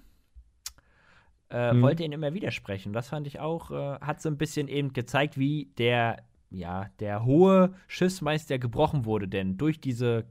[1.51, 1.83] äh, hm.
[1.83, 2.93] wollte ihn immer widersprechen.
[2.93, 7.25] Das fand ich auch, äh, hat so ein bisschen eben gezeigt, wie der, ja, der
[7.25, 10.25] hohe Schiffsmeister gebrochen wurde, denn durch diese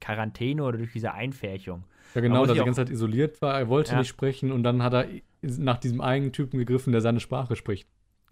[0.00, 1.84] Quarantäne oder durch diese Einfärchung.
[2.16, 3.98] Ja, genau, dass er die ganze Zeit isoliert war, er wollte ja.
[3.98, 5.06] nicht sprechen und dann hat er
[5.42, 7.86] nach diesem einen Typen gegriffen, der seine Sprache spricht.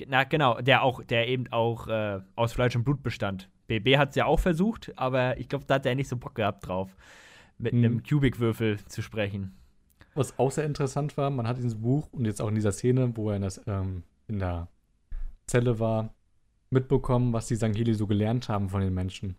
[0.07, 3.51] Na, genau, der auch, der eben auch äh, aus Fleisch und Blut bestand.
[3.67, 6.35] BB hat es ja auch versucht, aber ich glaube, da hat er nicht so Bock
[6.35, 6.97] gehabt drauf,
[7.59, 7.85] mit hm.
[7.85, 9.55] einem Cubic-Würfel zu sprechen.
[10.15, 13.15] Was auch sehr interessant war, man hat dieses Buch und jetzt auch in dieser Szene,
[13.17, 14.69] wo er in, das, ähm, in der
[15.47, 16.15] Zelle war,
[16.71, 19.37] mitbekommen, was die Sangili so gelernt haben von den Menschen.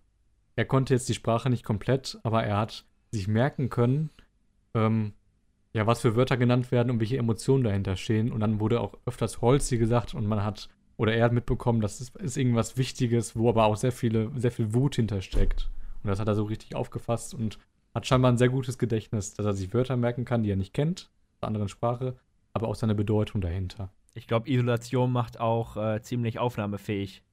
[0.55, 4.11] Er konnte jetzt die Sprache nicht komplett, aber er hat sich merken können,
[4.75, 5.13] ähm,
[5.73, 8.31] ja, was für Wörter genannt werden und welche Emotionen dahinter stehen.
[8.31, 11.99] Und dann wurde auch öfters Holzi gesagt und man hat oder er hat mitbekommen, dass
[11.99, 15.69] es ist irgendwas Wichtiges, wo aber auch sehr viele, sehr viel Wut hintersteckt.
[16.03, 17.59] Und das hat er so richtig aufgefasst und
[17.93, 20.73] hat scheinbar ein sehr gutes Gedächtnis, dass er sich Wörter merken kann, die er nicht
[20.73, 21.09] kennt,
[21.41, 22.15] einer anderen Sprache,
[22.53, 23.91] aber auch seine Bedeutung dahinter.
[24.13, 27.23] Ich glaube, Isolation macht auch äh, ziemlich aufnahmefähig.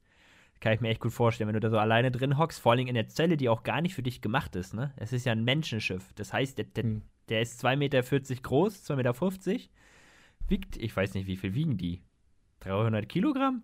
[0.59, 2.87] Kann ich mir echt gut vorstellen, wenn du da so alleine drin hockst, vor allem
[2.87, 4.73] in der Zelle, die auch gar nicht für dich gemacht ist.
[4.73, 4.93] Ne?
[4.95, 6.13] Es ist ja ein Menschenschiff.
[6.15, 7.01] Das heißt, der, der, hm.
[7.29, 8.01] Der ist 2,40 Meter
[8.41, 9.63] groß, 2,50 Meter.
[10.47, 12.01] Wiegt, ich weiß nicht, wie viel wiegen die.
[12.61, 13.63] 300 Kilogramm?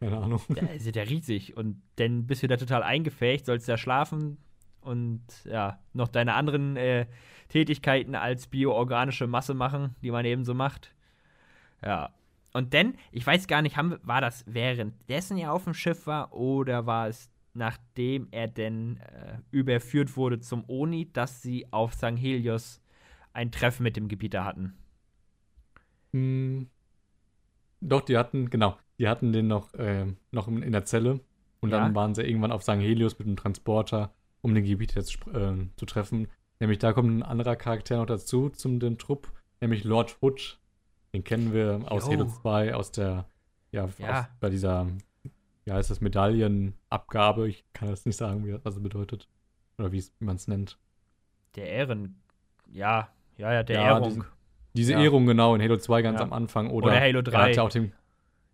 [0.00, 0.40] Keine Ahnung.
[0.54, 1.56] Ja, ist ja riesig.
[1.56, 4.38] Und dann bist du da total eingefärbt, sollst da schlafen
[4.80, 7.06] und ja, noch deine anderen äh,
[7.48, 10.94] Tätigkeiten als bioorganische Masse machen, die man eben so macht.
[11.82, 12.10] Ja.
[12.52, 16.32] Und dann, ich weiß gar nicht, haben, war das währenddessen er auf dem Schiff war
[16.32, 22.16] oder war es nachdem er denn äh, überführt wurde zum Oni, dass sie auf St.
[22.16, 22.82] Helios
[23.34, 24.74] ein Treffen mit dem Gebieter hatten?
[26.12, 26.68] Hm,
[27.80, 31.20] doch, die hatten, genau, die hatten den noch, äh, noch in, der Zelle.
[31.60, 31.80] Und ja.
[31.80, 32.72] dann waren sie irgendwann auf St.
[32.72, 36.28] Helios mit dem Transporter, um den Gebiet jetzt äh, zu treffen.
[36.60, 39.30] Nämlich da kommt ein anderer Charakter noch dazu, zum dem Trupp,
[39.60, 40.58] nämlich Lord Hood.
[41.12, 43.26] Den kennen wir aus Halo 2, aus der,
[43.70, 44.20] ja, ja.
[44.20, 44.86] Aus, bei dieser
[45.64, 47.48] ja, ist das Medaillenabgabe.
[47.48, 49.28] Ich kann jetzt nicht sagen, wie, was es bedeutet.
[49.78, 50.78] Oder wie man es nennt.
[51.56, 52.20] Der Ehren.
[52.70, 54.08] Ja, ja, ja, der Ja, Ehrung.
[54.08, 54.24] diesen-
[54.76, 55.02] Diese Ja.
[55.02, 56.24] Ehrung, genau, in Halo 2 ganz Ja.
[56.24, 56.68] am Anfang.
[56.70, 57.48] Oder, Oder Halo Er 3.
[57.50, 57.92] hat ja auch dem,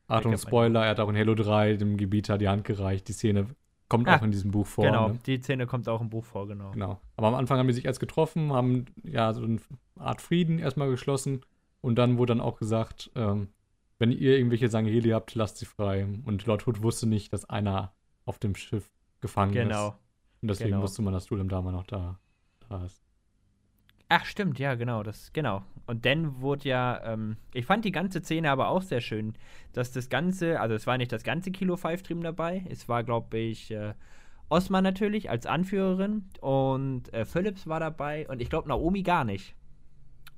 [0.06, 0.36] Achtung.
[0.36, 3.08] Spoiler, er hat auch in Halo 3 dem Gebieter die Hand gereicht.
[3.08, 3.46] Die Szene
[3.88, 4.84] kommt Ah, auch in diesem Buch vor.
[4.84, 5.18] genau, Ne?
[5.24, 6.72] die Szene kommt auch im Buch vor, genau.
[6.72, 7.00] Genau.
[7.16, 9.58] Aber am Anfang haben die sich erst getroffen, haben ja so eine
[9.98, 11.40] Art Frieden erstmal geschlossen.
[11.80, 13.48] Und dann wurde dann auch gesagt, ähm,
[13.98, 16.06] wenn ihr irgendwelche Sangeli habt, lasst sie frei.
[16.26, 17.92] Und Lord Hood wusste nicht, dass einer
[18.26, 18.90] auf dem Schiff
[19.22, 19.62] gefangen ist.
[19.62, 19.94] Genau.
[20.42, 20.82] Und deswegen genau.
[20.82, 22.18] wusste man, dass Dulem Dama noch da,
[22.68, 23.02] da ist.
[24.12, 25.62] Ach, stimmt, ja, genau, das, genau.
[25.86, 29.34] Und dann wurde ja, ähm, ich fand die ganze Szene aber auch sehr schön,
[29.72, 33.04] dass das Ganze, also es war nicht das ganze Kilo Five Dream dabei, es war,
[33.04, 33.94] glaube ich, äh,
[34.48, 39.54] Osman natürlich als Anführerin und äh, Phillips war dabei und ich glaube Naomi gar nicht.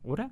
[0.03, 0.29] Oder?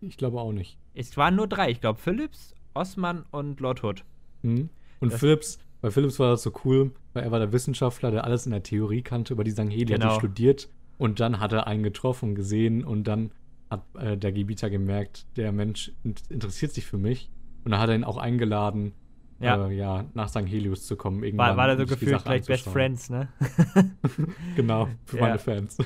[0.00, 0.78] Ich glaube auch nicht.
[0.94, 4.04] Es waren nur drei, ich glaube Phillips, Osman und Lord Hood.
[4.40, 4.70] Mhm.
[5.00, 8.24] Und Das- Phillips, bei Phillips war das so cool, weil er war der Wissenschaftler, der
[8.24, 10.14] alles in der Theorie kannte über die Sangeli, hat Genau.
[10.14, 13.30] die studiert und dann hat er einen getroffen, gesehen und dann
[13.70, 17.30] hat äh, der Gebieter gemerkt, der Mensch in- interessiert sich für mich
[17.64, 18.92] und dann hat er ihn auch eingeladen,
[19.40, 19.66] Ja.
[19.68, 20.46] äh, ja nach St.
[20.46, 21.24] Helios zu kommen.
[21.24, 22.68] Irgendwann, War, war da so gefühlt gleich Best.
[22.68, 23.28] Friends, ne?
[24.56, 25.22] Genau, für Ja.
[25.22, 25.78] meine Fans.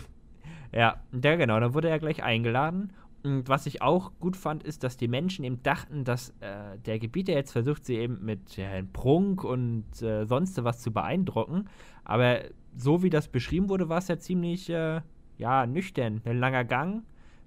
[0.72, 2.92] Ja, ja, genau, dann wurde er gleich eingeladen.
[3.24, 6.98] Und was ich auch gut fand, ist, dass die Menschen eben dachten, dass äh, der
[6.98, 11.64] Gebieter jetzt versucht, sie eben mit ja, Prunk und äh, sonst was zu beeindrucken.
[12.04, 12.40] Aber
[12.78, 15.00] so wie das beschrieben wurde, war es ja ziemlich, äh,
[15.36, 16.22] ja, nüchtern.
[16.24, 17.02] Ein langer Gang.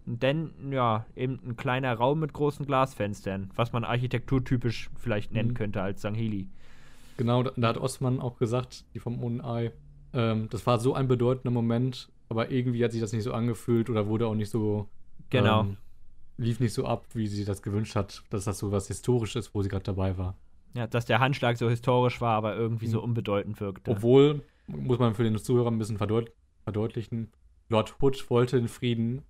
[0.06, 5.50] Und dann, ja, eben ein kleiner Raum mit großen Glasfenstern, was man architekturtypisch vielleicht nennen
[5.50, 5.54] Mhm.
[5.54, 6.48] könnte als Sangheli.
[7.18, 9.72] Genau, da, da hat Osman auch gesagt, die vom Unei,
[10.14, 13.90] ähm, das war so ein bedeutender Moment, aber irgendwie hat sich das nicht so angefühlt
[13.90, 14.88] oder wurde auch nicht so
[15.30, 15.62] Genau.
[15.62, 15.78] ähm,
[16.38, 19.62] lief nicht so ab, wie sie das gewünscht hat, dass das so was Historisches, wo
[19.62, 20.36] sie gerade dabei war.
[20.74, 23.04] Ja, dass der Handschlag so historisch war, aber irgendwie so Mhm.
[23.04, 23.92] unbedeutend wirkte.
[23.92, 26.32] Obwohl, muss man für den Zuhörer ein bisschen verdeut
[26.64, 27.32] verdeutlichen,
[27.70, 29.24] Lord Hood wollte den Frieden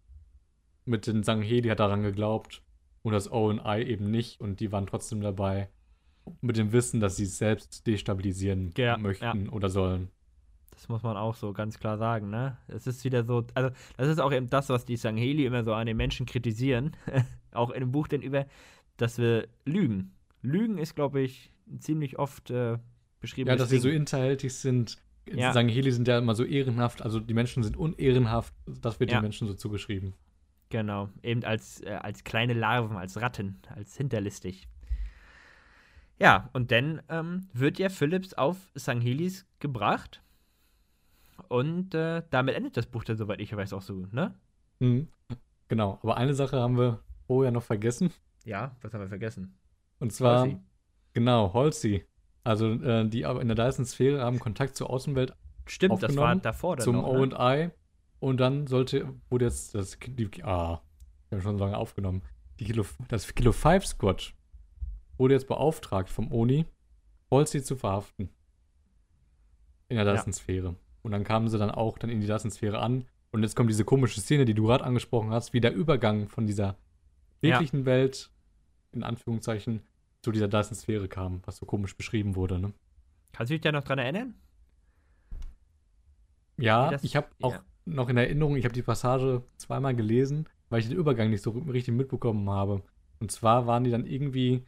[0.85, 2.61] mit den Sangheli, hat daran geglaubt
[3.03, 5.69] und das O und I eben nicht und die waren trotzdem dabei
[6.41, 10.09] mit dem Wissen, dass sie es selbst destabilisieren Ja, möchten oder sollen.
[10.71, 12.57] Das muss man auch so ganz klar sagen, ne?
[12.67, 15.73] Es ist wieder so, also das ist auch eben das, was die Sangheli immer so
[15.73, 16.95] an den Menschen kritisieren,
[17.51, 18.45] auch in dem Buch denn über,
[18.97, 20.13] dass wir lügen.
[20.41, 22.77] Lügen ist, glaube ich, ziemlich oft äh,
[23.19, 23.49] beschrieben.
[23.49, 24.97] Ja, dass sie so hinterhältig sind.
[25.29, 25.53] Ja.
[25.53, 29.19] Sangheli sind ja immer so ehrenhaft, also die Menschen sind unehrenhaft, das wird Ja.
[29.19, 30.13] den Menschen so zugeschrieben.
[30.69, 34.67] Genau, eben als, äh, als kleine Larven, als Ratten, als hinterlistig.
[36.19, 40.21] Ja, und dann ähm, wird ja Phillips auf Sanghelis gebracht.
[41.47, 44.33] Und äh, damit endet das Buch dann, soweit ich weiß, auch so, ne?
[44.79, 45.07] Mhm.
[45.67, 48.11] Genau, aber eine Sache haben wir vorher noch vergessen.
[48.45, 49.57] Ja, was haben wir vergessen?
[49.99, 50.57] Und zwar, Halsey.
[51.13, 52.05] genau, Halsey.
[52.43, 55.35] Also äh, die aber in der Dyson-Sphäre haben Kontakt zur Außenwelt
[55.67, 57.21] Stimmt, das war aufgenommen davor dann zum noch, O ne?
[57.21, 57.69] und I.
[58.19, 60.81] Und dann sollte, wurde jetzt das, die, ah,
[61.29, 62.21] wir haben schon so lange aufgenommen.
[62.59, 64.33] Die Kilo, das Kilo 5 Squad
[65.17, 66.65] wurde jetzt beauftragt vom Oni,
[67.31, 68.29] Halsey zu verhaften.
[69.89, 70.13] In der Ja.
[70.13, 70.75] Dyson-Sphäre.
[71.03, 73.05] Und dann kamen sie dann auch dann in die Dyson-Sphäre an.
[73.31, 76.45] Und jetzt kommt diese komische Szene, die du gerade angesprochen hast, wie der Übergang von
[76.47, 76.75] dieser
[77.41, 77.53] Ja.
[77.53, 78.29] wirklichen Welt,
[78.91, 79.81] in Anführungszeichen,
[80.21, 82.59] zu dieser Dyson-Sphäre kam, was so komisch beschrieben wurde.
[82.59, 82.73] Ne?
[83.31, 84.35] Kannst du dich da noch dran erinnern?
[86.57, 87.63] Ja, das- ich habe auch ja.
[87.85, 91.51] noch in Erinnerung, ich habe die Passage zweimal gelesen, weil ich den Übergang nicht so
[91.51, 92.83] richtig mitbekommen habe.
[93.19, 94.63] Und zwar waren die dann irgendwie,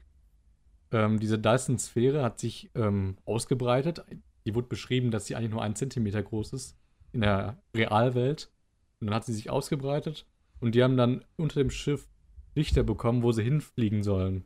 [0.92, 4.04] ähm, diese Dyson-Sphäre hat sich ähm, ausgebreitet.
[4.46, 6.78] Die wurde beschrieben, dass sie eigentlich nur einen Zentimeter groß ist
[7.14, 8.52] in der Realwelt.
[9.00, 10.26] Und dann hat sie sich ausgebreitet
[10.60, 12.08] und die haben dann unter dem Schiff
[12.56, 14.46] Lichter bekommen, wo sie hinfliegen sollen.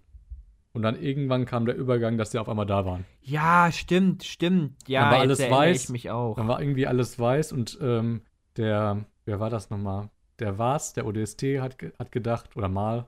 [0.78, 3.03] Und dann irgendwann kam der Übergang, dass sie auf einmal da waren.
[3.21, 4.75] Ja, stimmt, stimmt.
[4.88, 5.86] Ja, Dann war alles weiß.
[5.86, 6.36] ich mich auch.
[6.36, 8.21] Dann war irgendwie alles weiß und ähm,
[8.57, 10.11] der, wer war das nochmal?
[10.38, 13.07] Der war's, der ODST hat, hat gedacht, oder mal,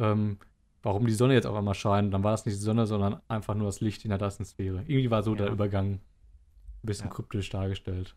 [0.00, 0.38] ähm,
[0.82, 2.12] warum die Sonne jetzt auf einmal scheint.
[2.12, 4.78] Dann war es nicht die Sonne, sondern einfach nur das Licht in der Dyson-Sphäre.
[4.88, 5.36] Irgendwie war so Ja.
[5.44, 6.00] der Übergang ein
[6.82, 7.14] bisschen Ja.
[7.14, 8.16] kryptisch dargestellt.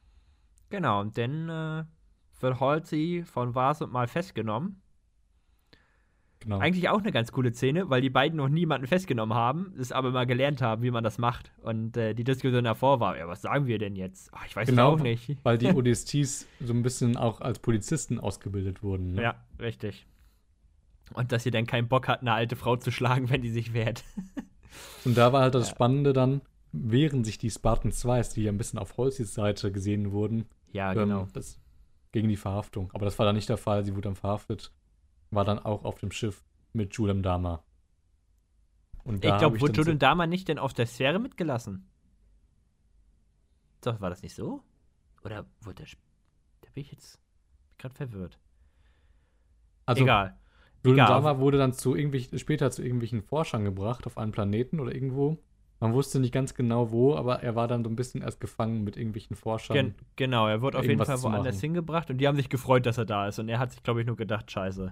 [0.71, 1.83] Genau, und dann äh,
[2.41, 4.81] wird Halsey von Vars und mal festgenommen.
[6.39, 6.59] Genau.
[6.59, 10.11] Eigentlich auch eine ganz coole Szene, weil die beiden noch niemanden festgenommen haben, es aber
[10.11, 11.51] mal gelernt haben, wie man das macht.
[11.61, 14.29] Und äh, die Diskussion davor war, ja, was sagen wir denn jetzt?
[14.33, 14.93] Ach, ich weiß es Genau.
[14.93, 15.35] auch nicht.
[15.43, 19.13] Weil die ODSTs so ein bisschen auch als Polizisten ausgebildet wurden.
[19.13, 19.23] Ne?
[19.23, 20.05] Ja, richtig.
[21.13, 23.73] Und dass sie dann keinen Bock hat, eine alte Frau zu schlagen, wenn die sich
[23.73, 24.03] wehrt.
[25.05, 25.69] Und da war halt das.
[25.69, 30.11] Spannende dann, wehren sich die Spartan 2s, die ja ein bisschen auf Holzys Seite gesehen
[30.11, 31.27] wurden, Ja, ähm, genau.
[31.33, 31.59] das,
[32.11, 32.91] gegen die Verhaftung.
[32.93, 33.83] Aber das war dann nicht der Fall.
[33.85, 34.71] Sie wurde dann verhaftet.
[35.31, 37.63] War dann auch auf dem Schiff mit Julem Dama.
[39.03, 41.89] Und ich hab glaube, wurde Jordan Dama nicht denn auf der Sphäre mitgelassen?
[43.81, 44.63] Doch, war das nicht so?
[45.23, 45.87] Oder wurde der.
[46.61, 47.19] Da bin ich jetzt
[47.77, 48.37] gerade verwirrt.
[49.85, 50.37] Also, Egal.
[50.83, 51.21] Julian Egal.
[51.21, 55.37] Sama wurde dann zu irgendwelchen, später zu irgendwelchen Forschern gebracht auf einem Planeten oder irgendwo.
[55.79, 58.83] Man wusste nicht ganz genau wo, aber er war dann so ein bisschen erst gefangen
[58.83, 59.75] mit irgendwelchen Forschern.
[59.75, 62.97] Gen genau, er wurde auf jeden Fall woanders hingebracht und die haben sich gefreut, dass
[62.97, 63.37] er da ist.
[63.39, 64.91] Und er hat sich, glaube ich, nur gedacht, scheiße.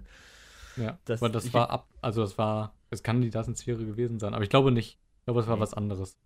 [0.77, 4.33] Ja, Das- aber das war ab, also das war, es kann die Dassensphäre gewesen sein,
[4.33, 4.99] aber ich glaube nicht.
[5.19, 5.61] Ich glaube, es war Nee.
[5.61, 6.17] was anderes.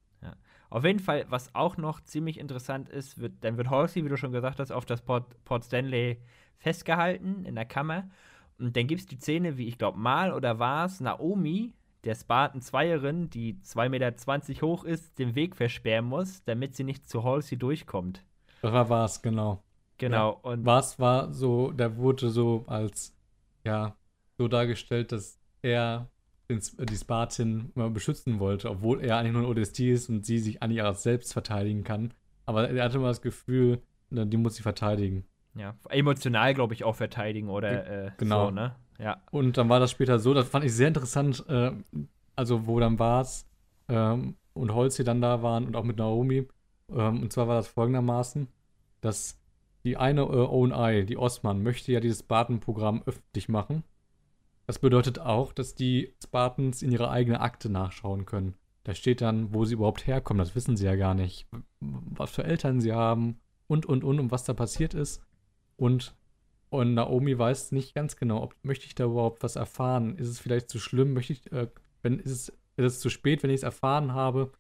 [0.72, 4.18] Auf jeden Fall, was auch noch ziemlich interessant ist, wird, dann wird Halsey, wie du
[4.18, 6.22] schon gesagt hast, auf das Port, Port Stanley
[6.60, 8.10] festgehalten in der Kammer.
[8.60, 11.74] Und dann gibt es die Szene, wie ich glaube, mal oder war es, Naomi,
[12.04, 17.10] der Spartan Zweierin, die 2,20 Meter hoch ist, den Weg versperren muss, damit sie nicht
[17.10, 18.24] zu Halsey durchkommt.
[18.62, 19.64] Das war was, genau.
[19.98, 20.40] Genau.
[20.42, 23.14] Und Was war so, der wurde so als,
[23.66, 23.96] ja,
[24.38, 26.08] so dargestellt, dass er
[26.50, 30.40] den, die Spartin immer beschützen wollte, obwohl er eigentlich nur ein ODST ist und sie
[30.40, 32.14] sich eigentlich auch selbst verteidigen kann.
[32.46, 35.26] Aber er hatte immer das Gefühl, die muss sie verteidigen.
[35.54, 38.46] ja, emotional, glaube ich, auch verteidigen oder äh, Genau.
[38.46, 38.76] so, ne?
[39.00, 39.22] Ja.
[39.32, 41.72] Und dann war das später so, das fand ich sehr interessant, äh,
[42.36, 43.46] also wo dann war es
[43.88, 46.48] ähm, und Holzi dann da waren und auch mit Naomi.
[46.90, 48.48] Ähm, und zwar war das folgendermaßen,
[49.02, 49.40] dass
[49.84, 53.84] die eine äh, ONI, die Osman, möchte ja dieses Spartan-Programm öffentlich machen.
[54.68, 58.56] Das bedeutet auch, dass die Spartans in ihre eigene Akte nachschauen können.
[58.84, 61.48] Da steht dann, wo sie überhaupt herkommen, das wissen sie ja gar nicht.
[61.80, 65.22] Was für Eltern sie haben und, und, und, und was da passiert ist.
[65.76, 66.14] Und
[66.70, 70.18] und Naomi weiß nicht ganz genau, ob möchte ich da überhaupt was erfahren.
[70.18, 71.14] Ist es vielleicht zu schlimm?
[71.14, 71.68] Möchte ich, äh,
[72.04, 74.52] wenn ist es, ist es zu spät, wenn ich es erfahren habe,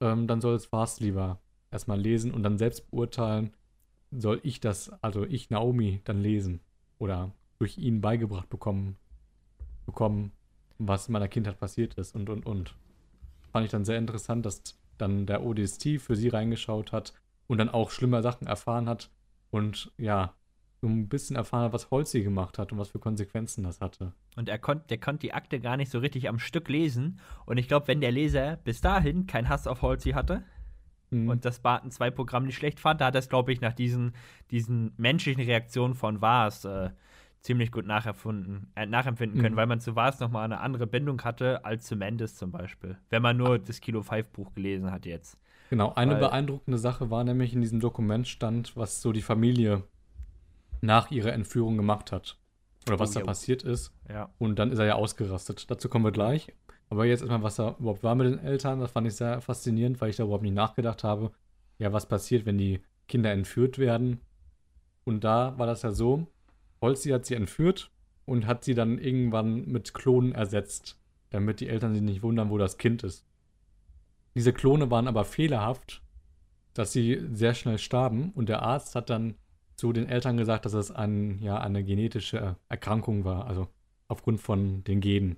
[0.00, 1.38] ähm, dann soll es fast lieber
[1.70, 3.52] erstmal lesen und dann selbst beurteilen,
[4.10, 6.60] soll ich das, also ich Naomi, dann lesen
[6.98, 8.96] oder durch ihn beigebracht bekommen,
[9.84, 10.32] bekommen,
[10.78, 12.74] was in meiner Kindheit passiert ist und und und.
[13.52, 14.62] Fand ich dann sehr interessant, dass
[14.96, 17.12] dann der ODST für sie reingeschaut hat
[17.46, 19.10] und dann auch schlimme Sachen erfahren hat
[19.50, 20.34] und ja,
[20.80, 24.12] so ein bisschen erfahren hat, was Holzi gemacht hat und was für Konsequenzen das hatte.
[24.36, 27.18] Und er konnt, der konnte die Akte gar nicht so richtig am Stück lesen.
[27.46, 30.44] Und ich glaube, wenn der Leser bis dahin keinen Hass auf Halsey hatte
[31.10, 31.28] Mhm.
[31.30, 33.72] und das Spartan 2 Programm nicht schlecht fand, da hat er es, glaube ich, nach
[33.72, 34.12] diesen,
[34.50, 36.90] diesen menschlichen Reaktionen von Vars äh,
[37.40, 39.58] ziemlich gut nacherfunden, äh, nachempfinden können, Mhm.
[39.58, 42.98] weil man zu Vars nochmal eine andere Bindung hatte als zu Mendes zum Beispiel.
[43.10, 45.38] Wenn man nur das Kilo 5 Buch gelesen hat jetzt.
[45.70, 49.82] Genau, eine Weil- beeindruckende Sache war nämlich in diesem Dokument stand, was so die Familie
[50.80, 52.38] nach ihrer Entführung gemacht hat.
[52.86, 53.26] Oder was Oh, da jo.
[53.26, 53.92] passiert ist.
[54.08, 54.30] Ja.
[54.38, 55.70] Und dann ist er ja ausgerastet.
[55.70, 56.52] Dazu kommen wir gleich.
[56.90, 60.00] Aber jetzt erstmal, was da überhaupt war mit den Eltern, das fand ich sehr faszinierend,
[60.00, 61.32] weil ich da überhaupt nicht nachgedacht habe,
[61.78, 64.20] ja, was passiert, wenn die Kinder entführt werden.
[65.04, 66.26] Und da war das ja so,
[66.80, 67.90] Holzi hat sie entführt
[68.24, 70.98] und hat sie dann irgendwann mit Klonen ersetzt,
[71.30, 73.26] damit die Eltern sich nicht wundern, wo das Kind ist.
[74.34, 76.02] Diese Klone waren aber fehlerhaft,
[76.74, 79.34] dass sie sehr schnell starben und der Arzt hat dann
[79.78, 83.68] zu den Eltern gesagt, dass es ein, ja, eine genetische Erkrankung war, also
[84.08, 85.36] aufgrund von den Genen.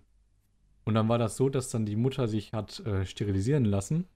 [0.85, 4.07] Und dann war das so, dass dann die Mutter sich hat äh, sterilisieren lassen,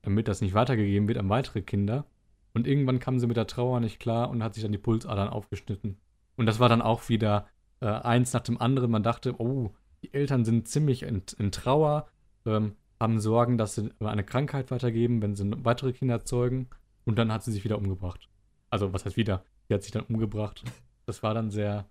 [0.00, 2.06] damit das nicht weitergegeben wird an weitere Kinder.
[2.54, 5.28] Und irgendwann kam sie mit der Trauer nicht klar und hat sich dann die Pulsadern
[5.28, 5.98] aufgeschnitten.
[6.36, 7.46] Und das war dann auch wieder
[7.80, 8.90] äh, eins nach dem anderen.
[8.90, 12.08] Man dachte, oh, die Eltern sind ziemlich in, in Trauer,
[12.46, 16.68] ähm, haben Sorgen, dass sie eine Krankheit weitergeben, wenn sie weitere Kinder zeugen.
[17.04, 18.30] Und dann hat sie sich wieder umgebracht.
[18.72, 19.44] Also, was heißt wieder?
[19.68, 20.64] Sie hat sich dann umgebracht.
[21.04, 21.84] Das war dann sehr,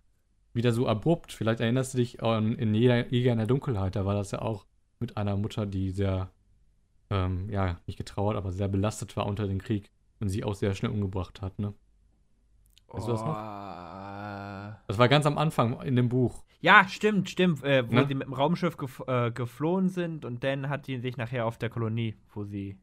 [0.54, 1.32] wieder so abrupt.
[1.32, 4.66] Vielleicht erinnerst du dich an in Jäger, in der Dunkelheit, da war das ja auch
[5.00, 6.32] mit einer Mutter, die sehr,
[7.12, 10.74] ähm, ja, nicht getrauert, aber sehr belastet war unter dem Krieg und sich auch sehr
[10.74, 11.74] schnell umgebracht hat, ne?
[12.88, 13.36] Weißt du das noch?
[14.88, 16.44] Das war ganz am Anfang in dem Buch.
[16.62, 17.64] Ja, stimmt, stimmt.
[17.64, 18.08] Äh, wo Ne?
[18.08, 21.58] die mit dem Raumschiff gef äh, geflohen sind und dann hat die sich nachher auf
[21.58, 22.78] der Kolonie, wo sie.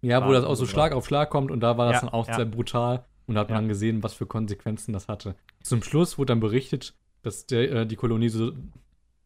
[0.00, 0.66] Ja, wo das auch so.
[0.66, 2.34] Schlag auf Schlag kommt und da war das Ja, dann auch ja.
[2.34, 3.68] sehr brutal und da hat man Ja.
[3.68, 5.34] gesehen, was für Konsequenzen das hatte.
[5.62, 8.52] Zum Schluss wurde dann berichtet, dass der, äh, die Kolonie so,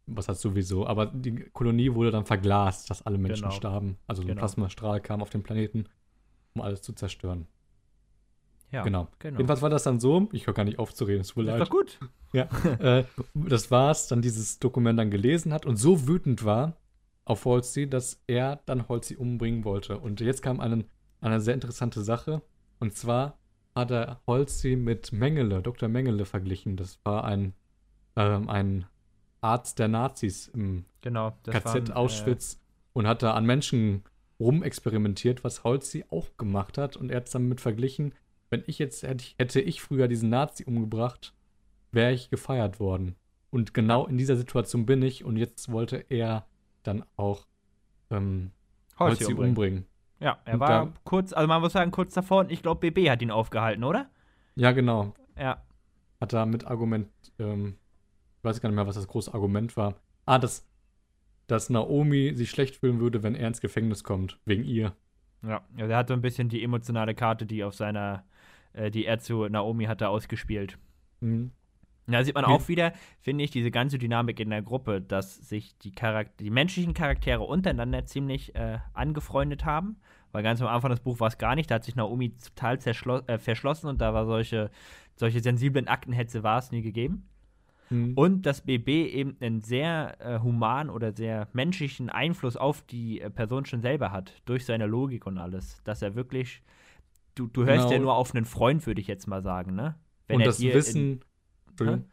[0.06, 3.54] was heißt sowieso, aber die Kolonie wurde dann verglast, dass alle Menschen Genau.
[3.54, 3.96] starben.
[4.06, 4.40] Also so ein Genau.
[4.40, 5.86] Plasmastrahl kam auf den Planeten,
[6.54, 7.46] um alles zu zerstören.
[8.70, 9.08] Ja, genau.
[9.20, 9.36] genau.
[9.38, 11.44] Jedenfalls war das dann so, ich höre gar nicht auf zu reden, es tut mir
[11.44, 11.70] Das leid.
[11.70, 11.98] war gut.
[12.32, 12.48] Ja,
[12.98, 16.76] äh, das war's, dann dieses Dokument dann gelesen hat und so wütend war
[17.24, 19.98] auf Holzi, dass er dann Holzi umbringen wollte.
[19.98, 20.84] Und jetzt kam eine,
[21.20, 22.42] eine sehr interessante Sache.
[22.80, 23.38] Und zwar
[23.74, 25.88] hat er Holzi mit Mengele, Dr.
[25.88, 26.76] Mengele verglichen.
[26.76, 27.54] Das war ein,
[28.16, 28.86] ähm, ein
[29.40, 31.32] Arzt der Nazis im Genau.
[31.44, 32.60] KZ waren, äh, Auschwitz
[32.92, 34.04] und hat da an Menschen
[34.40, 36.96] rumexperimentiert, was Holzi auch gemacht hat.
[36.96, 38.14] Und er hat es damit verglichen,
[38.50, 41.34] wenn ich jetzt hätte, ich- hätte ich früher diesen Nazi umgebracht,
[41.92, 43.16] wäre ich gefeiert worden.
[43.50, 46.46] Und genau in dieser Situation bin ich und jetzt wollte er
[46.82, 47.46] dann auch
[48.10, 48.50] ähm,
[48.98, 49.48] Holzi Holzi umbringen.
[49.50, 49.84] umbringen.
[50.20, 52.90] Ja, er und war da, kurz, also man muss sagen, kurz davor und ich glaube,
[52.90, 54.10] BB hat ihn aufgehalten, oder?
[54.54, 55.14] Ja, genau.
[55.38, 55.62] Ja.
[56.20, 57.08] Hat er mit Argument,
[57.38, 57.76] ähm,
[58.38, 59.96] ich weiß gar nicht mehr, was das große Argument war.
[60.26, 60.66] Ah, dass,
[61.46, 64.96] dass Naomi sich schlecht fühlen würde, wenn er ins Gefängnis kommt, wegen ihr.
[65.42, 68.24] Ja, also er hat so ein bisschen die emotionale Karte, die auf seiner,
[68.72, 70.78] äh, die er zu Naomi hatte, ausgespielt.
[71.20, 71.50] Mhm.
[72.06, 75.76] Da sieht man auch wieder, finde ich, diese ganze Dynamik in der Gruppe, dass sich
[75.78, 79.96] die, Charakter die menschlichen Charaktere untereinander ziemlich äh, angefreundet haben.
[80.32, 82.76] Weil ganz am Anfang des Buchs war es gar nicht, da hat sich Naomi total
[82.76, 84.70] äh, verschlossen und da war solche,
[85.14, 87.28] solche sensiblen Aktenhetze war es nie gegeben.
[87.88, 88.14] Mhm.
[88.14, 93.30] Und dass BB eben einen sehr äh, humanen oder sehr menschlichen Einfluss auf die äh,
[93.30, 95.80] Person schon selber hat, durch seine Logik und alles.
[95.84, 96.62] Dass er wirklich,
[97.34, 97.92] du, du hörst genau.
[97.92, 99.94] ja nur auf einen Freund, würde ich jetzt mal sagen, ne?
[100.26, 101.20] Wenn und das Wissen,
[101.80, 102.04] in,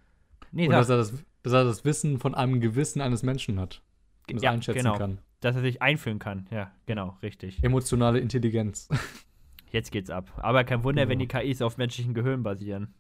[0.52, 3.82] nee, und dass er, das, dass er das Wissen von einem Gewissen eines Menschen hat
[4.30, 4.98] und es ja, einschätzen genau.
[4.98, 5.20] kann.
[5.40, 7.64] Dass er sich einfühlen kann, ja, genau, richtig.
[7.64, 8.90] Emotionale Intelligenz.
[9.72, 10.32] Jetzt geht's ab.
[10.38, 11.12] Aber kein Wunder, genau.
[11.12, 12.94] wenn die KIs auf menschlichen Gehirn basieren.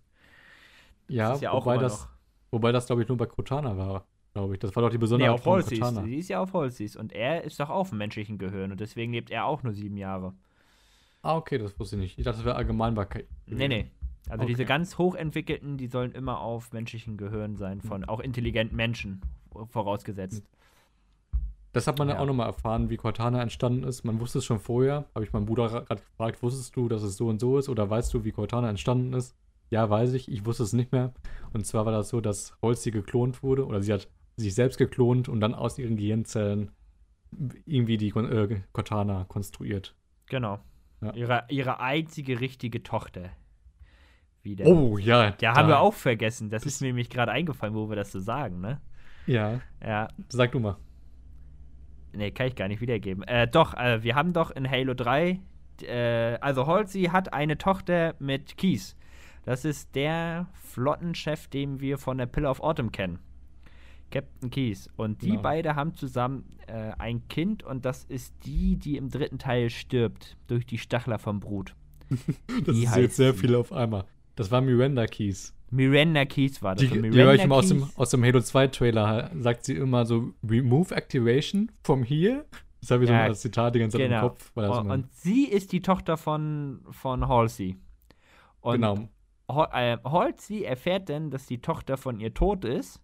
[1.07, 2.07] Ja, das ja wobei, das,
[2.49, 4.59] wobei das, glaube ich, nur bei Cortana war, glaube ich.
[4.59, 6.03] Das war doch die Besonderheit nee, auf von Cortana.
[6.03, 9.12] Sie ist ja auf Holzis und er ist doch auf dem menschlichen Gehirn und deswegen
[9.12, 10.34] lebt er auch nur sieben Jahre.
[11.22, 12.18] Ah, okay, das wusste ich nicht.
[12.18, 13.26] Ich dachte, das wäre allgemein bei KI.
[13.45, 13.91] Nee, nee.
[14.32, 14.53] Also okay.
[14.53, 19.19] diese ganz hochentwickelten, die sollen immer auf menschlichen Gehirn sein, von auch intelligenten Menschen
[19.67, 20.49] vorausgesetzt.
[21.73, 22.13] Das hat man ja.
[22.13, 24.05] dann auch nochmal erfahren, wie Cortana entstanden ist.
[24.05, 25.05] Man wusste es schon vorher.
[25.13, 27.67] Habe ich meinen Bruder gerade gefragt, wusstest du, dass es so und so ist?
[27.67, 29.36] Oder weißt du, wie Cortana entstanden ist?
[29.69, 30.32] Ja, weiß ich.
[30.32, 31.13] Ich wusste es nicht mehr.
[31.51, 33.65] Und zwar war das so, dass Holzi geklont wurde.
[33.65, 34.07] Oder sie hat
[34.38, 36.71] sich selbst geklont und dann aus ihren Gehirnzellen
[37.65, 39.93] irgendwie die äh, Cortana konstruiert.
[40.27, 40.59] Genau.
[41.01, 41.13] Ja.
[41.15, 43.32] Ihre, ihre einzige richtige Tochter.
[44.43, 44.65] Wieder.
[44.65, 45.35] Oh, ja.
[45.39, 46.49] Ja, haben wir auch vergessen.
[46.49, 48.81] Das, ist mir nämlich gerade eingefallen, wo wir das so sagen, ne?
[49.27, 49.61] Ja.
[49.83, 50.07] Ja.
[50.29, 50.77] Sag du mal.
[52.13, 53.23] Nee, kann ich gar nicht wiedergeben.
[53.23, 55.39] Äh, doch, äh, wir haben doch in Halo 3,
[55.83, 58.95] äh, also Halsey hat eine Tochter mit Keys.
[59.43, 63.19] Das ist der Flottenchef, den wir von der Pill of Autumn kennen.
[64.11, 64.89] Captain Keys.
[64.97, 65.41] Und die genau.
[65.41, 70.37] beide haben zusammen äh, ein Kind und das ist die, die im dritten Teil stirbt
[70.47, 71.75] durch die Stachler vom Brut.
[72.09, 74.05] das die ist jetzt sehr viel auf einmal.
[74.36, 75.53] Das war Miranda Keys.
[75.71, 76.88] Miranda Keys war das.
[76.88, 80.05] Die, die höre ich immer aus dem, aus dem Halo 2 Trailer, sagt sie immer
[80.05, 82.45] so, Remove Activation from here.
[82.82, 84.23] Das habe ich ja, so als Zitat die ganze Zeit genau.
[84.23, 84.51] im Kopf.
[84.55, 87.77] Und, und, sie ist die Tochter von, von Halsey.
[88.59, 89.07] Und genau.
[89.47, 93.01] Äh, Halsey erfährt dann, dass die Tochter von ihr tot ist.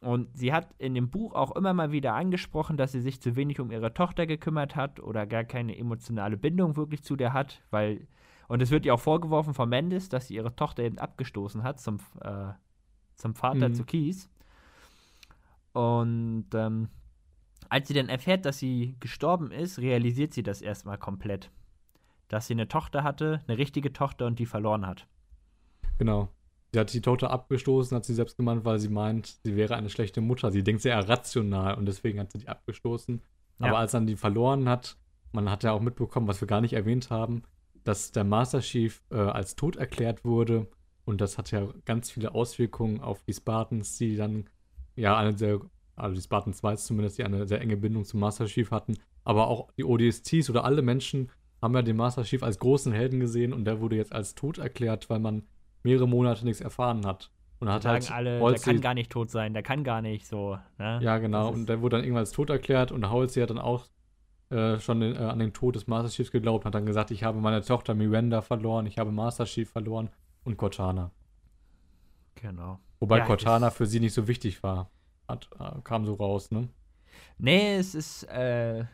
[0.00, 3.36] Und sie hat in dem Buch auch immer mal wieder angesprochen, dass sie sich zu
[3.36, 7.62] wenig um ihre Tochter gekümmert hat oder gar keine emotionale Bindung wirklich zu der hat,
[7.70, 8.08] weil
[8.48, 11.80] und es wird ihr auch vorgeworfen von Mendes, dass sie ihre Tochter eben abgestoßen hat
[11.80, 12.52] zum, äh,
[13.16, 13.74] zum Vater mhm.
[13.74, 14.28] zu Kies.
[15.72, 16.88] Und ähm,
[17.68, 21.50] als sie dann erfährt, dass sie gestorben ist, realisiert sie das erstmal komplett.
[22.28, 25.06] Dass sie eine Tochter hatte, eine richtige Tochter und die verloren hat.
[25.98, 26.28] Genau.
[26.72, 29.90] Sie hat die Tochter abgestoßen, hat sie selbst gemeint, weil sie meint, sie wäre eine
[29.90, 30.50] schlechte Mutter.
[30.50, 33.22] Sie denkt sehr rational und deswegen hat sie die abgestoßen.
[33.58, 33.66] Ja.
[33.66, 34.96] Aber als dann die verloren hat,
[35.32, 37.42] man hat ja auch mitbekommen, was wir gar nicht erwähnt haben,
[37.84, 40.68] dass der Master Chief äh, als tot erklärt wurde.
[41.04, 44.48] Und das hat ja ganz viele Auswirkungen auf die Spartans, die dann
[44.94, 45.60] ja eine sehr,
[45.96, 48.96] also die Spartans weiß zumindest, die eine sehr enge Bindung zum Master Chief hatten.
[49.24, 51.30] Aber auch die ODSTs oder alle Menschen
[51.60, 54.58] haben ja den Master Chief als großen Helden gesehen und der wurde jetzt als tot
[54.58, 55.44] erklärt, weil man
[55.82, 57.30] mehrere Monate nichts erfahren hat.
[57.60, 60.02] Und hat sagen halt alle, Halsey, der kann gar nicht tot sein, der kann gar
[60.02, 60.58] nicht so.
[60.78, 60.98] Ne?
[61.00, 61.48] Ja, genau.
[61.50, 63.86] Und der wurde dann irgendwann als tot erklärt und Halsey hat dann auch
[64.52, 67.40] äh, schon äh, an den Tod des Master Chiefs geglaubt, hat dann gesagt, ich habe
[67.40, 70.10] meine Tochter Miranda verloren, ich habe Master Chief verloren
[70.44, 71.10] und Cortana.
[72.34, 72.78] Genau.
[73.00, 74.90] Wobei ja, Cortana für sie nicht so wichtig war.
[75.28, 76.68] Hat, äh, kam so raus, ne?
[77.38, 78.84] Nee, es ist, äh,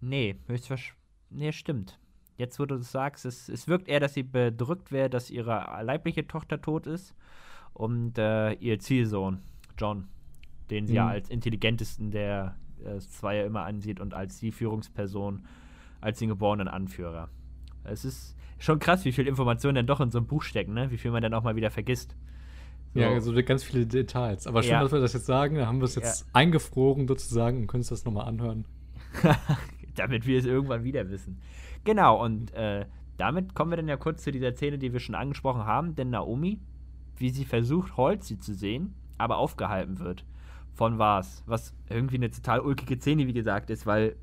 [0.00, 1.00] nee, höchstwahrscheinlich,
[1.30, 1.98] nee, stimmt.
[2.36, 5.66] Jetzt, wo du das sagst, es, es wirkt eher, dass sie bedrückt wäre, dass ihre
[5.82, 7.14] leibliche Tochter tot ist
[7.72, 9.42] und äh, ihr Zielsohn,
[9.76, 10.08] John,
[10.70, 10.96] den sie mhm.
[10.96, 15.44] ja als intelligentesten der äh, Zweier immer ansieht und als die Führungsperson,
[16.00, 17.28] als den geborenen Anführer.
[17.84, 20.90] Es ist schon krass, wie viel Informationen denn doch in so einem Buch stecken, ne?
[20.90, 22.16] wie viel man dann auch mal wieder vergisst.
[22.94, 23.00] So.
[23.00, 24.46] Ja, so ganz viele Details.
[24.46, 24.82] Aber schön, ja.
[24.82, 25.56] dass wir das jetzt sagen.
[25.56, 26.26] Da haben wir es jetzt ja.
[26.34, 28.66] eingefroren sozusagen und können uns das nochmal anhören.
[29.94, 31.40] damit wir es irgendwann wieder wissen.
[31.84, 35.14] Genau, und äh, damit kommen wir dann ja kurz zu dieser Szene, die wir schon
[35.14, 36.60] angesprochen haben, denn Naomi,
[37.16, 40.24] wie sie versucht, Holzi zu sehen, aber aufgehalten wird
[40.74, 41.42] von was.
[41.46, 44.16] Was irgendwie eine total ulkige Szene, wie gesagt, ist, weil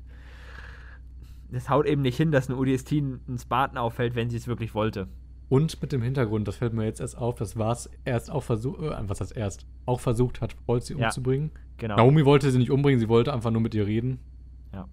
[1.52, 4.74] es haut eben nicht hin, dass eine ODST einen Spartan auffällt, wenn sie es wirklich
[4.74, 5.08] wollte.
[5.48, 8.82] Und mit dem Hintergrund, das fällt mir jetzt erst auf, dass Vars erst auch versucht,
[8.82, 11.50] äh, was das erst, auch versucht hat, Holz sie ja, umzubringen.
[11.76, 11.96] Genau.
[11.96, 14.20] Naomi wollte sie nicht umbringen, sie wollte einfach nur mit ihr reden.
[14.72, 14.86] Ja.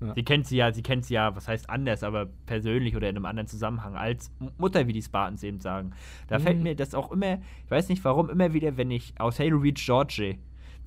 [0.00, 0.14] Ja.
[0.14, 3.16] Sie kennt sie ja, sie kennt sie ja, was heißt anders, aber persönlich oder in
[3.16, 5.92] einem anderen Zusammenhang als Mutter, wie die Spartans eben sagen.
[6.26, 6.42] Da mhm.
[6.42, 9.58] fällt mir das auch immer, ich weiß nicht warum, immer wieder, wenn ich aus Halo
[9.58, 10.38] Reach George,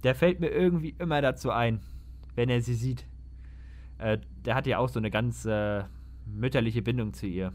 [0.04, 1.80] der fällt mir irgendwie immer dazu ein,
[2.36, 3.06] wenn er sie sieht.
[3.97, 5.84] Äh, der hat ja auch so eine ganz äh,
[6.26, 7.54] mütterliche Bindung zu ihr.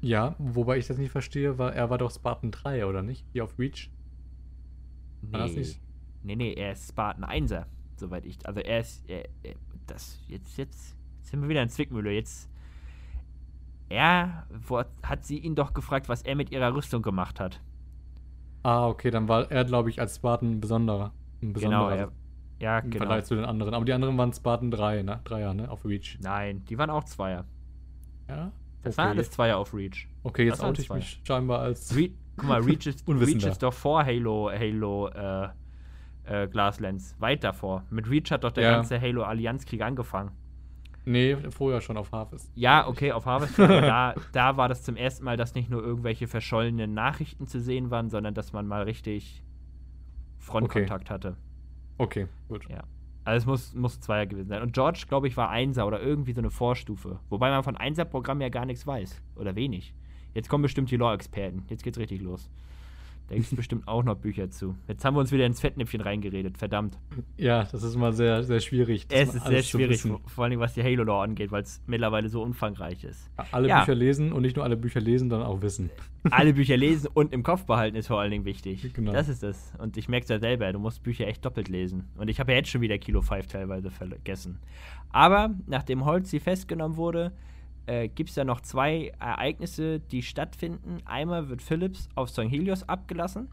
[0.00, 3.24] Ja, wobei ich das nicht verstehe, weil er war doch Spartan 3, oder nicht?
[3.32, 3.90] Hier auf Reach?
[5.22, 5.56] War nee.
[5.56, 5.80] nicht?
[6.22, 8.46] Nee, nee, er ist Spartan 1er, soweit ich.
[8.46, 9.08] Also er ist.
[9.08, 9.54] Er, er,
[9.86, 12.10] das, jetzt, jetzt sind wir wieder in Zwickmühle.
[12.10, 12.50] Jetzt.
[13.88, 17.60] Er wo, hat sie ihn doch gefragt, was er mit ihrer Rüstung gemacht hat.
[18.62, 21.12] Ah, okay, dann war er, glaube ich, als Spartan besonderer.
[21.44, 22.12] Ein besonderer genau, er,
[22.60, 23.04] ja, im genau.
[23.04, 23.74] Vergleich zu den anderen.
[23.74, 25.20] Aber die anderen waren Spartan 3, ne?
[25.24, 25.70] Dreier, ne?
[25.70, 26.18] Auf Reach.
[26.20, 27.44] Nein, die waren auch Zweier.
[28.28, 28.52] Ja?
[28.82, 29.02] Das okay.
[29.02, 30.08] waren alles Zweier auf Reach.
[30.22, 31.94] Okay, jetzt oute ich mich scheinbar als.
[31.96, 35.48] Re Guck mal, Reach ist, Reach ist doch vor Halo, Halo, äh,
[36.24, 37.14] äh, Glasslands.
[37.20, 37.84] Weit davor.
[37.90, 38.70] Mit Reach hat doch der ja.
[38.72, 40.32] ganze Halo-Allianzkrieg angefangen.
[41.06, 42.50] Nee, vorher schon auf Harvest.
[42.54, 43.60] Ja, okay, auf Harvest.
[43.60, 47.60] aber da, da war das zum ersten Mal, dass nicht nur irgendwelche verschollenen Nachrichten zu
[47.60, 49.42] sehen waren, sondern dass man mal richtig
[50.44, 51.14] Frontkontakt okay.
[51.14, 51.36] hatte.
[51.98, 52.68] Okay, gut.
[52.68, 52.84] Ja.
[53.24, 54.62] Also es muss, muss Zweier gewesen sein.
[54.62, 57.18] Und George, glaube ich, war Einser oder irgendwie so eine Vorstufe.
[57.30, 59.22] Wobei man von Einser-Programmen ja gar nichts weiß.
[59.36, 59.94] Oder wenig.
[60.34, 61.64] Jetzt kommen bestimmt die Lore-Experten.
[61.68, 62.50] Jetzt geht's richtig los.
[63.28, 64.74] Da gibt es bestimmt auch noch Bücher zu.
[64.86, 66.98] Jetzt haben wir uns wieder ins Fettnäpfchen reingeredet, verdammt.
[67.38, 69.06] Ja, das ist mal sehr, sehr schwierig.
[69.08, 73.02] Es ist sehr schwierig, vor allem was die Halo-Lore angeht, weil es mittlerweile so umfangreich
[73.04, 73.30] ist.
[73.50, 73.80] Alle ja.
[73.80, 75.88] Bücher lesen und nicht nur alle Bücher lesen, sondern auch wissen.
[76.30, 78.92] Alle Bücher lesen und im Kopf behalten ist vor allen Dingen wichtig.
[78.92, 79.12] Genau.
[79.12, 79.72] Das ist es.
[79.78, 82.04] Und ich merke es ja selber, du musst Bücher echt doppelt lesen.
[82.18, 84.58] Und ich habe ja jetzt schon wieder Kilo 5 teilweise vergessen.
[85.10, 87.32] Aber nachdem Holzi festgenommen wurde,
[87.86, 90.98] äh, gibt es ja noch zwei Ereignisse, die stattfinden.
[91.04, 92.50] Einmal wird Phillips auf St.
[92.50, 93.48] Helios abgelassen.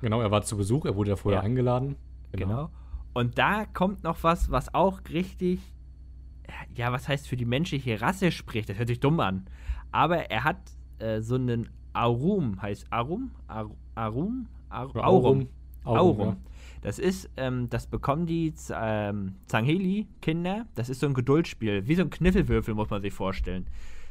[0.00, 1.44] Genau, er war zu Besuch, er wurde ja vorher ja.
[1.44, 1.96] eingeladen.
[2.32, 2.46] Genau.
[2.46, 2.70] genau.
[3.14, 5.60] Und da kommt noch was, was auch richtig,
[6.74, 8.68] ja, was heißt für die menschliche Rasse spricht.
[8.68, 9.46] Das hört sich dumm an.
[9.90, 10.58] Aber er hat
[10.98, 13.30] äh, so einen Aurum, heißt Arum?
[13.46, 14.48] Ar Arum?
[14.68, 15.48] Ar Aurum.
[15.86, 16.20] Aurum.
[16.20, 16.36] Aurum.
[16.82, 20.66] Das ist, ähm, das bekommen die ähm, Zangheli-Kinder.
[20.74, 23.66] Das ist so ein Geduldsspiel, wie so ein Kniffelwürfel, muss man sich vorstellen.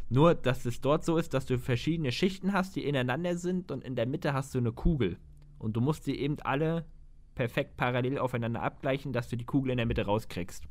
[0.10, 3.84] Nur, dass es dort so ist, dass du verschiedene Schichten hast, die ineinander sind und
[3.84, 5.18] in der Mitte hast du eine Kugel.
[5.58, 6.86] Und du musst sie eben alle
[7.34, 10.66] perfekt parallel aufeinander abgleichen, dass du die Kugel in der Mitte rauskriegst.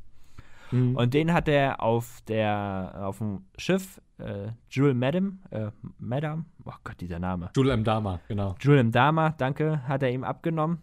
[0.71, 0.97] Mhm.
[0.97, 6.73] Und den hat er auf der auf dem Schiff äh, Jules Madam, äh, Madam, oh
[6.83, 7.51] Gott, dieser Name.
[7.57, 7.85] Jules M.
[7.85, 8.57] Dama, genau.
[8.61, 8.93] Jules M.
[8.93, 10.79] Dama, danke, hat er ihm abgenommen.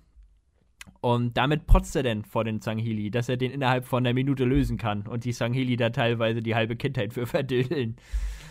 [1.01, 4.45] Und damit protzt er denn vor den Sanghili, dass er den innerhalb von einer Minute
[4.45, 7.95] lösen kann und die Sanghili da teilweise die halbe Kindheit für verdüllen.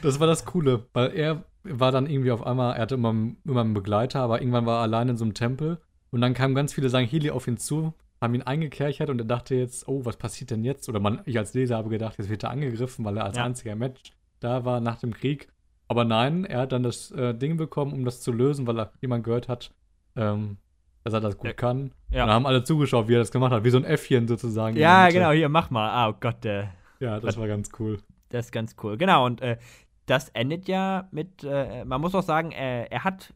[0.02, 3.10] Das war das Coole, weil er war dann irgendwie auf einmal, er hatte immer,
[3.44, 5.78] immer einen Begleiter, aber irgendwann war er allein in so einem Tempel
[6.10, 9.54] und dann kamen ganz viele Sanghili auf ihn zu, haben ihn eingekerchert und er dachte
[9.54, 10.88] jetzt, oh, was passiert denn jetzt?
[10.88, 13.44] Oder man, ich als Leser habe gedacht, jetzt wird er angegriffen, weil er als ja.
[13.44, 15.48] einziger Match da war nach dem Krieg.
[15.88, 18.92] Aber nein, er hat dann das äh, Ding bekommen, um das zu lösen, weil er
[19.00, 19.72] jemand gehört hat,
[20.16, 20.56] ähm,
[21.04, 21.52] dass er das gut ja.
[21.52, 21.92] kann.
[22.10, 22.22] Ja.
[22.22, 24.76] Und dann haben alle zugeschaut, wie er das gemacht hat, wie so ein Äffchen sozusagen.
[24.76, 25.88] Ja, genau, hier, mach mal.
[25.88, 26.72] Ah, oh Gott, der.
[26.98, 27.98] Ja, das war ganz cool.
[28.28, 28.96] Das ist ganz cool.
[28.96, 29.56] Genau, und äh,
[30.06, 33.32] das endet ja mit, äh, man muss auch sagen, er, er hat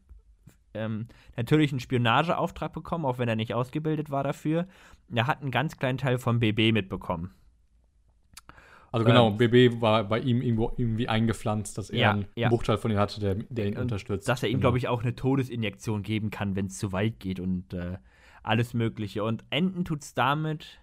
[0.73, 4.67] ähm, natürlich einen Spionageauftrag bekommen, auch wenn er nicht ausgebildet war dafür.
[5.13, 7.33] Er hat einen ganz kleinen Teil vom BB mitbekommen.
[8.95, 12.47] Also genau, ähm, BB war bei ihm irgendwo irgendwie eingepflanzt, dass er ja, einen ja.
[12.47, 14.29] Bruchteil von ihm hatte, der, der ihn und unterstützt.
[14.29, 14.61] Dass er ihm, genau.
[14.61, 17.97] glaube ich, auch eine Todesinjektion geben kann, wenn es zu weit geht und äh,
[18.41, 19.25] alles Mögliche.
[19.25, 20.79] Und enden tut es damit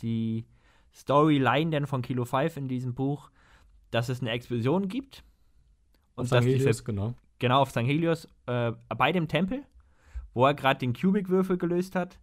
[0.00, 0.44] die
[0.92, 3.30] Storyline denn von Kilo 5 in diesem Buch,
[3.92, 5.22] dass es eine Explosion gibt.
[6.16, 6.44] Und auf St.
[6.44, 7.14] Helios, genau.
[7.38, 7.82] Genau, auf St.
[7.82, 9.62] Helios, äh, bei dem Tempel,
[10.34, 12.18] wo er gerade den Cubic-Würfel gelöst hat.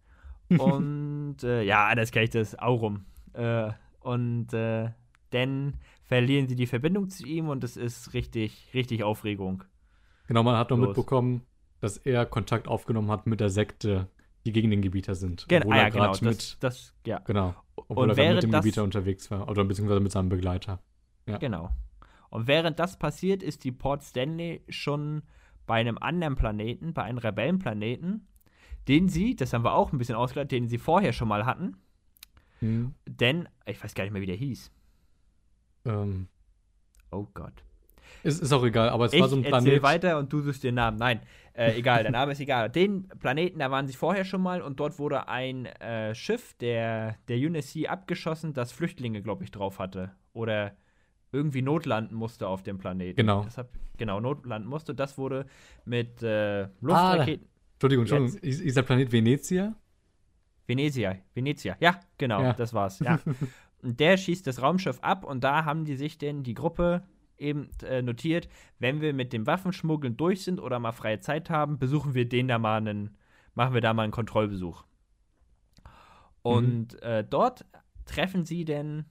[0.49, 3.05] und äh, ja, das kenne ich das Aurum.
[3.31, 3.71] Äh,
[4.01, 4.89] und äh,
[5.31, 9.63] denn verlieren sie die Verbindung zu ihm und es ist richtig, richtig Aufregung.
[10.27, 10.87] Genau, man hat noch Los.
[10.89, 11.41] mitbekommen,
[11.79, 14.07] dass er Kontakt aufgenommen hat mit der Sekte,
[14.45, 15.47] die gegen den Gebieter sind.
[15.47, 16.13] Gen obwohl ah, ja, genau.
[16.21, 17.19] Mit, das, ja.
[17.19, 17.55] Genau.
[17.75, 19.49] Obwohl und er mit dem das, Gebieter unterwegs war.
[19.49, 20.79] Oder beziehungsweise mit seinem Begleiter.
[21.25, 21.37] Ja.
[21.37, 21.71] Genau.
[22.29, 25.23] Und während das passiert, ist die Port Stanley schon
[25.65, 28.27] bei einem anderen Planeten, bei einem Rebellenplaneten,
[28.87, 31.77] den sie, das haben wir auch ein bisschen ausgeleitet, den sie vorher schon mal hatten.
[32.59, 32.93] Hm.
[33.07, 34.71] Denn, ich weiß gar nicht mehr, wie der hieß.
[35.85, 36.27] Ähm,
[37.11, 37.53] oh Gott.
[38.23, 39.67] Ist, ist auch egal, aber es ich war so ein Planet.
[39.67, 40.97] Erzähl weiter und du suchst den Namen.
[40.97, 41.21] Nein,
[41.53, 42.69] äh, egal, der Name ist egal.
[42.69, 47.15] Den Planeten, da waren sie vorher schon mal und dort wurde ein äh, Schiff der,
[47.27, 50.11] der UNSC abgeschossen, das Flüchtlinge, glaube ich, drauf hatte.
[50.33, 50.75] Oder
[51.31, 53.15] irgendwie notlanden musste auf dem Planeten.
[53.15, 53.43] Genau.
[53.43, 54.93] Deshalb, genau, notlanden musste.
[54.93, 55.45] Das wurde
[55.85, 57.45] mit äh, Luftraketen.
[57.45, 58.39] Ah, Entschuldigung, Entschuldigung.
[58.41, 59.75] Ist, ist der Planet Venezia?
[60.67, 62.53] Venezia, Venezia, ja, genau, ja.
[62.53, 62.99] das war's.
[63.05, 63.19] Ja.
[63.81, 67.03] Der schießt das Raumschiff ab und da haben die sich denn die Gruppe
[67.37, 68.49] eben äh, notiert,
[68.79, 72.47] wenn wir mit dem Waffenschmuggeln durch sind oder mal freie Zeit haben, besuchen wir den
[72.47, 73.17] da mal einen,
[73.55, 74.83] machen wir da mal einen Kontrollbesuch.
[76.41, 76.99] Und mhm.
[77.01, 77.65] äh, dort
[78.05, 79.05] treffen sie denn,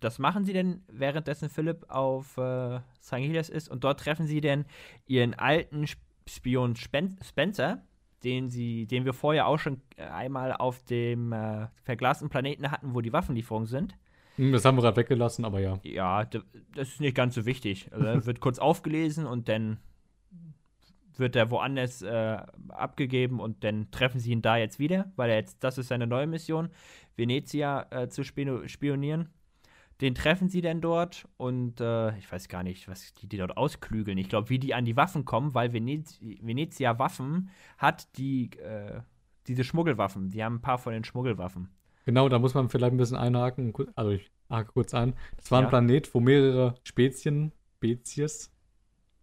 [0.00, 3.14] das machen sie denn, währenddessen Philipp auf äh, St.
[3.14, 4.64] Helios ist, und dort treffen sie denn
[5.06, 5.86] ihren alten
[6.28, 7.82] Spion Spen Spencer,
[8.22, 13.00] den sie, den wir vorher auch schon einmal auf dem äh, verglasten Planeten hatten, wo
[13.00, 13.96] die Waffenlieferungen sind.
[14.40, 15.78] Hm, das haben wir gerade weggelassen, aber ja.
[15.82, 16.42] Ja, das
[16.88, 17.92] ist nicht ganz so wichtig.
[17.92, 19.80] Also, wird kurz aufgelesen und dann
[21.14, 22.38] wird er woanders äh,
[22.68, 26.06] abgegeben und dann treffen sie ihn da jetzt wieder, weil er jetzt, das ist seine
[26.06, 26.70] neue Mission,
[27.16, 29.28] Venezia äh, zu spionieren.
[30.00, 33.58] Den treffen sie dann dort und äh, ich weiß gar nicht, was die, die dort
[33.58, 34.16] ausklügeln.
[34.16, 39.02] Ich glaube, wie die an die Waffen kommen, weil Venez Venezia Waffen hat die, äh,
[39.46, 40.30] diese Schmuggelwaffen.
[40.30, 41.68] Die haben ein paar von den Schmuggelwaffen.
[42.06, 43.72] Genau, da muss man vielleicht ein bisschen einhaken.
[43.94, 45.14] Also ich hake kurz ein.
[45.36, 45.70] Das war ein ja.
[45.70, 48.52] Planet, wo mehrere Spezien, Spezies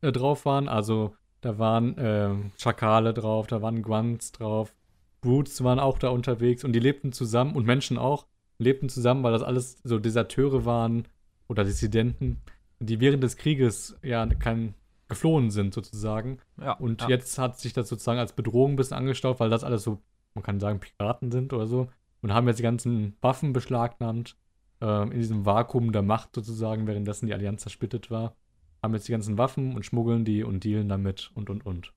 [0.02, 0.68] äh, drauf waren.
[0.68, 4.74] Also da waren äh, Schakale drauf, da waren Guans drauf.
[5.22, 8.28] Brutes waren auch da unterwegs und die lebten zusammen und Menschen auch
[8.60, 11.08] lebten zusammen, weil das alles so Deserteure waren
[11.48, 12.38] oder Dissidenten,
[12.80, 14.74] die während des Krieges ja kein
[15.08, 16.40] geflohen sind sozusagen.
[16.60, 17.10] Ja, und ja.
[17.10, 20.00] jetzt hat sich das sozusagen als Bedrohung ein bisschen angestaut, weil das alles so,
[20.34, 21.88] man kann sagen, Piraten sind oder so
[22.22, 24.36] und haben jetzt die ganzen Waffen beschlagnahmt
[24.82, 28.36] äh, in diesem Vakuum der Macht sozusagen, währenddessen die Allianz zersplittet war.
[28.82, 31.94] Haben jetzt die ganzen Waffen und schmuggeln die und dealen damit und und und.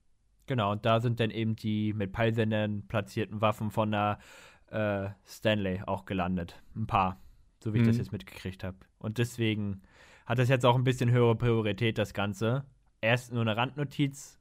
[0.47, 4.19] Genau, und da sind dann eben die mit Peilsendern platzierten Waffen von der
[4.67, 6.61] äh, Stanley auch gelandet.
[6.75, 7.21] Ein paar,
[7.63, 8.01] so wie ich das mhm.
[8.01, 8.77] jetzt mitgekriegt habe.
[8.97, 9.81] Und deswegen
[10.25, 12.65] hat das jetzt auch ein bisschen höhere Priorität, das Ganze.
[13.01, 14.39] Erst nur eine Randnotiz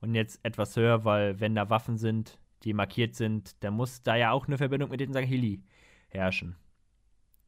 [0.00, 4.16] und jetzt etwas höher, weil wenn da Waffen sind, die markiert sind, dann muss da
[4.16, 5.62] ja auch eine Verbindung mit den Sahili
[6.08, 6.56] herrschen.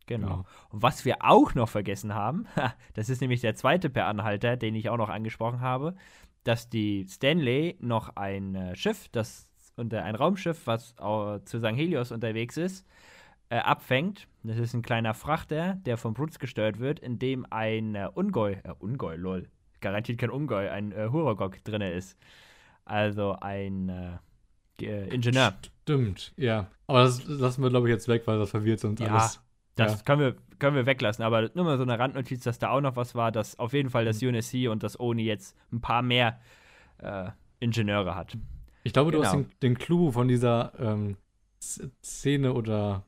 [0.06, 0.28] Genau.
[0.28, 0.44] Ja.
[0.70, 2.46] Und was wir auch noch vergessen haben,
[2.94, 5.96] das ist nämlich der zweite Per Anhalter, den ich auch noch angesprochen habe,
[6.44, 11.76] dass die Stanley noch ein äh, Schiff, das unter ein Raumschiff, was äh, zu St.
[11.76, 12.86] Helios unterwegs ist,
[13.50, 14.28] äh, abfängt.
[14.42, 18.52] Das ist ein kleiner Frachter, der von Brutz gesteuert wird, in dem ein äh, Ungoi,
[18.62, 19.48] äh, Ungoi, lol,
[19.80, 22.16] garantiert kein Ungoi, ein äh, Huragok drin ist.
[22.84, 24.20] Also ein
[24.82, 25.54] äh, Ingenieur.
[25.82, 26.68] Stimmt, ja.
[26.86, 29.40] Aber das lassen wir, glaube ich, jetzt weg, weil das verwirrt uns ja, alles.
[29.74, 30.02] Das ja.
[30.04, 31.24] können, wir, können wir weglassen.
[31.24, 33.90] Aber nur mal so eine Randnotiz, dass da auch noch was war, dass auf jeden
[33.90, 34.28] Fall das mhm.
[34.28, 36.40] UNSC und das ONI jetzt ein paar mehr
[36.98, 37.30] äh,
[37.60, 38.36] Ingenieure hat.
[38.84, 39.22] Ich glaube, genau.
[39.22, 39.48] du hast genau.
[39.62, 41.16] den, den Clou von dieser ähm,
[41.60, 43.04] Szene oder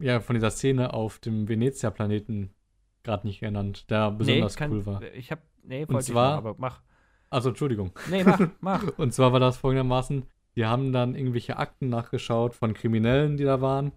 [0.00, 2.54] ja, von dieser Szene auf dem Venezia-Planeten
[3.02, 5.02] gerade nicht genannt, der besonders nee, kann, cool war.
[5.14, 6.82] Ich habe, nee, wollte zwar, ich noch, aber mach.
[7.30, 7.92] Also, Entschuldigung.
[8.10, 8.84] Nee, mach, mach.
[8.98, 10.24] und zwar war das folgendermaßen,
[10.56, 13.92] die haben dann irgendwelche Akten nachgeschaut von Kriminellen, die da waren.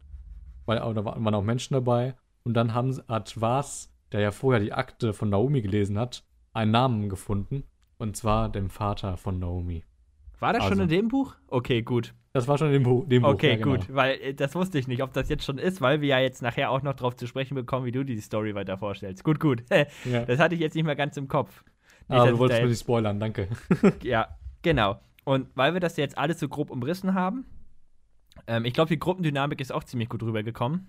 [0.65, 2.15] Weil da waren auch Menschen dabei.
[2.44, 6.23] Und dann haben, hat Vaz, der ja vorher die Akte von Naomi gelesen hat,
[6.53, 7.64] einen Namen gefunden.
[7.98, 9.84] Und zwar dem Vater von Naomi.
[10.40, 11.36] War das also, schon in dem Buch?
[11.48, 12.14] Okay, gut.
[12.34, 13.30] Das war schon in dem, Bu dem Buch.
[13.30, 13.77] Okay, ja, genau.
[13.77, 16.19] gut, weil äh, das wusste ich nicht, ob das jetzt schon ist, weil wir ja
[16.19, 19.23] jetzt nachher auch noch darauf zu sprechen bekommen, wie du die Story weiter vorstellst.
[19.23, 19.64] Gut, gut.
[20.03, 20.26] ja.
[20.26, 21.64] Das hatte ich jetzt nicht mehr ganz im Kopf.
[22.10, 23.48] Nicht, ah, du wolltest mir nicht spoilern, danke.
[24.03, 24.27] ja,
[24.61, 24.99] genau.
[25.26, 27.45] Und weil wir das jetzt alles so grob umrissen haben,
[28.47, 30.88] ähm, ich glaube, die Gruppendynamik ist auch ziemlich gut rübergekommen.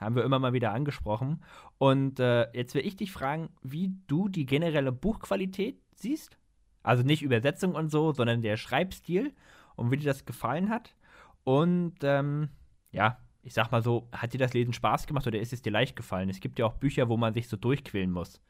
[0.00, 1.42] Haben wir immer mal wieder angesprochen.
[1.78, 6.38] Und äh, jetzt will ich dich fragen, wie du die generelle Buchqualität siehst.
[6.84, 9.34] Also nicht Übersetzung und so, sondern der Schreibstil
[9.74, 10.94] und wie dir das gefallen hat.
[11.42, 12.50] Und ähm,
[12.92, 15.72] ja, ich sag mal so, hat dir das Lesen Spaß gemacht oder ist es dir
[15.72, 16.28] leicht gefallen?
[16.28, 18.40] Es gibt ja auch Bücher, wo man sich so durchquälen muss.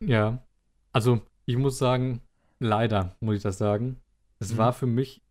[0.00, 0.42] Ja,
[0.92, 2.22] also ich muss sagen,
[2.60, 4.00] leider muss ich das sagen.
[4.38, 4.58] Es mhm.
[4.58, 5.22] war für mich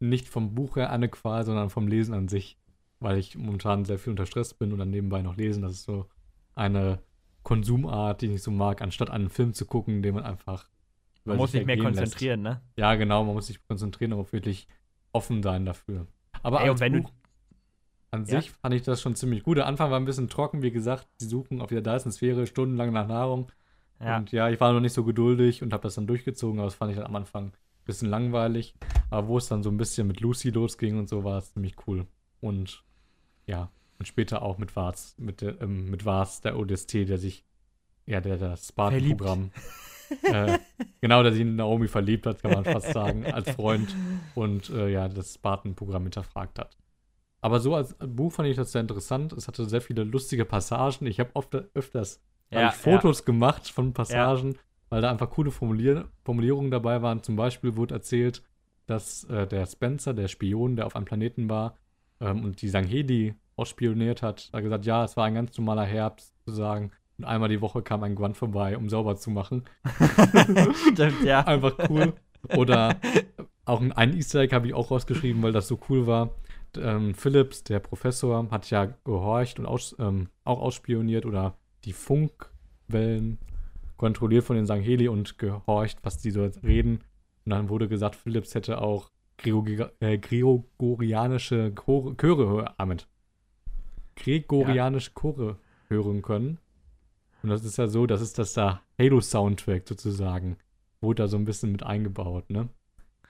[0.00, 2.58] nicht vom Buch her eine Qual, sondern vom Lesen an sich,
[2.98, 5.62] weil ich momentan sehr viel unter Stress bin und dann nebenbei noch lesen.
[5.62, 6.06] Das ist so
[6.54, 7.00] eine
[7.42, 10.68] Konsumart, die ich so mag, anstatt einen Film zu gucken, den man einfach.
[11.24, 12.60] Man muss sich mehr konzentrieren, lässt.
[12.60, 12.62] ne?
[12.76, 14.66] Ja, genau, man muss sich konzentrieren, aber wirklich
[15.12, 16.06] offen sein dafür.
[16.42, 17.12] Aber Ey, Buch
[18.10, 18.40] an ja?
[18.40, 19.56] sich fand ich das schon ziemlich gut.
[19.56, 23.06] Der Anfang war ein bisschen trocken, wie gesagt, sie suchen auf der Dyson-Sphäre stundenlang nach
[23.06, 23.50] Nahrung.
[24.00, 24.16] Ja.
[24.16, 26.74] Und ja, ich war noch nicht so geduldig und habe das dann durchgezogen, aber das
[26.74, 27.52] fand ich dann am Anfang
[27.84, 28.74] bisschen langweilig.
[29.10, 31.76] Aber wo es dann so ein bisschen mit Lucy losging und so, war es ziemlich
[31.86, 32.06] cool.
[32.40, 32.84] Und
[33.46, 37.44] ja, und später auch mit Vars, mit, ähm, mit Vars, der ODST, der sich,
[38.06, 39.50] ja, der das Spartan-Programm,
[40.24, 40.58] äh,
[41.00, 43.94] genau, der sich in Naomi verliebt hat, kann man fast sagen, als Freund
[44.34, 46.76] und äh, ja, das Spartan-Programm hinterfragt hat.
[47.40, 49.32] Aber so als Buch fand ich das sehr interessant.
[49.32, 51.06] Es hatte sehr viele lustige Passagen.
[51.06, 53.24] Ich habe oft öfters ja, Fotos ja.
[53.24, 54.58] gemacht von Passagen, ja
[54.92, 57.22] weil da einfach coole Formulier Formulierungen dabei waren.
[57.22, 58.42] Zum Beispiel wurde erzählt,
[58.84, 61.78] dass äh, der Spencer, der Spion, der auf einem Planeten war
[62.20, 66.34] ähm, und die Sanghedi ausspioniert hat, hat gesagt, ja, es war ein ganz normaler Herbst
[66.44, 66.90] sozusagen.
[67.16, 69.64] Und einmal die Woche kam ein Grunt vorbei, um sauber zu machen.
[70.92, 71.40] Stimmt, ja.
[71.46, 72.12] Einfach cool.
[72.54, 72.96] Oder
[73.64, 76.34] auch ein Easter Egg habe ich auch rausgeschrieben, weil das so cool war.
[76.76, 81.56] Ähm, Phillips, der Professor, hat ja gehorcht und aus, ähm, auch ausspioniert oder
[81.86, 83.38] die Funkwellen
[83.96, 87.00] kontrolliert von den Sangheli und gehorcht, was die so reden.
[87.44, 89.10] Und dann wurde gesagt, Phillips hätte auch
[90.00, 93.08] äh, gregorianische Chore, Chöre, Ahmed.
[94.16, 95.56] Gregorianische Chore
[95.88, 96.58] hören können.
[97.42, 100.56] Und das ist ja so, das ist das da Halo-Soundtrack sozusagen.
[101.00, 102.68] Wurde da so ein bisschen mit eingebaut, ne?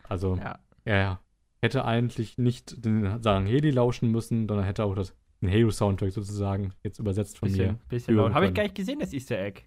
[0.08, 0.58] Also, Ja.
[0.84, 1.20] er
[1.62, 6.98] hätte eigentlich nicht den Sangheli lauschen müssen, sondern hätte auch das, den Halo-Soundtrack sozusagen jetzt
[6.98, 7.78] übersetzt von Bisschen, mir.
[7.88, 8.34] bisschen laut.
[8.34, 9.62] Habe ich gar nicht gesehen, das Easter Egg.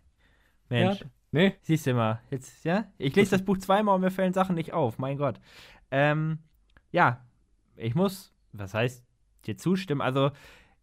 [0.69, 1.01] Mensch.
[1.01, 2.85] Ja, nee, Siehst du mal, jetzt, ja?
[2.97, 5.39] Ich lese das Buch zweimal und mir fällen Sachen nicht auf, mein Gott.
[5.91, 6.39] Ähm,
[6.91, 7.25] ja,
[7.75, 9.05] ich muss, was heißt,
[9.45, 10.01] dir zustimmen.
[10.01, 10.31] Also,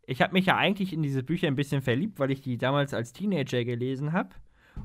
[0.07, 2.93] ich habe mich ja eigentlich in diese Bücher ein bisschen verliebt, weil ich die damals
[2.95, 4.31] als Teenager gelesen habe.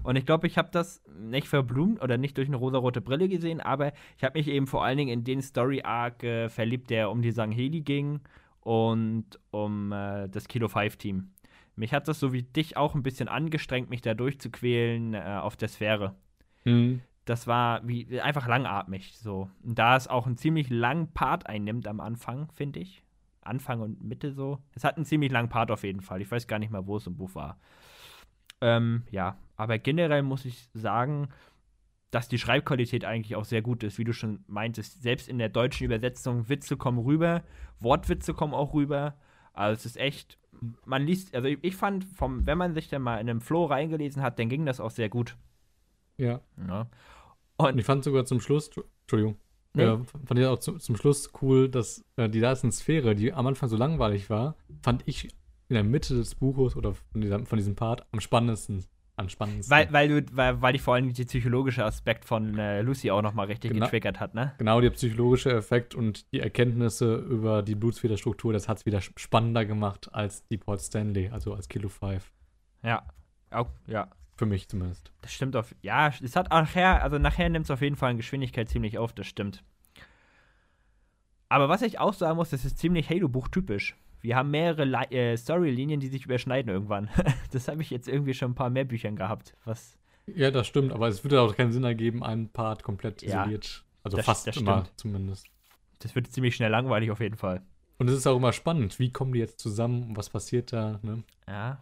[0.03, 3.61] Und ich glaube, ich habe das nicht verblumt oder nicht durch eine rosarote Brille gesehen,
[3.61, 7.22] aber ich habe mich eben vor allen Dingen in den Story-Arc äh, verliebt, der um
[7.22, 8.19] die Sangheli ging
[8.61, 11.32] und um äh, das Kilo 5-Team.
[11.77, 15.55] Mich hat das so wie dich auch ein bisschen angestrengt, mich da durchzuquälen äh, auf
[15.55, 16.15] der Sphäre.
[16.63, 19.49] hm, Das war wie einfach langatmig so.
[19.63, 23.03] Und da es auch einen ziemlich langen Part einnimmt am Anfang, finde ich.
[23.41, 24.59] Anfang und Mitte so.
[24.73, 26.21] Es hat einen ziemlich langen Part auf jeden Fall.
[26.21, 27.59] Ich weiß gar nicht mal, wo es im Buch war.
[28.59, 31.29] Ähm, ja, aber generell muss ich sagen,
[32.11, 35.01] dass die Schreibqualität eigentlich auch sehr gut ist, wie du schon meintest.
[35.01, 37.43] Selbst in der deutschen Übersetzung, Witze kommen rüber,
[37.79, 39.15] Wortwitze kommen auch rüber.
[39.53, 40.37] Also es ist echt,
[40.85, 43.65] man liest, also ich, ich fand, vom, wenn man sich da mal in einem Flow
[43.65, 45.38] reingelesen hat, dann ging das auch sehr gut.
[46.17, 46.41] ja.
[46.67, 46.88] Ja.
[47.59, 48.69] Und ich fand sogar zum Schluss,
[49.01, 49.38] Entschuldigung,
[49.73, 49.84] Nee.
[49.84, 53.69] äh, fand ich auch zu, zum Schluss cool, dass äh, die Dyson-Sphäre, die am Anfang
[53.69, 55.25] so langweilig war, fand ich
[55.69, 58.85] in der Mitte des Buches oder von, dieser, von diesem Part am spannendsten.
[59.18, 59.76] Am spannendsten.
[59.76, 63.23] Weil, weil, du, weil, weil dich vor allem der psychologische Aspekt von äh, Lucy auch
[63.23, 63.85] nochmal richtig Genau.
[63.85, 64.53] getriggert hat, ne?
[64.60, 69.65] Genau, der psychologische Effekt und die Erkenntnisse über die Blutsfederstruktur, das hat es wieder spannender
[69.65, 72.31] gemacht als die Port Stanley, also als Kilo 5.
[72.84, 73.07] Ja.
[73.49, 74.07] Auch, ja.
[74.35, 75.11] Für mich zumindest.
[75.22, 75.73] Das stimmt auf.
[75.81, 78.99] Ja, es hat auch nachher, also nachher nimmt es auf jeden Fall in Geschwindigkeit ziemlich
[78.99, 79.64] auf, das stimmt.
[81.49, 83.95] Aber was ich auch sagen muss, das ist ziemlich Halo-Buch typisch.
[84.22, 87.10] Wir haben mehrere äh, Storylinien, die sich überschneiden irgendwann.
[87.52, 89.56] das habe ich jetzt irgendwie schon ein paar mehr Büchern gehabt.
[89.65, 89.98] Was.
[90.26, 93.84] Ja, das stimmt, aber es würde auch keinen Sinn ergeben, einen Part komplett Ja, isoliert.
[94.03, 94.99] Also das- fast das immer stimmt.
[94.99, 95.48] zumindest.
[95.99, 97.61] Das wird ziemlich schnell langweilig auf jeden Fall.
[97.98, 101.23] Und es ist auch immer spannend, wie kommen die jetzt zusammen, was passiert da, ne?
[101.48, 101.81] Ja.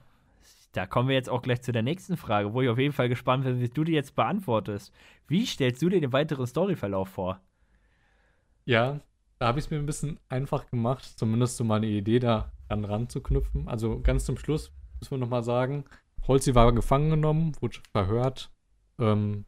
[0.71, 3.09] Da kommen wir jetzt auch gleich zu der nächsten Frage, wo ich auf jeden Fall
[3.09, 4.93] gespannt bin, wie du die jetzt beantwortest.
[5.27, 7.39] Wie stellst du dir den weiteren Storyverlauf vor?
[8.65, 8.99] Ja,
[9.45, 12.51] da habe ich es mir ein bisschen einfach gemacht, zumindest so mal eine Idee da
[12.67, 13.67] an ranzuknüpfen.
[13.67, 15.85] Also ganz zum Schluss müssen wir nochmal sagen,
[16.27, 18.49] Holzi war gefangen genommen, wurde verhört.
[18.97, 19.45] Ähm,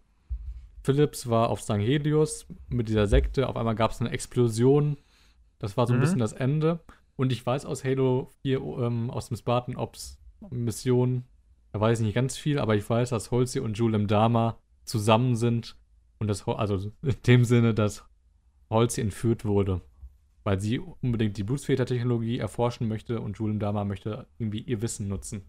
[0.84, 1.80] Phillips war auf St.
[1.80, 3.50] Helios mit dieser Sekte.
[3.50, 4.98] Auf einmal gab es eine Explosion.
[5.58, 6.02] Das war so ein Mhm.
[6.02, 6.80] bisschen das Ende.
[7.16, 10.20] Und ich weiß aus Halo 4, ähm, aus dem Spartan Ops
[10.52, 11.24] Mission,
[11.72, 15.36] da weiß ich nicht ganz viel, aber ich weiß, dass Holzi und Julem Dama zusammen
[15.36, 15.76] sind.
[16.20, 18.07] Und das, also in dem Sinne, dass
[18.70, 19.82] Holzi entführt wurde,
[20.44, 25.44] weil sie unbedingt die Blutsväter-Technologie erforschen möchte und Julem Dama möchte irgendwie ihr Wissen nutzen.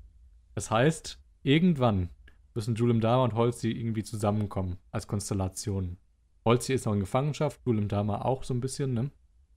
[0.54, 2.10] Das heißt, irgendwann
[2.54, 5.96] müssen Julem Dama und Holzi irgendwie zusammenkommen als Konstellation.
[6.44, 9.10] Holzi ist noch in Gefangenschaft, Julem Dama auch so ein bisschen, ne?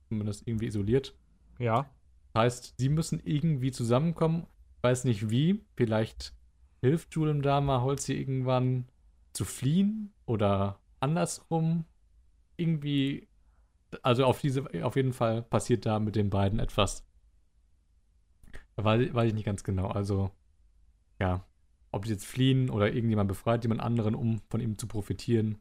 [0.08, 1.16] Zumindest irgendwie isoliert.
[1.58, 1.90] Ja.
[2.36, 4.46] Heißt, sie müssen irgendwie zusammenkommen.
[4.76, 5.64] Ich weiß nicht wie.
[5.74, 6.34] Vielleicht
[6.80, 8.86] hilft Julem Dama Holzi irgendwann
[9.32, 11.84] zu fliehen oder andersrum.
[12.56, 13.28] Irgendwie.
[14.02, 17.04] Also auf diese, auf jeden Fall passiert da mit den beiden etwas.
[18.76, 19.88] Da weiß, weiß ich nicht ganz genau.
[19.88, 20.30] Also,
[21.20, 21.44] ja.
[21.90, 25.58] Ob die jetzt fliehen oder irgendjemand befreit jemand anderen, um von ihm zu profitieren.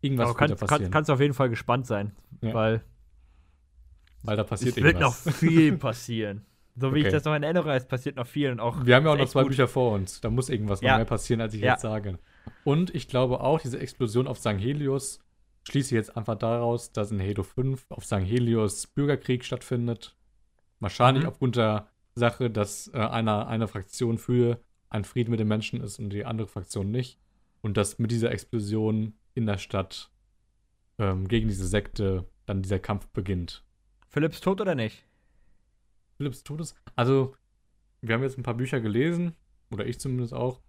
[0.00, 0.90] Irgendwas Aber wird kannst, da kann, passieren.
[0.92, 2.54] kannst auf jeden Fall gespannt sein, Ja.
[2.54, 2.82] weil
[4.24, 5.36] weil da passiert es wird noch irgendwas.
[5.36, 6.46] viel passieren.
[6.76, 7.12] So wie ich Okay.
[7.12, 8.86] das noch in erinnere, es passiert noch viel und auch.
[8.86, 9.50] Wir haben ja auch noch zwei gut.
[9.50, 10.20] Bücher vor uns.
[10.22, 10.92] Da muss irgendwas Ja.
[10.92, 11.72] noch mehr passieren, als ich Ja.
[11.72, 12.18] jetzt sage.
[12.64, 14.58] Und ich glaube auch, diese Explosion auf St.
[14.58, 15.20] Helios
[15.68, 18.14] schließe ich jetzt einfach daraus, dass in Halo 5 auf St.
[18.20, 20.16] Helios Bürgerkrieg stattfindet.
[20.80, 21.28] Wahrscheinlich Mhm.
[21.28, 24.60] aufgrund der Sache, dass äh, einer, eine Fraktion für
[24.90, 27.18] einen Frieden mit den Menschen ist und die andere Fraktion nicht.
[27.62, 30.10] Und dass mit dieser Explosion in der Stadt
[30.98, 33.64] ähm, gegen diese Sekte dann dieser Kampf beginnt.
[34.08, 35.06] Philipps tot oder nicht?
[36.16, 36.74] Philipps Todes.
[36.96, 37.34] Also,
[38.00, 39.34] wir haben jetzt ein paar Bücher gelesen,
[39.70, 40.60] oder ich zumindest auch,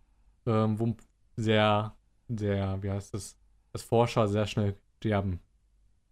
[0.45, 0.95] ähm, wo
[1.35, 1.95] sehr,
[2.29, 3.37] sehr, wie heißt das,
[3.71, 5.39] dass Forscher sehr schnell sterben.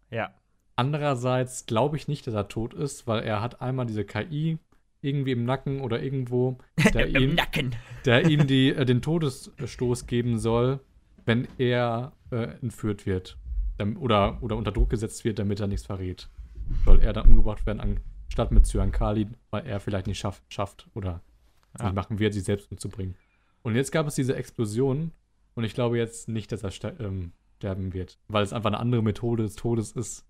[0.10, 0.34] Ja.
[0.76, 4.58] Andererseits glaube ich nicht, dass er tot ist, weil er hat einmal diese KI
[5.02, 6.58] irgendwie im Nacken oder irgendwo,
[6.94, 7.76] der Im ihm, Nacken.
[8.06, 10.80] der ihm die, äh, den Todesstoß geben soll,
[11.26, 13.38] wenn er äh, entführt wird.
[14.00, 16.30] Oder, oder unter Druck gesetzt wird, damit er nichts verrät.
[16.86, 20.88] Soll er dann umgebracht werden, anstatt mit Cyan Kali, weil er vielleicht nicht schaff, schafft
[20.94, 21.22] oder
[21.80, 21.86] Ja.
[21.86, 23.16] nicht machen wird, sich selbst umzubringen.
[23.64, 25.12] Und jetzt gab es diese Explosion
[25.56, 27.32] und ich glaube jetzt nicht, dass er ähm,
[27.62, 30.26] sterben wird, weil es einfach eine andere Methode des Todes ist,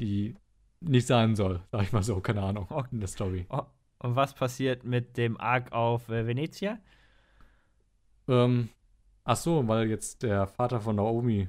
[0.00, 0.34] die
[0.80, 3.46] nicht sein soll, sag ich mal so, keine Ahnung, in der Story.
[3.50, 3.62] Oh,
[3.98, 6.78] und was passiert mit dem Arc auf äh, Venezia?
[8.28, 8.70] Ähm,
[9.24, 11.48] ach so, weil jetzt der Vater von Naomi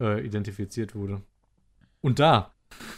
[0.00, 1.22] äh, identifiziert wurde.
[2.00, 2.52] Und da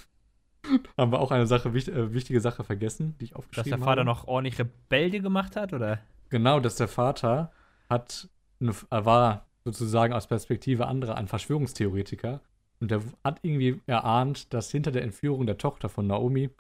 [0.97, 3.81] haben wir auch eine Sache, wicht, äh, wichtige Sache vergessen, die ich Dass aufgeschrieben der
[3.81, 3.91] habe.
[3.91, 5.99] Vater noch ordentlich Rebelde gemacht hat, oder?
[6.31, 7.53] Genau, dass der Vater
[7.89, 8.29] hat
[8.61, 12.41] eine, er war sozusagen aus Perspektive anderer ein Verschwörungstheoretiker
[12.81, 16.51] und der hat irgendwie erahnt, dass hinter der Entführung der Tochter von Naomi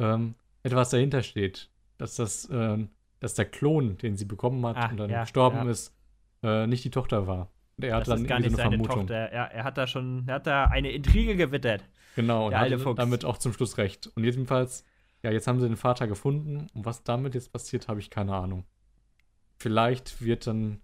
[0.00, 1.70] ähm, etwas dahinter steht.
[1.98, 2.90] Dass das, ähm,
[3.20, 5.70] dass der Klon, den sie bekommen hat Ah, und dann ja, gestorben ja.
[5.70, 5.94] ist,
[6.42, 7.48] äh, nicht die Tochter war.
[7.76, 9.06] Und er hat Das dann ist gar nicht so eine seine Vermutung.
[9.06, 9.14] Tochter.
[9.14, 11.84] Er, er hat da schon, er hat da eine Intrige gewittert.
[12.16, 12.96] Genau, und Der hatte Fuchs.
[12.96, 14.08] damit auch zum Schluss recht.
[14.16, 14.84] Und jedenfalls,
[15.22, 18.34] ja, jetzt haben sie den Vater gefunden und was damit jetzt passiert, habe ich keine
[18.34, 18.64] Ahnung.
[19.56, 20.80] Vielleicht wird dann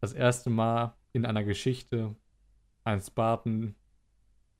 [0.00, 2.14] das erste Mal in einer Geschichte
[2.84, 3.74] ein Spartan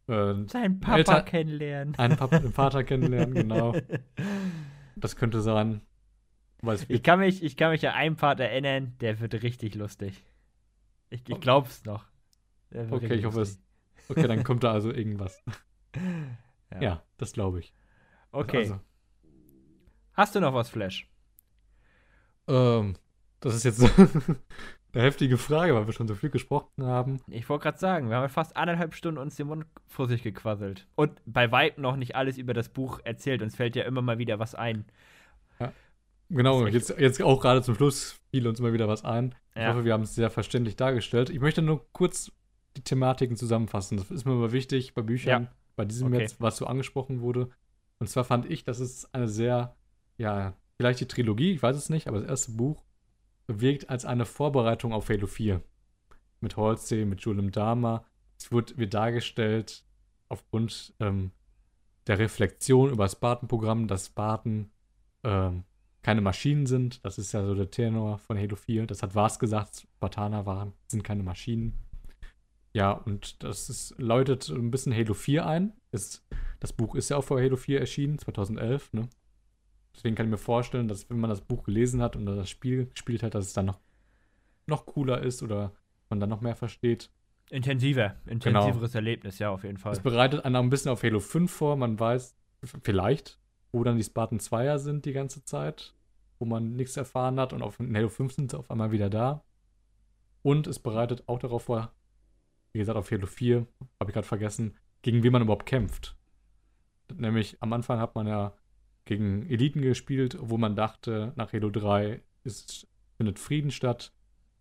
[0.09, 1.95] äh, Sein Papa Alter- kennenlernen.
[1.99, 3.75] einen, Papa, einen Vater kennenlernen, genau.
[4.97, 5.81] Das könnte sein.
[6.61, 9.75] Weil es Ich kann mich, ich kann mich an einen Part erinnern, der wird richtig
[9.75, 10.23] lustig.
[11.11, 12.07] Ich, ich glaub's noch.
[12.71, 13.63] Der wird Okay, ich hoffe lustig.
[14.09, 15.43] okay, dann kommt da also irgendwas.
[16.73, 16.81] Ja.
[16.81, 17.73] Ja, das glaube ich.
[18.31, 18.59] Okay.
[18.59, 18.81] Also,
[20.15, 21.09] Hast du noch was, Flash?
[22.49, 22.97] ähm,
[23.41, 23.81] das ist jetzt
[24.95, 27.21] eine heftige Frage, weil wir schon so viel gesprochen haben.
[27.29, 30.87] Ich wollte gerade sagen, wir haben fast eineinhalb Stunden uns den Mund fussig gequasselt.
[30.97, 33.43] Und bei Weitem noch nicht alles über das Buch erzählt.
[33.43, 34.85] Uns fällt ja immer mal wieder was ein.
[36.29, 39.35] Genau, Das ist jetzt, jetzt auch gerade zum Schluss fiel uns mal wieder was ein.
[39.55, 39.69] Ich Ja.
[39.69, 41.29] hoffe, wir haben es sehr verständlich dargestellt.
[41.29, 42.33] Ich möchte nur kurz
[42.77, 43.99] die Thematiken zusammenfassen.
[43.99, 45.53] Das ist mir immer wichtig bei Büchern, Ja.
[45.77, 46.21] bei diesem Okay.
[46.23, 47.51] jetzt, was so angesprochen wurde.
[47.99, 49.77] Und zwar fand ich, dass es eine sehr,
[50.17, 52.83] ja, vielleicht die Trilogie, ich weiß es nicht, aber das erste Buch
[53.47, 55.63] wirkt als eine Vorbereitung auf Halo 4.
[56.41, 58.05] Mit Halsey, mit Julem Dama.
[58.39, 59.85] Es wird, wird dargestellt
[60.29, 61.31] aufgrund ähm,
[62.07, 64.71] der Reflexion über das Spartan-Programm, dass Spartan
[65.23, 65.65] ähm,
[66.03, 67.05] keine Maschinen sind.
[67.05, 68.87] Das ist ja so der Tenor von Halo 4.
[68.87, 71.79] Das hat Vars gesagt, Spartaner waren, sind keine Maschinen.
[72.73, 75.73] Ja, und das ist, läutet ein bisschen Halo 4 ein.
[75.93, 76.27] Ist,
[76.59, 79.09] das Buch ist ja auch vor Halo 4 erschienen, 2011, ne?
[79.95, 82.87] Deswegen kann ich mir vorstellen, dass wenn man das Buch gelesen hat und das Spiel
[82.87, 83.81] gespielt hat, dass es dann noch,
[84.67, 85.73] noch cooler ist oder
[86.09, 87.11] man dann noch mehr versteht.
[87.51, 88.61] Intensiver, Genau.
[88.61, 89.93] intensiveres Erlebnis, ja, auf jeden Fall.
[89.93, 91.77] Es bereitet einen auch ein bisschen auf Halo 5 vor.
[91.77, 92.35] Man weiß
[92.83, 93.39] vielleicht,
[93.73, 95.95] wo dann die Spartan 2er sind die ganze Zeit,
[96.39, 99.11] wo man nichts erfahren hat und auf in Halo 5 sind sie auf einmal wieder
[99.11, 99.45] da.
[100.43, 101.93] Und es bereitet auch darauf vor,
[102.73, 103.67] wie gesagt, auf Halo 4,
[104.01, 106.17] habe ich gerade vergessen, gegen wen man überhaupt kämpft.
[107.15, 108.55] Nämlich am Anfang hat man ja
[109.05, 114.13] gegen Eliten gespielt, wo man dachte, nach Halo 3 ist, findet Frieden statt.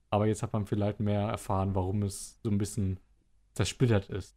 [0.10, 3.00] Aber jetzt hat man vielleicht mehr erfahren, warum es so ein bisschen
[3.54, 4.36] zersplittert ist.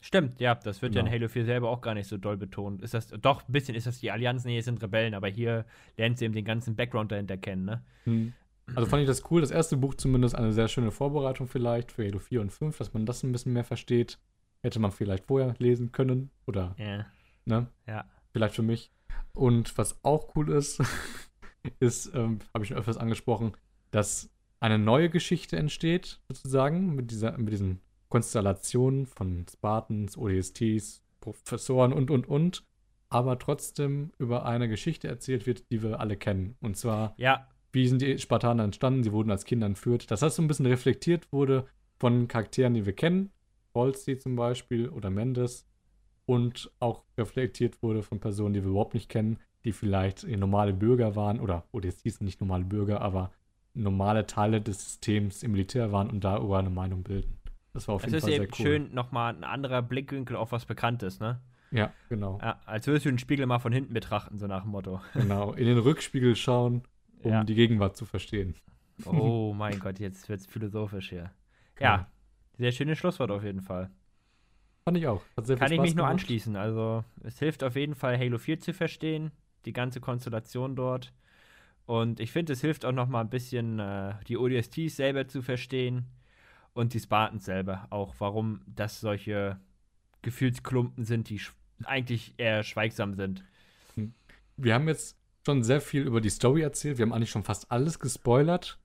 [0.00, 1.16] Stimmt, ja, das wird ja in Genau.
[1.16, 2.82] Halo 4 selber auch gar nicht so doll betont.
[2.82, 5.64] Ist das, doch, ein bisschen ist das die Allianz, nee, es sind Rebellen, aber hier
[5.96, 7.82] lernt sie eben den ganzen Background dahinter kennen, ne?
[8.04, 8.32] Hm.
[8.74, 9.40] Also fand ich das cool.
[9.40, 12.94] Das erste Buch zumindest eine sehr schöne Vorbereitung vielleicht für Halo 4 und 5, dass
[12.94, 14.18] man das ein bisschen mehr versteht.
[14.62, 17.06] Hätte man vielleicht vorher lesen können oder, Ja.
[17.44, 17.66] ne?
[17.86, 18.04] Ja.
[18.34, 18.90] Vielleicht für mich.
[19.32, 20.82] Und was auch cool ist,
[21.78, 23.52] ist, ähm, habe ich schon öfters angesprochen,
[23.92, 24.28] dass
[24.58, 32.10] eine neue Geschichte entsteht, sozusagen, mit, dieser, mit diesen Konstellationen von Spartans, ODSTs, Professoren und,
[32.10, 32.64] und, und,
[33.08, 36.56] aber trotzdem über eine Geschichte erzählt wird, die wir alle kennen.
[36.60, 39.04] Und zwar Ja, wie sind die Spartaner entstanden?
[39.04, 40.10] Sie wurden als Kinder entführt.
[40.10, 41.66] Dass das so ein bisschen reflektiert wurde
[41.98, 43.30] von Charakteren, die wir kennen.
[43.74, 45.66] Holsey zum Beispiel oder Mendes.
[46.26, 50.72] Und auch reflektiert wurde von Personen, die wir überhaupt nicht kennen, die vielleicht eh normale
[50.72, 53.30] Bürger waren oder, oder jetzt hießen nicht normale Bürger, aber
[53.74, 57.38] normale Teile des Systems im Militär waren und darüber eine Meinung bilden.
[57.72, 58.64] Das war auf es jeden ist Fall sehr eben cool.
[58.64, 61.40] schön nochmal ein anderer Blickwinkel auf was Bekanntes, ne?
[61.72, 62.38] Ja, genau.
[62.40, 65.00] Ja, als würdest du den Spiegel mal von hinten betrachten, so nach dem Motto.
[65.14, 65.52] genau.
[65.54, 66.82] In den Rückspiegel schauen,
[67.22, 67.44] um Ja.
[67.44, 68.54] die Gegenwart zu verstehen.
[69.04, 71.32] Oh mein Gott, jetzt wird's philosophisch hier.
[71.80, 72.06] Ja,
[72.56, 73.90] sehr schönes Schlusswort auf jeden Fall.
[74.84, 75.22] Fand ich auch.
[75.36, 76.12] Hat sehr viel Kann ich mich nur gemacht.
[76.12, 76.56] anschließen.
[76.56, 79.30] Also, es hilft auf jeden Fall, Halo 4 zu verstehen,
[79.64, 81.12] die ganze Konstellation dort.
[81.86, 85.40] Und ich finde, es hilft auch noch mal ein bisschen, äh, die ODSTs selber zu
[85.42, 86.06] verstehen
[86.74, 89.58] und die Spartans selber auch, warum das solche
[90.22, 91.52] Gefühlsklumpen sind, die sch
[91.84, 93.44] eigentlich eher schweigsam sind.
[94.56, 96.98] wir haben jetzt schon sehr viel über die Story erzählt.
[96.98, 98.78] Wir haben eigentlich schon fast alles gespoilert.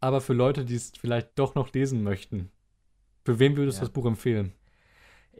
[0.00, 2.50] Aber für Leute, die es vielleicht doch noch lesen möchten,
[3.24, 3.86] für wen würdest du ja.
[3.86, 4.54] das Buch empfehlen?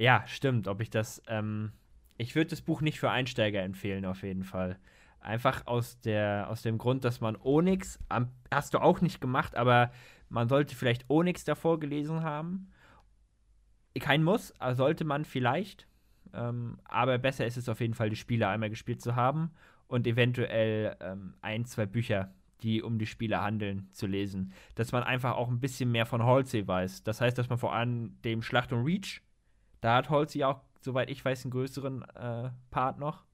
[0.00, 0.66] Ja, stimmt.
[0.66, 1.72] Ob ich das, ähm,
[2.16, 4.78] ich würde das Buch nicht für Einsteiger empfehlen, auf jeden Fall.
[5.20, 7.98] Einfach aus, der, aus dem Grund, dass man Onyx,
[8.50, 9.92] hast du auch nicht gemacht, aber
[10.30, 12.70] man sollte vielleicht Onyx davor gelesen haben.
[13.98, 15.86] Kein Muss, sollte man vielleicht.
[16.32, 19.50] Ähm, aber besser ist es auf jeden Fall, die Spiele einmal gespielt zu haben
[19.86, 22.32] und eventuell ähm, ein, zwei Bücher,
[22.62, 24.54] die um die Spiele handeln, zu lesen.
[24.76, 27.02] Dass man einfach auch ein bisschen mehr von Halsey weiß.
[27.02, 29.20] Das heißt, dass man vor allem dem Schlacht um Reach,
[29.80, 33.24] da hat Halsey auch, soweit ich weiß, einen größeren äh, Part noch.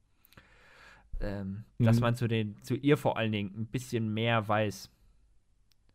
[1.20, 1.84] Ähm, mhm.
[1.84, 4.90] Dass man zu, den, zu ihr vor allen Dingen ein bisschen mehr weiß.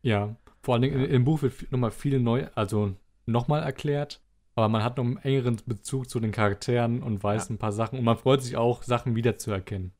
[0.02, 1.06] Ja, vor allen Dingen ja.
[1.06, 2.96] im Buch wird nochmal viel neu, also
[3.26, 4.20] nochmal erklärt,
[4.56, 7.54] aber man hat noch einen engeren Bezug zu den Charakteren und weiß ja.
[7.54, 9.92] ein paar Sachen und man freut sich auch, Sachen wiederzuerkennen.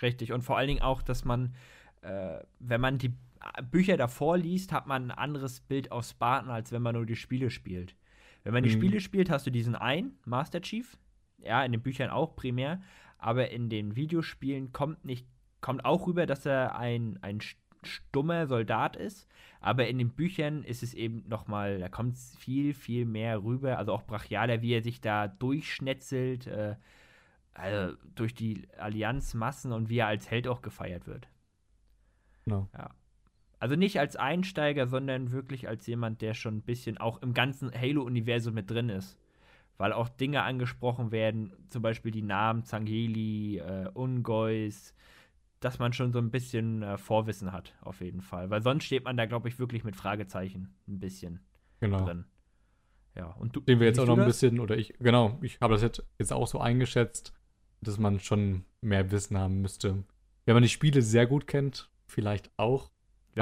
[0.00, 1.54] Richtig, und vor allen Dingen auch, dass man,
[2.02, 3.12] äh, wenn man die
[3.70, 7.16] Bücher davor liest, hat man ein anderes Bild auf Spartan, als wenn man nur die
[7.16, 7.94] Spiele spielt.
[8.48, 8.80] Wenn man die mhm.
[8.80, 10.96] Spiele spielt, hast du diesen einen, Master Chief,
[11.36, 12.80] ja, in den Büchern auch primär,
[13.18, 15.26] aber in den Videospielen kommt nicht,
[15.60, 17.40] kommt auch rüber, dass er ein, ein
[17.82, 19.28] stummer Soldat ist,
[19.60, 23.76] aber in den Büchern ist es eben nochmal, da kommt es viel, viel mehr rüber,
[23.76, 26.76] also auch brachialer, wie er sich da durchschnetzelt, äh,
[27.52, 31.28] also durch die Allianzmassen und wie er als Held auch gefeiert wird.
[32.46, 32.66] Genau.
[32.72, 32.88] Ja.
[33.58, 37.72] Also nicht als Einsteiger, sondern wirklich als jemand, der schon ein bisschen auch im ganzen
[37.72, 39.18] Halo-Universum mit drin ist.
[39.76, 44.94] Weil auch Dinge angesprochen werden, zum Beispiel die Namen Zangeli, äh, Ungeus,
[45.60, 48.50] dass man schon so ein bisschen äh, Vorwissen hat, auf jeden Fall.
[48.50, 51.40] Weil sonst steht man da, glaube ich, wirklich mit Fragezeichen ein bisschen
[51.80, 52.04] genau.
[52.04, 52.24] drin.
[53.16, 53.62] Ja, und du.
[53.66, 56.32] Sehen wir jetzt auch noch ein bisschen, oder ich, genau, ich habe das jetzt, jetzt
[56.32, 57.34] auch so eingeschätzt,
[57.80, 60.04] dass man schon mehr Wissen haben müsste.
[60.44, 62.90] Wenn man die Spiele sehr gut kennt, vielleicht auch.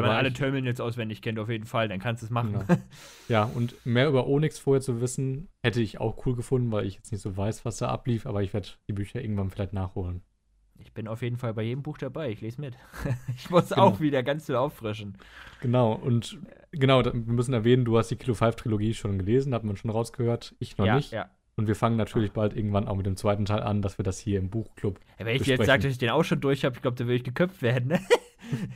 [0.02, 2.52] Wenn man alle Terminals auswendig kennt, auf jeden Fall, dann kannst du es machen.
[2.66, 2.80] Genau.
[3.28, 6.94] ja, und mehr über Onyx vorher zu wissen, hätte ich auch cool gefunden, weil ich
[6.94, 10.22] jetzt nicht so weiß, was da ablief, aber ich werde die Bücher irgendwann vielleicht nachholen.
[10.78, 12.30] Ich bin auf jeden Fall bei jedem Buch dabei.
[12.30, 12.76] Ich lese mit.
[13.36, 13.82] ich muss genau.
[13.82, 15.16] auch wieder ganz viel auffrischen.
[15.60, 16.38] Genau, und
[16.72, 19.90] genau, wir müssen erwähnen, du hast die Kilo 5 Trilogie schon gelesen, hat man schon
[19.90, 20.54] rausgehört.
[20.58, 21.12] Ich noch ja, nicht.
[21.12, 21.30] Ja.
[21.56, 24.18] Und wir fangen natürlich bald irgendwann auch mit dem zweiten Teil an, dass wir das
[24.18, 25.00] hier im Buchclub.
[25.18, 25.60] Ja, wenn ich besprechen.
[25.60, 27.62] jetzt sage, dass ich den auch schon durch habe, ich glaube, da würde ich geköpft
[27.62, 27.88] werden.
[27.88, 28.00] Ne?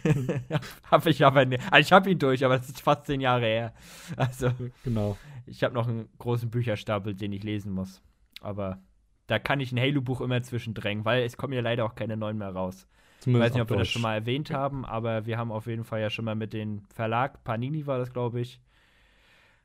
[0.90, 1.62] habe ich aber nicht.
[1.70, 3.74] Also ich habe ihn durch, aber das ist fast zehn Jahre her.
[4.16, 4.50] Also,
[4.84, 5.16] genau.
[5.46, 8.02] Ich habe noch einen großen Bücherstapel, den ich lesen muss.
[8.40, 8.80] Aber
[9.26, 12.38] da kann ich ein Halo-Buch immer zwischendrängen, weil es kommen ja leider auch keine neuen
[12.38, 12.86] mehr raus.
[13.20, 15.66] Zumindest ich weiß nicht, ob wir das schon mal erwähnt haben, aber wir haben auf
[15.66, 18.60] jeden Fall ja schon mal mit dem Verlag, Panini war das, glaube ich,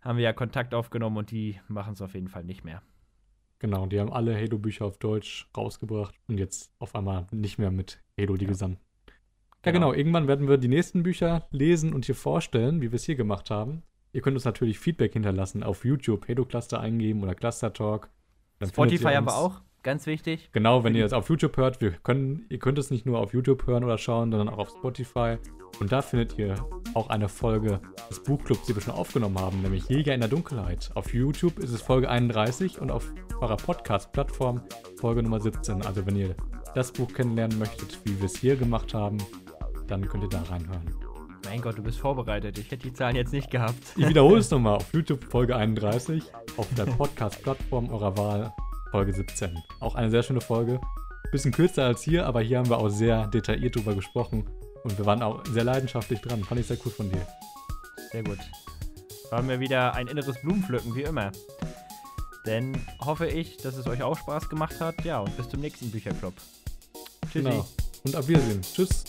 [0.01, 2.81] haben wir ja Kontakt aufgenommen und die machen es auf jeden Fall nicht mehr.
[3.59, 8.03] Genau, die haben alle Halo-Bücher auf Deutsch rausgebracht und jetzt auf einmal nicht mehr mit
[8.19, 8.51] Halo die ja.
[8.51, 8.79] Gesamten.
[9.65, 9.87] Ja, genau.
[9.87, 9.97] genau.
[9.97, 13.49] Irgendwann werden wir die nächsten Bücher lesen und hier vorstellen, wie wir es hier gemacht
[13.49, 13.83] haben.
[14.13, 18.09] Ihr könnt uns natürlich Feedback hinterlassen auf YouTube, Halo Cluster eingeben oder Cluster Talk
[18.59, 20.49] dann Spotify haben wir auch, ganz wichtig.
[20.53, 23.33] Genau, wenn ihr es auf YouTube hört, wir können, ihr könnt es nicht nur auf
[23.33, 25.37] YouTube hören oder schauen, sondern auch auf Spotify.
[25.79, 26.55] Und da findet ihr
[26.93, 30.89] auch eine Folge des Buchclubs, die wir schon aufgenommen haben, nämlich Jäger in der Dunkelheit.
[30.95, 34.61] Auf YouTube ist es Folge 31 und auf eurer Podcast-Plattform
[34.95, 35.81] Folge Nummer 17.
[35.81, 36.35] Also wenn ihr
[36.75, 39.17] das Buch kennenlernen möchtet, wie wir es hier gemacht haben,
[39.87, 40.95] dann könnt ihr da reinhören.
[41.45, 42.57] Mein Gott, du bist vorbereitet.
[42.57, 43.77] Ich hätte die Zahlen jetzt nicht gehabt.
[43.95, 44.77] Ich wiederhole es nochmal.
[44.77, 46.23] Auf YouTube Folge 31,
[46.57, 48.53] auf der Podcast-Plattform eurer Wahl
[48.91, 49.55] Folge 17.
[49.79, 50.81] Auch eine sehr schöne Folge.
[51.31, 54.49] Bisschen kürzer als hier, aber hier haben wir auch sehr detailliert drüber gesprochen.
[54.83, 56.43] Und wir waren auch sehr leidenschaftlich dran.
[56.43, 57.25] Fand ich sehr cool von dir.
[58.11, 58.37] Sehr gut.
[59.31, 61.31] Haben wir wieder ein inneres Blumenpflücken, wie immer.
[62.45, 65.03] Denn hoffe ich, dass es euch auch Spaß gemacht hat.
[65.03, 66.33] Ja, und bis zum nächsten Bücherclub.
[67.31, 67.49] Tschüssi.
[67.49, 67.67] Genau.
[68.03, 68.61] Und auf Wiedersehen.
[68.61, 69.03] Tschüss.